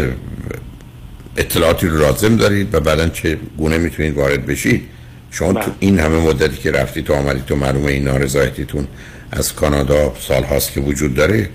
[1.37, 4.83] اطلاعاتی رو لازم دارید و بعدا چه گونه می‌تونید وارد بشید.
[5.31, 8.87] شما تو این همه مدتی که رفتید تو آمدید تو معلومه این نارضایتیتون
[9.33, 11.49] از کانادا سال هاست که وجود داره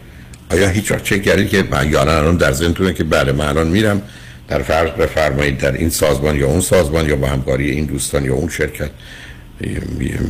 [0.51, 3.67] آیا هیچ وقت چک کردید که من یا الان در ذهنتونه که بله من الان
[3.67, 4.01] میرم؟
[4.47, 8.33] در فرض بفرمایید در این سازمان یا اون سازمان یا با همکاری این دوستان یا
[8.33, 8.89] اون شرکت.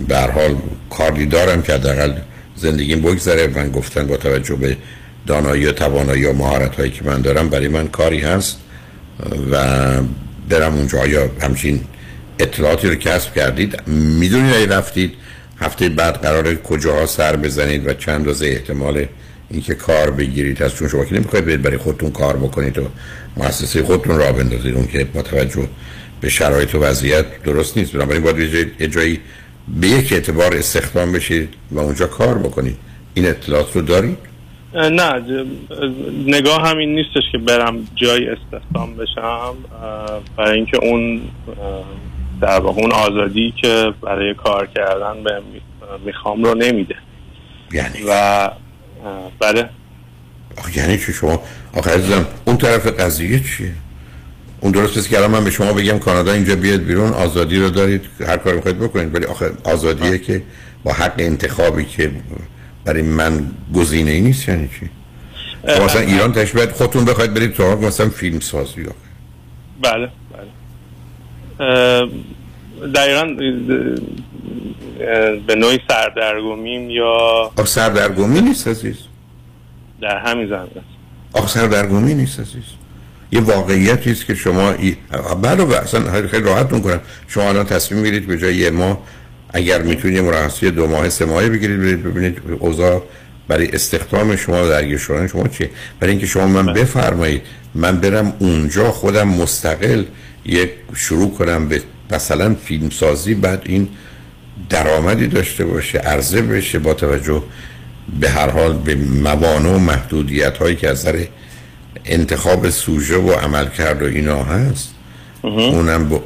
[0.08, 0.56] به حال
[0.90, 2.14] کاری دارم که حداقل
[2.56, 3.48] زندگیم بگذره.
[3.48, 4.78] من گفتن با توجه به
[5.28, 8.58] دانایی و توانایی و مهارت هایی که من دارم برای من کاری هست
[9.52, 9.58] و
[10.50, 11.08] برم اونجا.
[11.08, 11.82] یا همچین
[12.40, 15.14] اطلاعاتی رو کسب کردید؟ می‌دونید رفتید
[15.60, 19.06] هفته بعد قرار کجاها سر بزنید و چند روز احتمال
[19.50, 22.88] اینکه کار بگیرید از چون شما که نمی‌خواید برید برای خودتون کار بکنید و
[23.38, 24.76] مؤسسه خودتون را بندازید.
[24.76, 25.68] اون که با توجه
[26.22, 27.94] به شرایط و وضعیت درست نیست.
[27.94, 29.20] بنابراین باید یه جای- یه جایی
[29.82, 32.78] به یک اعتبار استخدام بشید و اونجا کار بکنید.
[33.14, 34.18] این اطلاعات رو دارید؟
[34.74, 35.24] نه
[36.28, 39.56] نگاه همین نیستش که برم جای استخدام بشم
[40.38, 41.22] برای اینکه اون
[42.42, 45.42] در واقع اون آزادی که برای کار کردن به
[46.06, 46.96] می‌خوام رو نمیده.
[47.74, 48.50] یعنی؟ و
[49.40, 49.70] بله.
[50.76, 53.72] یعنی چی شما؟ آخه عزیزم اون طرف قضیه چیه؟
[54.62, 57.70] اون درست است که الان من به شما بگم کانادا اینجا بیاد بیرون آزادی رو
[57.70, 59.16] دارید هر کاری می‌خواید بکنید.
[59.16, 60.44] ولی آخه آزادیه که
[60.84, 62.12] با حق انتخابی که
[62.86, 64.90] برای من گزینه ای نیست یعنی چی؟
[65.76, 68.96] شما مثلا ایران تشبیه خودتون بخواید برید تو مثلا فیلم سازی آخه.
[69.82, 70.10] بله.
[71.60, 72.10] بله
[72.96, 73.24] دقیقا
[75.48, 77.06] به نوعی سردرگمیم یا
[77.58, 78.96] آخه سردرگمی نیست عزیز.
[80.02, 80.96] در همین زمینه است.
[81.34, 82.64] آخه سردرگمی نیست عزیز.
[83.32, 84.98] یه واقعیتی است که شما ای...
[85.42, 88.98] بله و اصلا خیلی راحت کنم شما الان تصمیم می‌گیرید به جای یه ماه
[89.50, 93.04] اگر می‌تونید مرخصی دو ماه سه ماهه بگیرید برید ببینید اوضاع
[93.48, 95.70] برای استخدام شما و درگیر شدن شما چیه.
[96.00, 97.42] برای اینکه شما من بفرمایید
[97.76, 100.04] من برم اونجا خودم مستقل
[100.46, 101.82] یک شروع کنم به
[102.12, 103.88] مثلا فیلم سازی بعد این
[104.70, 107.44] درآمدی داشته باشه عرضه بشه با توجه
[108.20, 111.26] به هر حال به موانع و محدودیت هایی که از نظر
[112.06, 114.92] انتخاب سوژه و عمل کرد و اینا هست.
[115.44, 116.24] اونم با...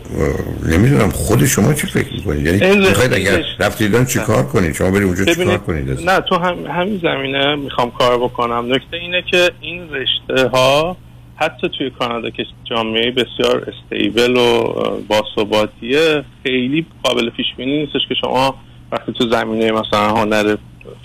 [0.66, 3.46] نمی‌دونم خود شما چی فکر می‌کنید؟ یعنی می‌خواید اگر رسیدش.
[3.60, 7.00] رفتید ایران چی کار کنید؟ شما برید اونجا چی کار کنید نه تو هم همین
[7.04, 8.74] زمینه می‌خوام کار بکنم.
[8.74, 10.98] نکته اینه که این رشته ها
[11.40, 14.74] حتی توی کانادا که جامعه بسیار استیبل و
[15.08, 18.56] باثباتیه خیلی قابل پیش بینی نیستش که شما
[18.92, 20.56] وقتی تو زمینه مثلا هنر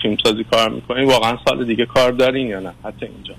[0.01, 3.33] فیلم سازی کار می‌کنین واقعا سال دیگه کار دارین یا نه؟ حتی اینجا.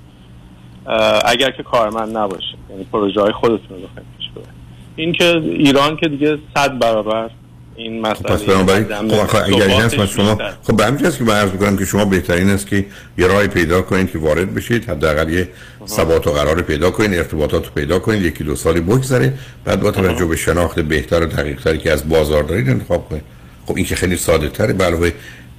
[1.24, 4.48] اگر که کارمند نباشین یعنی پروژه های خودتون رو بخواید پیش ببرید.
[4.96, 7.30] این که ایران که دیگه صد برابر
[7.76, 8.84] این مسئله پس بنابراین
[9.26, 12.66] خب اگر جنس شما خب به همین که من عرض می‌کنم که شما بهترین است
[12.66, 12.84] که
[13.18, 15.48] یه راه پیدا کنید که وارد بشید حداقل یه
[15.86, 19.32] ثبات و قرار پیدا کنید ارتباطات رو پیدا کنید یکی دو سالی بگذره
[19.64, 23.22] بعد با توجه به شناخت بهتر و دقیق تری که از بازار دارید انتخاب کنید.
[23.66, 25.12] خب این که خیلی ساده تره علاوه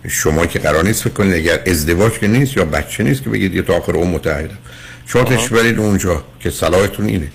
[0.07, 3.55] شما که قرار نیست فکر کنید اگر ازدواج که نیست یا بچه نیست که بگید
[3.55, 4.57] یه تا آخر اون متحدم
[5.05, 7.27] شما تشبرید اونجا که صلاحتون اینه.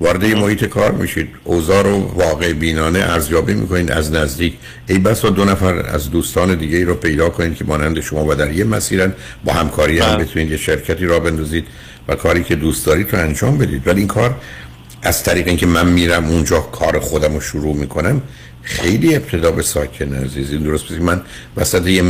[0.00, 1.28] وارد محیط کار میشید.
[1.44, 3.90] اوضاع رو واقع بینانه ارزیابی می‌کنید.
[3.90, 4.54] از نزدیک
[4.86, 8.34] ای بس دو نفر از دوستان دیگه ای رو پیدا کنید که مانند شما و
[8.34, 9.12] در یه مسیرن.
[9.44, 10.24] با همکاری هم بله.
[10.24, 11.66] بتونید یه شرکتی را بندازید
[12.08, 13.88] و کاری که دوست دارید رو انجام بدید.
[13.88, 14.34] ولی این کار
[15.02, 18.22] از طریق اینکه من میرم اونجا کار خودم رو شروع می‌کنم
[18.62, 21.22] خیلی ابتدا به ساکن عزیزی درست بسید من
[21.56, 22.02] وسط یه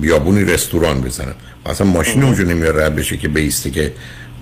[0.00, 1.34] بیابونی رستوران بزنم.
[1.66, 3.92] اصلا ماشین اونجا نمیاد رد بشه که بیسته که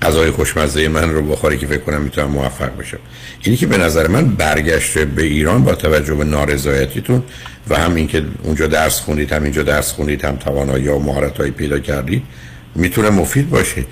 [0.02, 2.98] غذای خوشمزه من رو بخوری که فکر کنم می‌تونم موفق بشم.
[3.42, 7.22] اینی که به نظر من برگشت به ایران با توجه به نارضایتیتون
[7.68, 11.78] و هم اینکه اونجا درس خوندید هم اینجا درس خوندید هم توانایی و مهارت‌هایی پیدا
[11.78, 12.22] کردید
[12.74, 13.84] می‌تونه مفید باشه.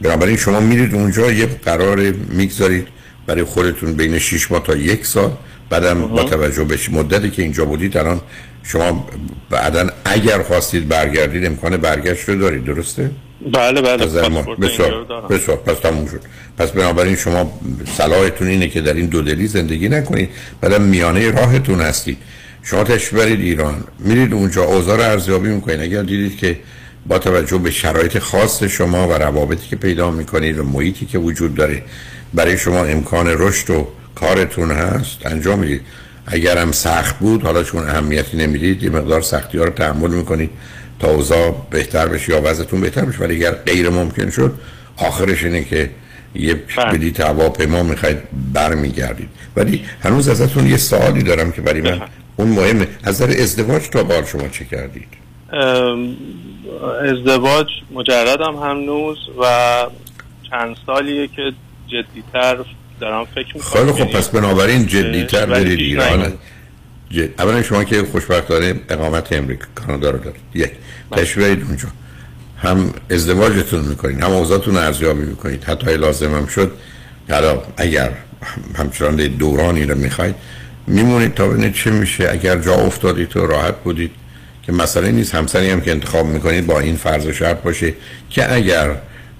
[0.00, 2.88] بنابراین شما میرید اونجا یه قرار می‌گذارید
[3.26, 5.32] برای خودتون بین 6 ماه تا یک سال.
[5.70, 8.20] بعدم با توجه به مدتی که اینجا بودید الان
[8.62, 9.08] شما
[9.50, 12.64] بعدا اگر خواستید برگردید امکان برگشت رو دارید.
[12.64, 14.06] درسته؟ بله بله.
[14.06, 15.56] بسیار بسیار.
[15.56, 16.20] پس تموم شد.
[16.58, 17.60] پس بنابراین شما
[17.96, 20.30] صلاحتون اینه که در این دودلی زندگی نکنید.
[20.60, 22.18] بعد میانه راهتون هستید.
[22.62, 23.84] شما تشریف برید ایران.
[23.98, 25.80] میرید اونجا اوضاع رو ارزیابی می‌کنید.
[25.80, 26.58] اگر دیدید که
[27.06, 31.54] با توجه به شرایط خاص شما و روابطی که پیدا می‌کنید و محیطی که وجود
[31.54, 31.82] داره
[32.34, 35.80] برای شما امکان رشد و کارتون هست انجام می‌دید.
[36.26, 40.50] اگر هم سخت بود حالا چون اهمیتی نمی‌دید یه مقدار سختی ها رو تحمل می‌کنید.
[40.98, 44.54] تا اوضاع بهتر بشه یا وضعتون بهتر بشه ولی اگر غیر ممکن شد
[44.96, 45.90] آخرش اینه که
[46.34, 46.54] یه.
[46.92, 48.18] بلیط هواپیما می‌خواید
[48.52, 49.28] برمیگردید.
[49.56, 52.00] ولی هنوز ازتون یه سوالی دارم که برای من
[52.36, 52.88] اون مهمه.
[53.04, 55.08] از در ازدواج تا بار شما چه کردید؟
[57.02, 59.44] ازدواج مجردم هنوز و
[60.50, 61.52] چند سالیه که
[61.86, 62.56] جدیتر
[63.00, 63.72] دارم فکر می‌کنم.
[63.72, 66.32] خیلی خب پس بنابراین جدیتر برید ایران
[67.10, 67.40] جد.
[67.40, 70.40] اولا شما که خوشبختانه اقامت امریکا کانادا رو دارید.
[70.54, 70.70] یک.
[71.10, 71.22] بله.
[71.22, 71.88] تشویق اونجا.
[72.62, 75.64] هم ازدواجتون می‌کنید هم اوضاعتون ارزیابی می‌کنید.
[75.64, 76.72] حتی لازم هم شد
[77.30, 78.12] حالا اگر
[78.78, 80.34] همچنان دورانی رو می‌خواید
[80.86, 82.28] میمونید تا ببینید چه میشه.
[82.30, 84.10] اگر جا افتادید تو راحت بودید
[84.62, 85.34] که مسئله نیست.
[85.34, 87.94] همسری هم که انتخاب می‌کنید با این فرض و شرط باشه
[88.30, 88.90] که اگر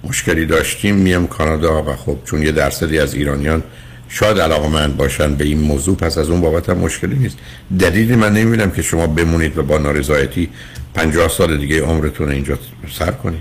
[0.04, 1.82] مشکلی داشتیم میم کانادا.
[1.82, 3.62] و خب چون یه درصدی از ایرانیان
[4.08, 7.38] شاید علاقه باشن به این موضوع پس از اون بابت هم مشکلی نیست.
[7.78, 10.48] دلیلی من نمی‌بینم که شما بمونید و با نارضایتی
[10.94, 12.58] 50 سال دیگه عمرتون اینجا
[12.92, 13.40] سر کنید.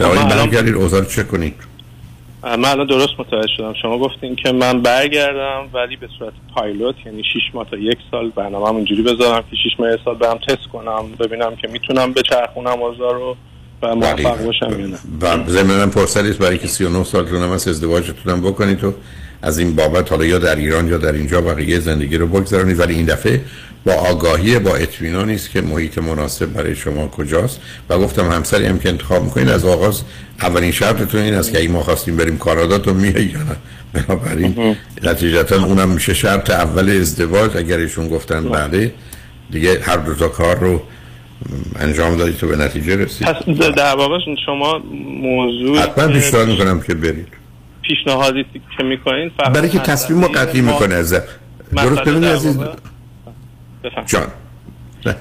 [0.00, 1.54] در این برگردید اوضاع چه کنید.
[2.42, 3.74] من الان درست متوجه شدم.
[3.82, 8.30] شما گفتین که من برگردم ولی به صورت پایلوت یعنی 6 ماه تا یک سال
[8.30, 12.82] برنامه اینجوری بذارم که 6 ماه سال برم تست کنم ببینم که می‌تونم به چرخونم
[12.82, 13.36] اوضاع رو
[13.82, 14.98] و موفق باشم یا نه.
[15.20, 18.94] و پرسلیست برای که 39 سالتون هم ازدواجتون بکنید و
[19.42, 22.94] از این بابت حالا یا در ایران یا در اینجا بقیه زندگی رو بگذارونید ولی
[22.94, 23.40] این دفعه
[23.86, 27.60] با آگاهی با اطمینانی است که محیط مناسب برای شما کجاست.
[27.88, 30.02] و گفتم همسری هم که انتخاب می‌کنید از آغاز
[30.42, 33.56] اولین شرطتون این است که اگه ما خواستیم بریم کانادا تو میای یا نه.
[33.92, 37.56] بنابراین نتیجتا اونم میشه شرط اول ازدواج.
[37.56, 38.92] اگر ایشون گفتن بله
[39.50, 40.82] دیگه هر دو تا کار رو
[41.80, 43.44] انجام دادید تو به نتیجه رسید پس
[43.76, 44.78] در واقع شما
[45.22, 47.41] موضوع حتما پیشنهاد می‌کنم که برید.
[47.82, 48.44] پیشنهادی
[48.76, 51.14] که می‌کنین برای که تصمیم رو قطعی می‌کنه از
[51.76, 52.58] درست ببینید عزیز
[54.06, 54.26] جان.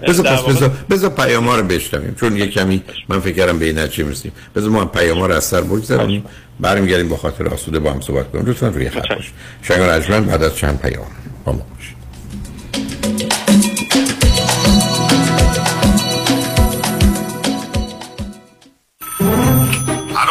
[0.08, 3.66] بذار پس بذار بذار پیام ها رو بشنویم چون یه کمی من فکر کردم به
[3.66, 6.26] این نتیجه می‌رسیم بذار ما پیام ها رو از سر بگذاریم
[6.60, 8.46] برمیگردیم با خاطر آسوده با هم صحبت کنیم.
[8.46, 9.32] لطفا روی خط باش
[9.62, 11.06] شنگان بعد از چند پیام.
[11.46, 12.01] با ما باشید.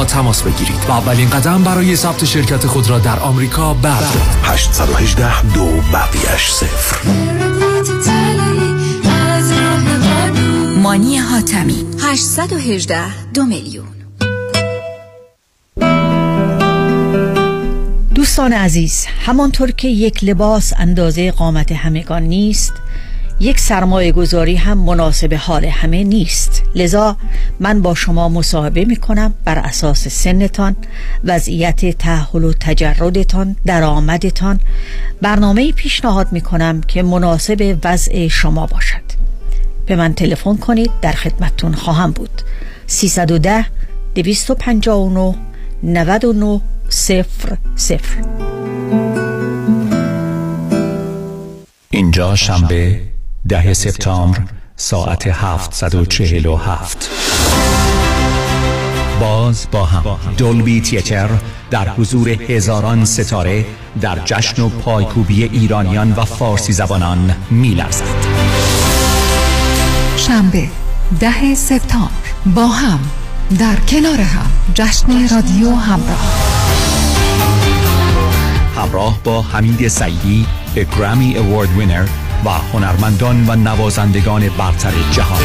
[0.00, 0.84] ما تماس بگیرید.
[0.88, 4.22] و اولین قدم برای ثبت شرکت خود را در آمریکا بردارید.
[4.44, 7.08] 818 دو بقیش صفر.
[10.76, 11.84] مانی حاتمی.
[12.02, 13.86] 818 دو میلیون.
[18.14, 22.72] دوستان عزیز همانطور که یک لباس اندازه قامت همگان نیست
[23.42, 26.62] یک سرمایه گذاری هم مناسب حال همه نیست.
[26.74, 27.16] لذا
[27.60, 30.76] من با شما مصاحبه می کنم بر اساس سنتان
[31.24, 34.60] وضعیت تحول و تجردتان درآمدتان.
[35.22, 39.02] برنامه پیشنهاد می کنم که مناسب وضع شما باشد.
[39.86, 42.42] به من تلفن کنید در خدمتتون خواهم بود.
[42.86, 43.66] 310
[44.14, 45.34] 259
[45.82, 48.16] 99 صفر صفر.
[51.90, 53.09] اینجا شنبه
[53.50, 54.38] ده سپتامبر
[54.76, 57.10] ساعت 747
[59.20, 60.18] باز با هم.
[60.36, 61.28] دولبی تیتر
[61.70, 63.66] در حضور هزاران ستاره
[64.00, 68.04] در جشن و پایکوبی ایرانیان و فارسی زبانان میلرزد.
[70.16, 70.68] شنبه
[71.20, 72.10] ده سپتامبر.
[72.54, 73.00] با هم.
[73.58, 74.50] در کنار هم.
[74.74, 76.34] جشن رادیو همراه.
[78.76, 82.06] همراه با حمید سعیدی گرامی اوارد وینر
[82.44, 85.42] و هنرمندان و نوازندگان برتر جهان.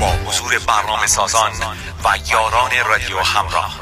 [0.00, 1.50] با حضور برنامه سازان
[2.04, 3.76] و یاران رادیو همراه.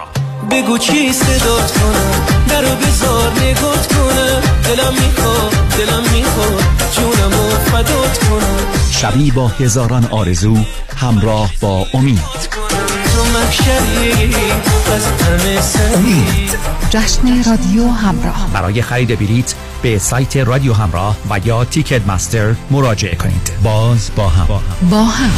[0.50, 4.40] بگو چی صدات کنم درو بزار نگات کنم.
[4.64, 6.64] دلم می‌خواد دلم می‌خواد
[6.96, 7.30] جونم
[7.64, 8.56] فدات کنم.
[8.90, 10.56] شبی با هزاران آرزو
[10.96, 12.20] همراه با امید.
[15.94, 16.58] امید
[16.90, 18.50] جشن رادیو همراه.
[18.52, 23.50] برای خرید بلیت به سایت رادیو همراه و یا تیکت مستر مراجعه کنید.
[23.62, 24.46] باز با هم.
[24.90, 25.30] با هم.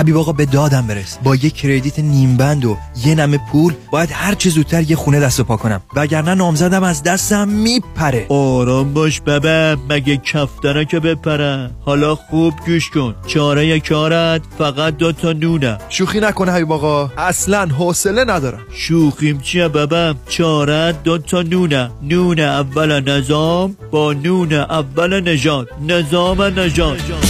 [0.00, 1.18] حبیب آقا به دادم برس.
[1.24, 5.20] با یه کردیت نیم بند و یه نمه پول باید هر چه زودتر یه خونه
[5.20, 5.80] دست و پا کنم.
[5.96, 8.26] وگرنه نامزدم از دستم میپره.
[8.28, 11.70] آرام باش ببه مگه کفتره که بپره.
[11.84, 13.14] حالا خوب گوش کن.
[13.26, 15.78] چاره کارت فقط دو تا نونه.
[15.88, 17.10] شوخی نکنه حبیب آقا.
[17.18, 18.60] اصلا حوصله ندارم.
[18.72, 21.90] شوخیم چیه ببه چاره دو تا نونه.
[22.02, 27.29] نون اول نظام با نون اول نجات نظام نجات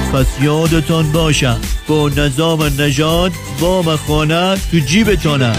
[0.13, 1.59] پس یادتان باشه.
[1.87, 5.53] با نظام نژاد وام خانه تو جیبتانه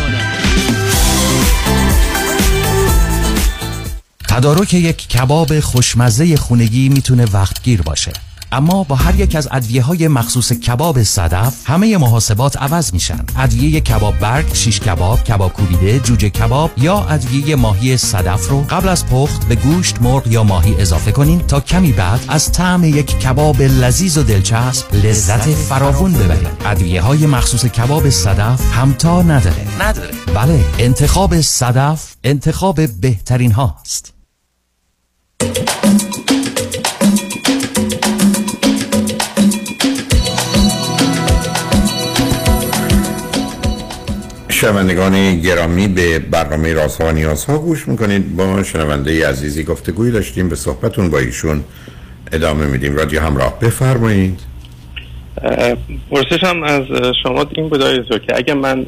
[4.28, 8.12] تدارک یک کباب خوشمزه خونگی می‌تونه وقتگیر باشه.
[8.52, 13.24] اما با هر یک از ادویه های مخصوص کباب صدف همه محاسبات عوض میشن.
[13.36, 18.88] ادویه کباب برگ، شیش کباب، کباب کوبیده، جوجه کباب یا ادویه ماهی صدف رو قبل
[18.88, 23.18] از پخت به گوشت، مرغ یا ماهی اضافه کنین تا کمی بعد از طعم یک
[23.18, 26.48] کباب لذیذ و دلچسب لذت فراوون ببرید.
[26.64, 29.66] ادویه های مخصوص کباب صدف همتا نداره.
[29.80, 30.14] نداره.
[30.34, 34.12] بله انتخاب صدف انتخاب بهترین هاست.
[44.62, 48.36] شنوندگان گرامی به برنامه رازها و نیازها گوش می‌کنید.
[48.36, 51.64] با شنونده عزیزی گفتگوی داشتیم به صحبتون با ایشون
[52.32, 52.96] ادامه میدیم.
[52.96, 54.40] رادیو همراه بفرمایید.
[56.10, 56.82] پرسشم از
[57.22, 57.80] شما این بود
[58.26, 58.86] که اگه من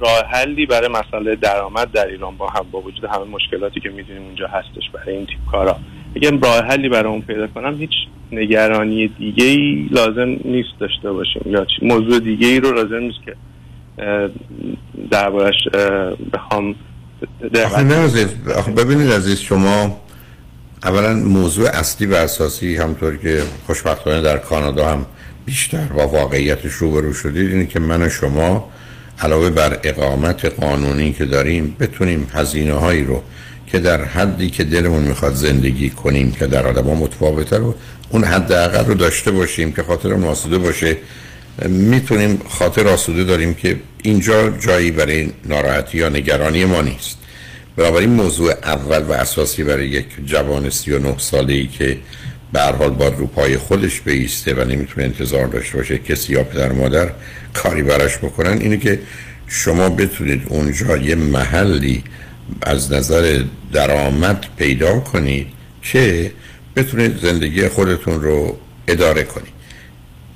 [0.00, 4.22] راه حلی برای مسئله درآمد در ایران با هم با وجود همه مشکلاتی که می‌دونیم
[4.22, 5.76] اونجا هستش برای این تیپ کارا
[6.16, 7.90] اگه راه حلی برای اون پیدا کنم هیچ
[8.32, 13.34] نگرانی دیگه ای لازم نیست داشته باشیم یا موضوع دیگه ای رو لازم نیست که
[15.10, 15.68] دربارش
[16.32, 16.74] بخوام
[17.64, 18.28] آخه عزیز
[18.76, 20.00] ببینید عزیز شما
[20.84, 25.06] اولا موضوع اصلی و اساسی همطور که خوشبختانه در کانادا هم
[25.46, 28.70] بیشتر با واقعیتش روبرو شدید اینه که من و شما
[29.20, 33.22] علاوه بر اقامت قانونی که داریم بتونیم هزینه هایی رو
[33.66, 37.74] که در حدی که دلمون می‌خواد زندگی کنیم که در آدم ها متفاوته رو
[38.10, 40.96] اون حداقل رو داشته باشیم که خاطر آسوده باشه.
[41.68, 47.18] می‌تونیم خاطر آسوده داریم که اینجا جایی برای ناراحتی یا نگرانی ما نیست.
[47.76, 51.98] بنابراین موضوع اول و اساسی برای یک جوان 39 ساله ای که
[52.52, 56.44] به هر حال با رو پای خودش بیسته و نمی‌تونه انتظار داشته باشه کسی یا
[56.44, 57.10] پدر مادر
[57.54, 59.00] کاری براش بکنن اینه که
[59.46, 62.04] شما بتونید اونجا یه محلی
[62.62, 63.42] از نظر
[63.72, 65.46] درآمد پیدا کنید
[65.82, 66.32] که
[66.76, 68.56] بتونید زندگی خودتون رو
[68.88, 69.61] اداره کنید.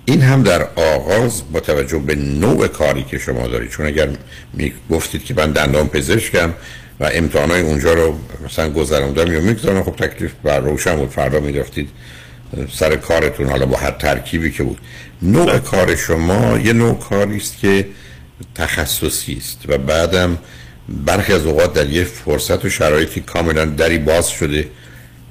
[0.09, 3.71] این هم در آغاز با توجه به نوع کاری که شما دارید.
[3.71, 4.09] چون اگر
[4.53, 6.55] می گفتید که من دندان پزشکم
[7.01, 11.11] و امتحانای اونجا رو مثلا گذراندم یا می‌گذارم خب تکلیف بر روشن بود.
[11.11, 11.89] فردا می‌رفتید
[12.73, 14.79] سر کارتون حالا با هر ترکیبی که بود.
[15.23, 17.87] نوع کار شما یه نوع کاری است که
[18.55, 20.39] تخصصی است و بعدم
[20.89, 24.69] برخی از اوقات در یه فرصت و شرایطی کاملا دری باز شده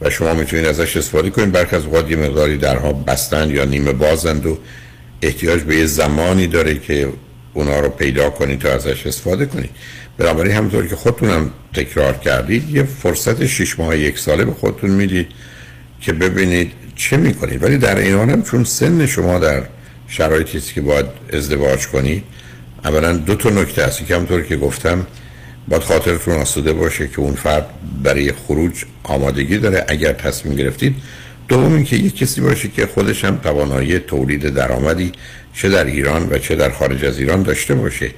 [0.02, 1.52] و شما می‌تونید ازش استفاده کنید.
[1.52, 4.58] برخی از اوقات یه مقداری درها بستند یا نیمه بازند و
[5.22, 7.10] احتیاج به یه زمانی داره که
[7.54, 9.70] اونا رو پیدا کنید تا ازش استفاده کنید.
[10.18, 15.28] بنابراین همونطور که خودتونم تکرار کردید یه فرصت شش ماه یک ساله به خودتون می‌دید
[16.02, 17.64] که ببینید چه می‌کنید.
[17.64, 19.64] ولی در این حال هم چون سن شما در
[20.08, 22.24] شرایطی که باید ازدواج کنید
[22.84, 25.08] اولا دو تا نکته هست که همونطور که گفتم
[25.68, 27.66] باید خاطرتون آسوده باشه که اون فرد
[28.04, 29.86] برای خروج آمادگی داره.
[29.88, 30.96] اگر تصمیم گرفتید
[31.48, 35.12] دوم اینکه یک کسی باشه که خودش هم توانایی تولید درآمدی
[35.54, 38.12] چه در ایران و چه در خارج از ایران داشته باشه.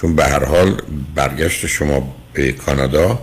[0.00, 0.82] چون به هر حال
[1.14, 3.18] برگشت شما به کانادا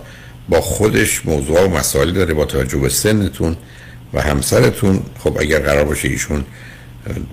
[0.48, 3.56] با خودش موضوع و مسائلی داره با توجه به سنتون
[4.14, 5.02] و همسرتون.
[5.18, 6.44] خب اگر قرار باشه ایشون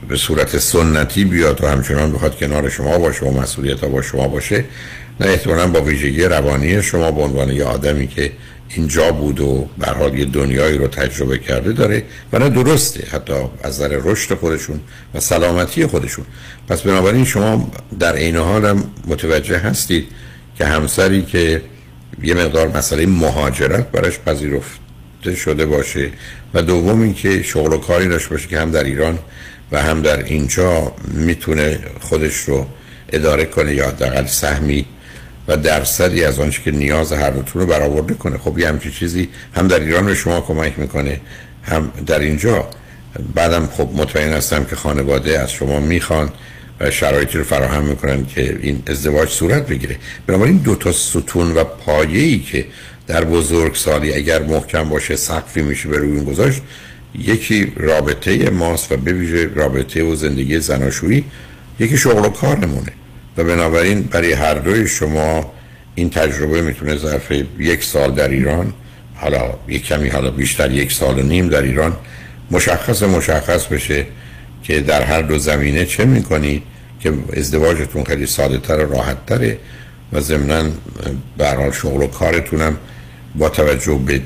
[0.10, 4.28] به صورت سنتی بیاد و همچنان بخواد کنار شما باشه و مسئولیت ها با شما
[4.28, 4.66] باشه
[5.20, 8.32] نه احتمالا با ویژگی روانی شما به عنوان یه آدمی که
[8.70, 12.04] اینجا بود و به یه دنیایی رو تجربه کرده داره.
[12.34, 13.34] و نه درسته حتی
[13.64, 14.80] از نظر رشد خودشون
[15.16, 16.26] و سلامتی خودشون.
[16.70, 20.08] پس بنابراین شما در عین حال هم متوجه هستید
[20.58, 21.62] که همسری که
[22.24, 26.10] یه مقدار مسئله مهاجرت براش پذیرفته شده باشه
[26.54, 29.20] و دوم اینکه شغل و کاری داشته باشه که هم در ایران
[29.72, 32.66] و هم در اینجا می‌تونه خودش رو
[33.10, 34.86] اداره کنه یا حداقل سهمی
[35.48, 38.38] و درصدی از آنچه که نیاز هر دوتون رو برآورده کنه.
[38.38, 41.22] خب یه همچی چیزی هم در ایران به شما کمک می‌کنه
[41.64, 42.70] هم در اینجا.
[43.36, 46.30] بعدم خب مطمئن هستم که خانواده از شما می‌خوان
[46.80, 49.98] و شرایطی رو فراهم می‌کنن که این ازدواج صورت بگیره.
[50.28, 52.66] بنابراین دو تا ستون و پایه‌ای که
[53.08, 56.62] در بزرگ سالی اگر محکم باشه سقفی میشه به روی گذاشت
[57.20, 61.24] یکی رابطه ماست و به ویژه رابطه و زندگی زناشویی
[61.80, 62.92] یکی شغل و کارمونه
[63.38, 65.52] و بنابراین برای هر دوی شما
[65.96, 68.74] این تجربه می‌تونه ظرف یک سال در ایران
[69.16, 71.94] حالا یک کمی حالا بیشتر یک سال و نیم در ایران
[72.52, 74.06] مشخص مشخص بشه
[74.64, 76.64] که در هر دو زمینه چه می‌کنید
[77.00, 79.58] که ازدواجتون خیلی ساده تر و راحت تره
[80.14, 80.64] و ضمنا
[81.38, 82.78] برحال شغل و کارتونم
[83.36, 84.22] با توجه به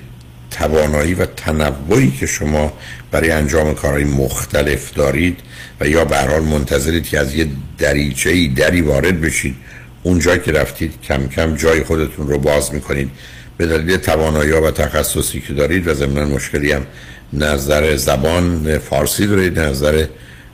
[0.51, 2.73] توانایی و تنوعی که شما
[3.11, 5.39] برای انجام کارهای مختلف دارید
[5.79, 7.47] و یا به حال منتظرید که از یه
[7.77, 9.55] دریچه ای دری وارد بشید
[10.03, 13.09] اونجا که رفتید کم کم جای خودتون رو باز می‌کنید.
[13.57, 16.85] به دلیل توانایی و تخصصی که دارید و ضمن مشکلی هم
[17.33, 20.05] نظر زبان فارسی دارید نظر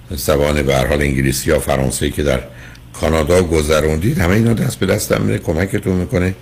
[0.09, 2.39] زبان به حال انگلیسی یا فرانسه که در
[2.93, 6.33] کانادا گذروندید همه اینا دست به دست هم کمکتون می‌کنه.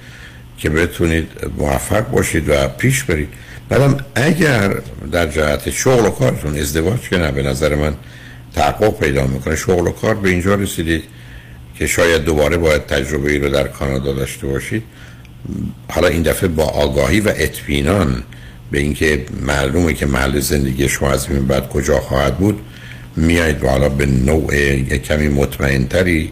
[0.57, 1.27] که بتونید
[1.57, 3.29] موفق باشید و پیش برید.
[3.69, 4.75] بعدم اگر
[5.11, 7.93] در جهت شغل و کارتون ازدواج که نه به نظر من
[8.55, 9.55] تحقق پیدا می‌کنه.
[9.55, 11.03] شغل و کار به اینجا رسیدید
[11.79, 14.83] که شاید دوباره باید تجربه ای رو در کانادا داشته باشید.
[15.89, 18.23] حالا این دفعه با آگاهی و اطمینان
[18.71, 22.59] به اینکه معلومه که محل زندگی شما از این بعد کجا خواهد بود
[23.15, 26.31] میایید و حالا به نوع کمی مطمئنتری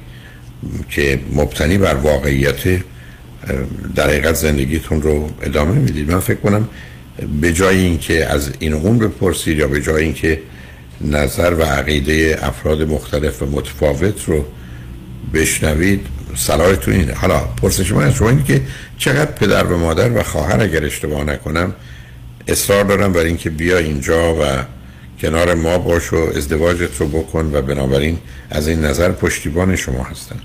[0.89, 2.79] که مبتنی بر واقعیت
[3.95, 6.11] در حقیقت زندگیتون رو ادامه می‌دید.
[6.11, 6.69] من فکر کنم
[7.41, 10.41] به جای اینکه از این اون بپرسید یا به جای اینکه
[11.01, 14.45] نظر و عقیده افراد مختلف و متفاوت رو
[15.33, 16.05] بشنوید
[16.35, 18.61] صلاحتون اینه حالا پرسش من از شما اینه که
[18.97, 21.73] چقدر پدر و مادر و خواهر اگر اشتباه نکنم
[22.47, 24.45] اصرار دارم بر اینکه بیا اینجا و
[25.19, 28.17] کنار ما باش و ازدواجت رو بکن و بنابراین
[28.49, 30.35] از این نظر پشتیبان شما هستن.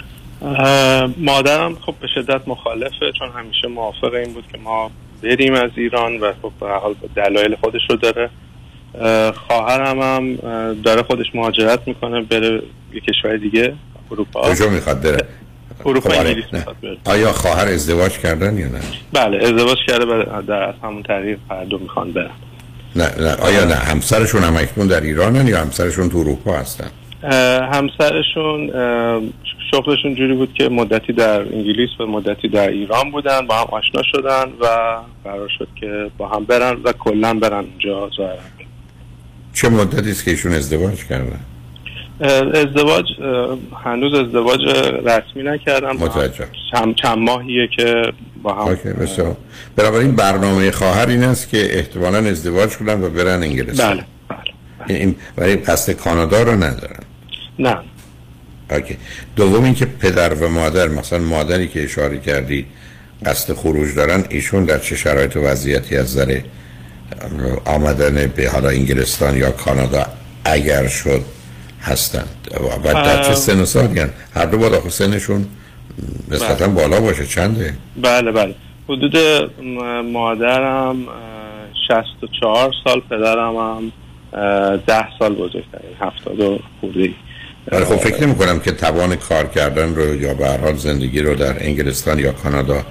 [1.16, 4.90] مادرم خب به شدت مخالفه چون همیشه موافق این بود که ما
[5.22, 8.30] بریم از ایران و خب به حال دلایل خودش رو داره.
[8.94, 10.34] اه، خواهرم هم
[10.82, 12.62] داره خودش مهاجرت می‌کنه بره
[12.94, 13.74] یه کشور دیگه
[14.10, 14.42] اروپا.
[14.42, 15.24] کجا می‌خواد بره؟
[15.86, 16.44] اروپا خب، آره، انگلیس
[17.04, 18.80] آیا خواهر ازدواج کردن یا نه؟
[19.12, 22.30] بله ازدواج کرده و در از همون طریق هر دو می‌خوان برن.
[22.96, 23.34] نه نه.
[23.34, 26.90] آیا نه؟ همسرشون هم اکنون در ایرانن یا همسرشون تو اروپا هستن؟
[27.72, 28.70] همسرشون
[29.70, 34.02] شغلشون جوری بود که مدتی در انگلیس و مدتی در ایران بودن با هم آشنا
[34.12, 34.66] شدن و
[35.24, 38.38] قرار شد که با هم برن و کلا برن اونجا ظاهرا
[39.54, 41.40] چه مدتی است که ایشون ازدواج کردن؟
[42.54, 43.04] ازدواج
[43.84, 44.60] هنوز ازدواج
[45.04, 45.96] رسمی نکردم.
[45.96, 48.12] متوجه چند, چند ماهیه که
[48.42, 49.36] با هم اوکی بسیار.
[49.76, 54.04] بنابراین برنامه خواهر این است که احتمالا ازدواج کنن و برن انگلستان بله
[54.88, 57.00] این- این برای قصد کانادا رو ندارن.
[57.58, 57.78] نه.
[58.70, 58.96] اوکی.
[59.36, 62.66] دوم اینکه پدر و مادر مثلا مادری که اشاره کردی
[63.26, 66.40] قصد خروج دارن ایشون در چه شرایط و وضعیتی از نظر
[67.64, 70.06] آمدن به حالا انگلستان یا کانادا
[70.44, 71.20] اگر شد
[71.82, 72.48] هستند؟
[72.84, 73.34] و در چه.
[73.34, 75.46] سن و سالی هن؟ هر دو آخه سنشون
[76.30, 76.74] نسبتا بله.
[76.74, 77.26] بالا باشه.
[77.26, 78.54] چنده؟ بله بله.
[78.88, 79.16] حدود
[80.12, 81.14] مادرم اه،
[81.88, 83.92] 64 سال پدرم هم
[84.32, 87.10] اه، 10 سال بزرگتر یعنی 70 و خورده
[87.72, 91.20] ولی خب فکر نمی کنم که توان کار کردن رو یا به هر حال زندگی
[91.20, 92.82] رو در انگلستان یا کانادا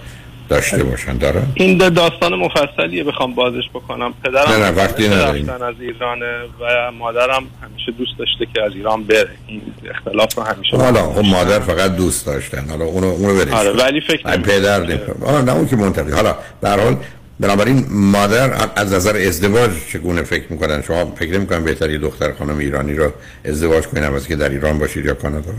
[0.50, 1.18] داشته باشن.
[1.18, 4.14] دارن؟ این داستان مفصلیه بخوام بازش بکنم.
[4.24, 5.50] پدرم نه، نه، وقتی نداریم.
[5.50, 6.26] از ایرانه
[6.60, 9.30] و مادرم همیشه دوست داشته که از ایران بره.
[9.48, 12.70] این اختلاف رو همیشه حالا خب مادر فقط دوست داشتن.
[12.70, 13.72] حالا اونو اونو برش آره.
[13.72, 15.26] ولی فکر ay پدر نمی‌کنه.
[15.26, 16.98] آه نه اون که منطقی حالا به هر حال
[17.40, 22.58] بنابراین مادر از نظر ازدواج چگونه فکر می‌کنن؟ شما فکر می‌کنن بهتر یه دختر خانم
[22.58, 23.12] ایرانی رو
[23.46, 25.54] ازدواج کنین از که در ایران باشید یا کانادا؟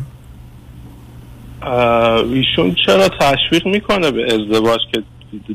[2.34, 5.02] ایشون چرا تشویق می‌کنه به ازدواج که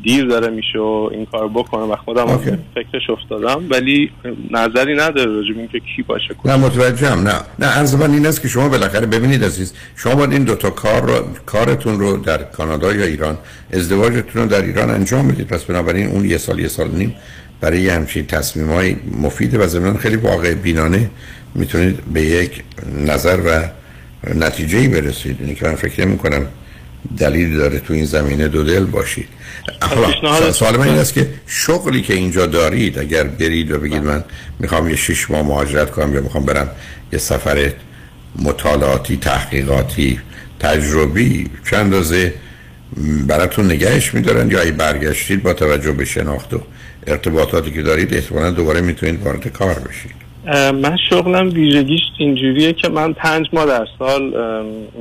[0.04, 2.38] دیر داره میشه و این کار بکنه و خودم هم
[2.76, 4.12] فکرش افتادم ولی
[4.52, 7.28] نظری نداره راجب اینکه کی باشه نه متوجهم.
[7.28, 7.34] نه.
[7.60, 11.02] نه عرض من این است که شما بالاخره ببینید عزیز شما باید این دوتا کار
[11.02, 13.38] رو کارتون رو در کانادا یا ایران
[13.74, 15.48] ازدواجتون رو در ایران انجام بدید.
[15.48, 17.16] پس بنابراین اون یه سال یه سال نیم
[17.62, 21.10] برای یه همچین تصمیم های مفید و ضمن خیلی واقع بینانه
[21.56, 22.64] می‌تونید به یک
[23.08, 23.70] نظر و
[24.36, 25.38] نتیجه ای برسید.
[25.40, 26.48] اینی که من فکر نمی کنم
[27.17, 29.27] دلیل داره تو این زمینه دو دل باشید.
[30.51, 34.23] سوال من این است که شغلی که اینجا دارید اگر برید و بگید من
[34.59, 36.69] می‌خوام یه شش ماه مهاجرت کنم یا می‌خوام برم
[37.13, 37.71] یه سفر
[38.35, 40.19] مطالعاتی تحقیقاتی
[40.59, 42.34] تجربی چند اندازه
[43.27, 46.61] براتون نگهش میدارن یا ای برگشتید با توجه به شناخت و
[47.07, 50.23] ارتباطاتی که دارید احتمالا دوباره می‌تونید وارد کار بشید.
[50.73, 54.21] من شغلم ویژگیش اینجوریه که من پنج ماه در سال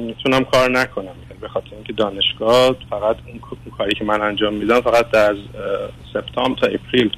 [0.07, 1.15] می‌تونم کار نکنم.
[1.43, 3.41] به خاطر اینکه دانشگاه فقط اون
[3.79, 5.37] کاری که من انجام میدم فقط از
[6.15, 7.11] سپتامبر تا اپریل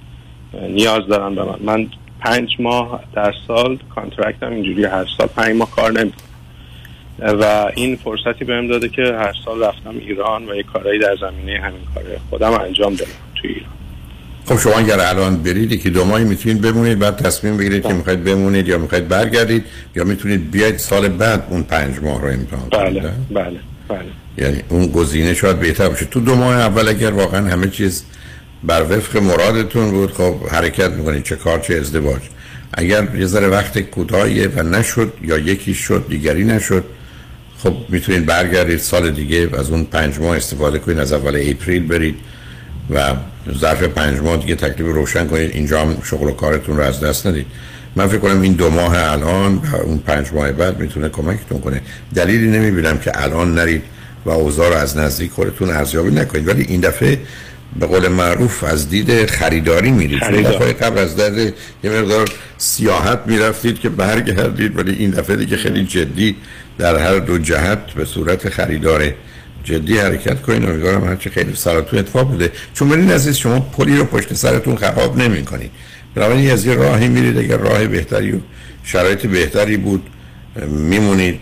[0.69, 1.59] نیاز دارن به من.
[1.65, 1.89] من
[2.21, 6.25] پنج ماه در سال کانترکتم اینجوری هر سال پنج ماه کار نمی‌کنم
[7.19, 11.61] و این فرصتی بهم داده که هر سال رفتم ایران و یه کارایی در زمینه
[11.61, 13.71] همین کار خودم انجام دادم توی ایران.
[14.47, 18.25] خب شما اگر الان برید که دو ماهی می‌تونید بمونید بعد تصمیم بگیرید که می‌خواید
[18.25, 19.65] بمونید یا می‌خواید برگردید
[19.97, 23.61] یا می‌تونید بیاید سال بعد اون پنج ماه رو امتحان بله بله.
[23.89, 23.99] بله.
[24.39, 26.05] یعنی اون گزینه شاید بهتر باشه.
[26.05, 28.05] تو دو ماه اول اگر واقعا همه چیز
[28.65, 32.23] بر وفق مرادتون بود خب حرکت می‌کنید چه کار چه ازدواج.
[32.73, 36.85] اگر یه ذره وقت کوتاهیه و نشد یا یکی شد دیگری نشد
[37.59, 42.17] خب می‌تونید برگردید سال دیگه از اون پنج ماه استفاده کنید از اول اپریل برید
[42.91, 43.15] و
[43.59, 45.51] ظرف پنج ماه دیگه تکلیف روشن کنید.
[45.51, 47.47] اینجا هم شغل و کارتون رو از دست ندید.
[47.97, 51.81] من فکر کنم این دو ماه الان و اون پنج ماه بعد می‌تونه کمکتون کنه.
[52.15, 53.83] دلیلی نمی‌بینم که الان نرید
[54.25, 56.49] و اوضاع رو از نزدیک خودتون ارزیابی نکنید.
[56.49, 57.19] ولی این دفعه
[57.81, 60.21] به قول معروف از دید خریداری میرید.
[60.21, 61.39] دفعه قبل از درد
[61.85, 66.37] یه مقدار سیاحت می‌رفتید که برگردید ولی این دفعه دیگه خیلی جدی
[66.79, 69.13] در هر دو جهت به صورت خریدار
[69.65, 70.69] جدی حرکت کنید.
[70.69, 75.19] امیدوارم هرچه خیلی سراتون اتفاق بده چون ببینید عزیز شما پلی رو پشت سرتون خراب
[75.19, 75.71] نمی کنید
[76.15, 78.39] بنابراین از یه راهی میرید اگر راه بهتری و
[78.85, 80.03] شرایط بهتری بود
[80.69, 81.41] میمونید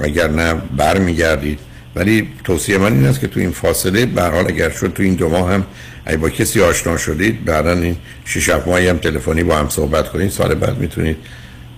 [0.00, 1.58] اگر نه برمیگردید.
[1.96, 5.14] ولی توصیه من این است که تو این فاصله به حال اگر شد تو این
[5.14, 5.64] دو ماه هم
[6.06, 10.08] اگه با کسی آشنا شدید بعدا این شش هفت ماهی هم تلفنی با هم صحبت
[10.08, 11.16] کنید سال بعد می‌تونید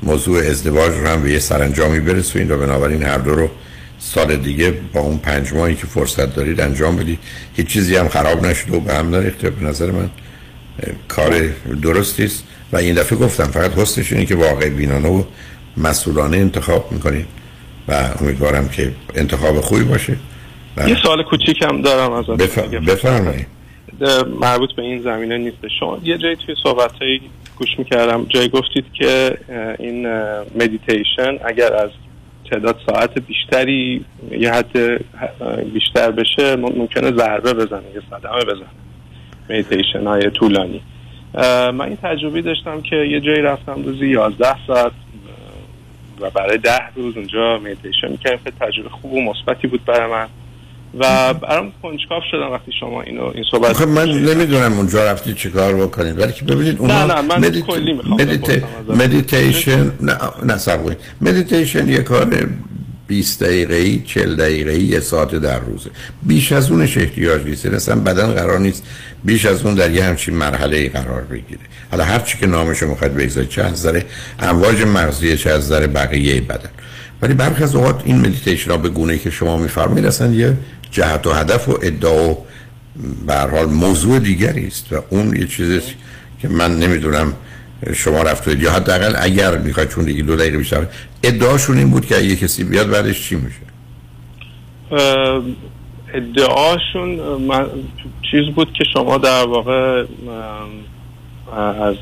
[0.03, 3.51] موضوع ازدواج رو هم به یه سرانجامی برسونید و بنابراین هر دو رو
[3.99, 7.19] سال دیگه با اون پنج ماهی که فرصت دارید انجام بدید.
[7.57, 10.11] هیچ چیزی هم خراب نشده و به هم نریخته به نظر من
[11.09, 11.41] کار
[11.83, 15.23] درستی است و این دفعه گفتم فقط حسنش اینه که واقع بینانه و
[15.77, 17.27] مسئولانه انتخاب می‌کنید
[17.89, 20.17] و امیدوارم که انتخاب خوبی باشه.
[20.77, 22.31] و یه سوال کوچیکم دارم ازت.
[22.31, 22.59] بف...
[22.59, 23.47] بفرمایید.
[24.41, 25.57] مربوط به این زمینه نیست.
[25.81, 26.93] شما یه جایی توی صحبت
[27.59, 28.27] گوش می‌کردم.
[28.29, 29.39] جایی گفتید که
[29.79, 30.09] این
[30.55, 31.91] مدیتیشن اگر از
[32.51, 34.77] تعداد ساعت بیشتری یه حد
[35.75, 38.86] بیشتر بشه ممکنه ضربه بزنه یه صدمه بزنه.
[39.51, 40.81] مدیتیشن های طولانی
[41.73, 44.93] من این تجربه داشتم که یه جایی رفتم روزی 11 ساعت
[46.21, 48.39] و برای ده روز اونجا می‌کردم.
[48.45, 50.27] که تجربه خوب و مثبتی بود برای من.
[50.99, 55.75] و برام کنجکاو شدم وقتی شما اینو این صحبت خب من نمی‌دونم اونجا رفتی چیکار
[55.75, 57.65] بکنید ولی که ببینید نه نه من مدیت...
[57.65, 58.65] کلی می‌خوام مدیت...
[58.89, 62.25] مدیتیشن نه نه صبر مدیتیشن یه کار
[63.07, 65.91] 20 دقیقه ای 40 دقیقه ای یه ساعت در روزه.
[66.23, 67.67] بیش از اونش احتیاج نیست.
[67.67, 68.83] اصلا بدن قرار نیست
[69.25, 71.61] بیش از اون در یه همچین مرحله ای قرار بگیره.
[71.91, 74.03] حالا هر چی که نامش می‌خواد بگذارید چه از نظر
[74.39, 76.71] امواج مغزی چه از نظر بقیه بدن.
[77.23, 80.57] ولی برخی از اوقات این مدیتیشن ها به گونه که شما میفرمایید اصلا یه
[80.91, 82.37] جهت و هدف و ادعا و
[83.27, 84.93] به حال موضوع دیگری است.
[84.93, 85.81] و اون یه چیزی
[86.43, 87.33] که من نمی‌دونم
[87.95, 90.87] شما رفتید یا حداقل اگر می‌خواید چون دیگه دو دقیقه بیشتر
[91.27, 93.67] ادعاشون این بود که اگه کسی بیاد بعدش چی میشه؟
[96.15, 97.67] ادعاشونم
[98.31, 100.05] چیز بود که شما در واقع
[101.83, 101.97] از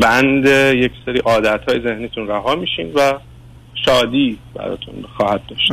[0.00, 0.46] بند
[0.76, 3.14] یک سری عادت های ذهنیتون رها میشین و
[3.84, 5.72] شادی براتون خواهد داشت.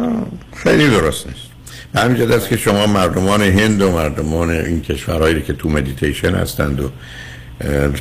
[0.54, 1.54] خیلی درست نیست.
[1.96, 6.90] همینجا است که شما مردمان هند و مردمان این کشورهایی که تو مدیتیشن هستند و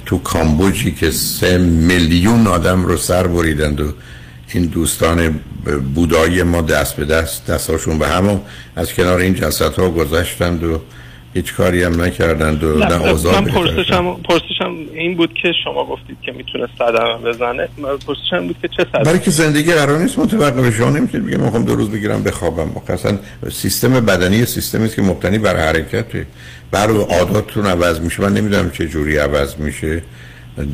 [0.07, 3.93] تو کامبوجی که سه میلیون آدم رو سر بریدند و
[4.55, 5.41] این دوستان
[5.95, 8.41] بودایی ما دست به دست دستاشون به هم
[8.77, 10.81] از کنار این جسد ها گذشتند و
[11.35, 16.17] هیچ کاری هم نکردند و نه اوضاع من پرسشم, پرسشم این بود که شما گفتید
[16.23, 17.69] که می‌تونه صدمه بزنه.
[18.07, 21.65] پرسشم بود که چه صدمه برای که زندگی قرار نیست متوقف شما نمی‌تونید بگید من
[21.65, 22.71] دو روز بگیرم بخوابم.
[22.89, 23.19] اصلا
[23.53, 26.27] سیستم بدنی سیستمی است که مبتنی بر حرکته
[26.73, 28.23] بر عاداتتون عوض میشه.
[28.23, 30.03] من نمی‌دونم چه جوری عوض میشه.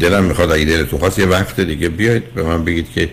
[0.00, 3.10] دلم می‌خواد اگه دلتون خواست یه وقت دیگه بیاید به من بگید که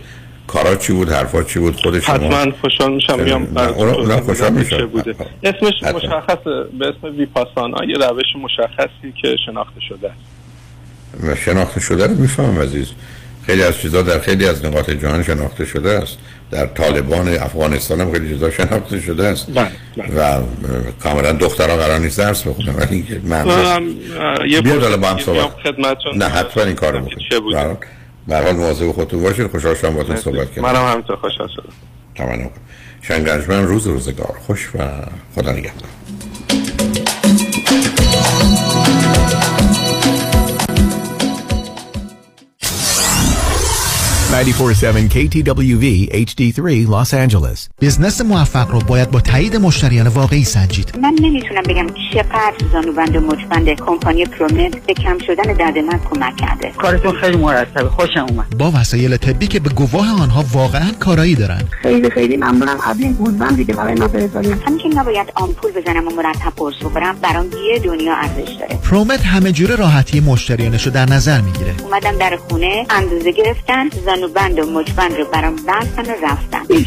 [0.48, 2.16] کارا چی بود حرفا چی بود خود شما.
[2.16, 4.86] حتما خوشحال میشم میام اونا خوشحال میشم.
[4.86, 5.16] بوده.
[5.44, 6.44] اسمش مشخص
[6.80, 7.86] به اسم ویپاسانا.
[7.86, 11.42] یه روش مشخصی که شناخته شده است.
[11.42, 12.88] شناخته شده رو می‌فهمم عزیز.
[13.46, 16.18] خیلی از چیزا در خیلی از نقاط جهان شناخته شده است.
[16.52, 19.48] در طالبان افغانستان هم خیلی چیزا شناخته شده است.
[19.54, 20.38] بله، بله.
[20.38, 20.42] و
[21.04, 23.44] کاملا دخترها قرار نیست درس بخونن ولی اینکه من
[24.44, 25.52] بیاد حالا با هم صحبت
[26.16, 27.78] نه حتما این کارو بکنید
[28.28, 30.62] به حال مواظب خودتون باشید خوشحال شدم باهاتون صحبت کردم.
[30.62, 31.74] منم همینطور خوشحال شدم.
[32.16, 32.50] تمام
[33.02, 34.36] شنگرجمن روز روزگار.
[34.48, 34.88] خوش و
[35.36, 35.90] خدا نگهدار.
[44.36, 45.86] 947 KTWV
[46.28, 47.70] HD3 Los Angeles.
[47.82, 51.00] بزنس موفق رو باید با تایید مشتریان واقعی سنجید.
[51.02, 56.38] من نمی‌تونم بگم چقدر زانوبند و مچبند کمپانی پرومت به کم شدن درد من کمک
[56.38, 56.72] کرده.
[56.78, 57.90] کارتون خیلی مرتبه.
[57.90, 58.58] خوشم اومد.
[58.58, 61.62] با وسایل طبی که به گواه آنها واقعا کارایی دارن.
[61.82, 62.78] خیلی خیلی ممنونم.
[62.78, 67.16] قبل این دیگه برای ما بذاریم همین که نباید آمپول بزنم و مرتب قرص بخورم
[67.22, 68.80] برام یه دنیا ارزش داره.
[68.84, 71.74] پرومت همه جوره راحتی مشتریانشو در نظر می‌گیره.
[71.84, 76.86] اومدم در خونه اندازه گرفتن زانو بند و مچبند رو برام بستن و رفتن این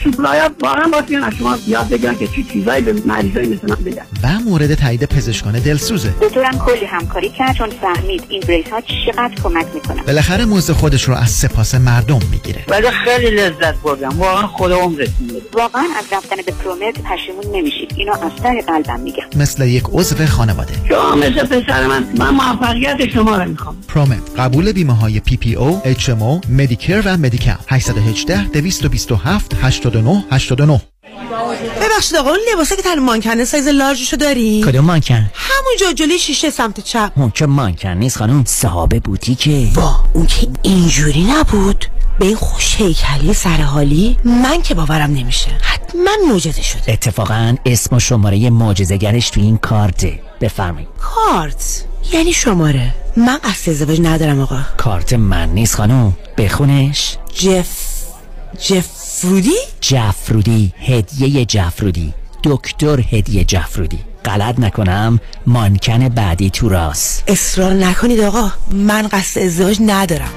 [0.61, 4.03] واقعا باید از شما یاد بگیرن که چی چیزایی به مریضای مثل من بگن.
[4.23, 6.15] و مورد تایید پزشکان دلسوزه.
[6.23, 10.03] دکترم کلی همکاری کرد چون فهمید این brace ها چقدر کمک می‌کنن.
[10.03, 12.65] بالاخره مزد خودش رو از سپاس مردم می‌گیره.
[12.69, 14.19] ولی خیلی لذت بردم.
[14.19, 17.93] واقعا خدا عمرتون بده واقعا از رفتن به ProMed پشیمون نمیشید.
[17.97, 19.25] اینو از ته قلبم میگم.
[19.37, 20.73] مثل یک عضو خانواده.
[20.89, 22.05] شما مثل پسر من.
[22.19, 23.77] من موفقیت شما رو می‌خوام.
[23.89, 29.55] ProMed قبول بیمه های پی پی او اچ ام او مدیکر و مدیکال 818 227
[29.63, 30.81] 89 89
[31.83, 36.51] ببخشید آقا اون لباسه که تن مانکنه سایز لارجشو داری؟ کدوم مانکن؟ همونجا جلوی شیشه
[36.51, 37.13] سمت چپ.
[37.17, 39.69] اون که مانکن نیست خانم صحابه بوتیکه.
[39.75, 41.85] وا اون که اینجوری نبود.
[42.19, 45.51] به این خوش هیکلی سرحالی من که باورم نمیشه.
[45.61, 46.93] حتما معجزه شده.
[46.93, 50.21] اتفاقا اسم و شماره معجزه‌گرش تو این کارته.
[50.41, 50.89] بفرمایید.
[51.01, 54.61] کارت؟ یعنی شماره؟ من قصد ازدواج ندارم آقا.
[54.77, 56.17] کارت من نیست خانم.
[56.39, 57.17] بخونش.
[57.35, 57.69] جف
[58.61, 60.73] جفرودی؟ جفرودی.
[60.79, 62.15] هدیه جفرودی.
[62.45, 63.99] دکتر هدیه جفرودی.
[64.25, 65.21] غلط نکنم.
[65.47, 67.25] مانکن بعدی تو راست.
[67.27, 68.51] اصرار نکنید آقا.
[68.71, 70.31] من قصد ازدواج ندارم.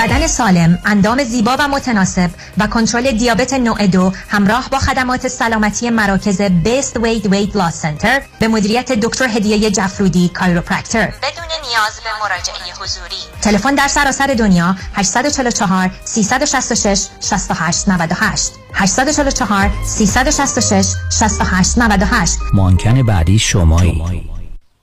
[0.00, 5.90] بدن سالم، اندام زیبا و متناسب و کنترل دیابت نوع دو همراه با خدمات سلامتی
[5.90, 12.10] مراکز بیست وید وید لاس سنتر به مدیریت دکتر هدیه جفرودی کایروپرکتر بدون نیاز به
[12.22, 13.16] مراجعه حضوری.
[13.42, 20.86] تلفن در سراسر دنیا 844 366 68 98 844 366
[21.18, 24.02] 68 98 مانکن بعدی شمایی.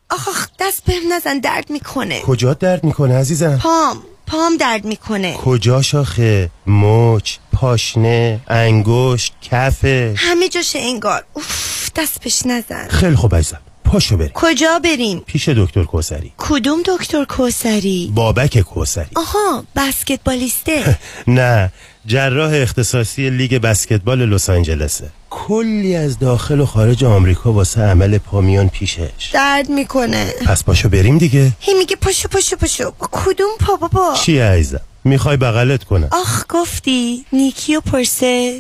[0.10, 2.22] آخ دست بهم نزن درد می‌کنه.
[2.22, 4.04] کجا درد می‌کنه عزیزم؟ پام.
[4.28, 5.34] پام درد می‌کنه.
[5.34, 10.14] کجا شاخه مچ پاشنه انگشت کفه.
[10.18, 11.24] همه جاش انگار.
[11.34, 12.88] اوف دست بهش نزن.
[12.90, 13.60] خیلی خوب عزیزم.
[13.86, 14.32] پاشو بریم.
[14.34, 16.34] کجا بریم؟ پیش دکتر کوسری.
[16.38, 19.06] کدوم دکتر کوسری؟ بابک کوسری.
[19.16, 20.98] آها بسکتبالیسته.
[21.28, 21.72] نه
[22.08, 25.10] جراح اختصاصی لیگ بسکتبال لس آنجلسه.
[25.30, 29.30] کلی از داخل و خارج آمریکا واسه عمل پامیان پیشش.
[29.34, 30.34] درد می‌کنه.
[30.46, 31.52] پس پاشو بریم دیگه.
[31.60, 32.92] هی میگه پاشو پاشو پاشو.
[33.00, 36.10] با کدوم پا بابا؟ چی عزیزم؟ می‌خوای بغلت کنم.
[36.12, 37.26] آخ گفتی.
[37.34, 38.60] نیکی و پرسش.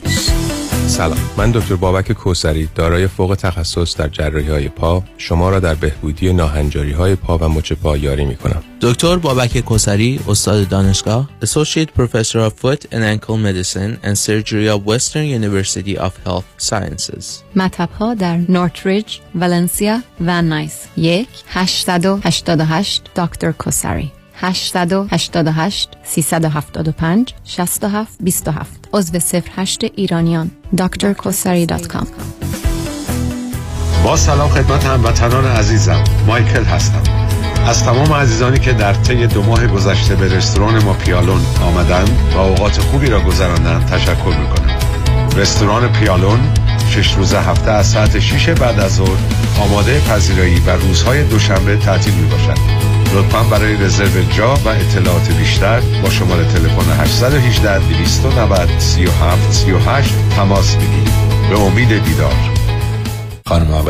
[0.88, 1.18] سلام.
[1.38, 5.04] من دکتر بابک کوسری دارای فوق تخصص در جراحی های پا.
[5.18, 9.60] شما را در بهبودی ناهنجاری های پا و مچ پا یاری می کنم دکتر بابک
[9.60, 15.98] کوسری استاد دانشگاه Associate Professor of Foot and Ankle Medicine and Surgery of Western University
[15.98, 17.26] of Health Sciences.
[17.56, 19.06] مطب ها در نورتریج،
[19.36, 20.86] ولنسیا و نایس.
[20.98, 24.12] یک 888 دکتر کوسری.
[24.42, 29.20] 888 375 67 27 عضو
[29.58, 30.52] 08 ایرانیان.
[30.78, 32.08] drkosari.com
[34.04, 36.04] با سلام خدمت هموطنان عزیزم.
[36.28, 37.02] مایکل هستم.
[37.68, 42.06] از تمام عزیزانی که در طی دو ماه گذشته به رستوران ما پیالون آمدن
[42.36, 44.78] و اوقات خوبی را گذراندن تشکر می‌کنم.
[45.38, 46.40] رستوران پیالون
[46.90, 49.18] شش روز هفته از ساعت 6 بعد از ظهر
[49.60, 55.80] آماده پذیرایی و روزهای دوشنبه تعطیل می باشد لطفا برای رزرو جا و اطلاعات بیشتر
[56.04, 61.14] با شماره تلفن 818 290 37 38 تماس بگیرید.
[61.50, 62.36] به امید دیدار.
[63.46, 63.82] خانم آقای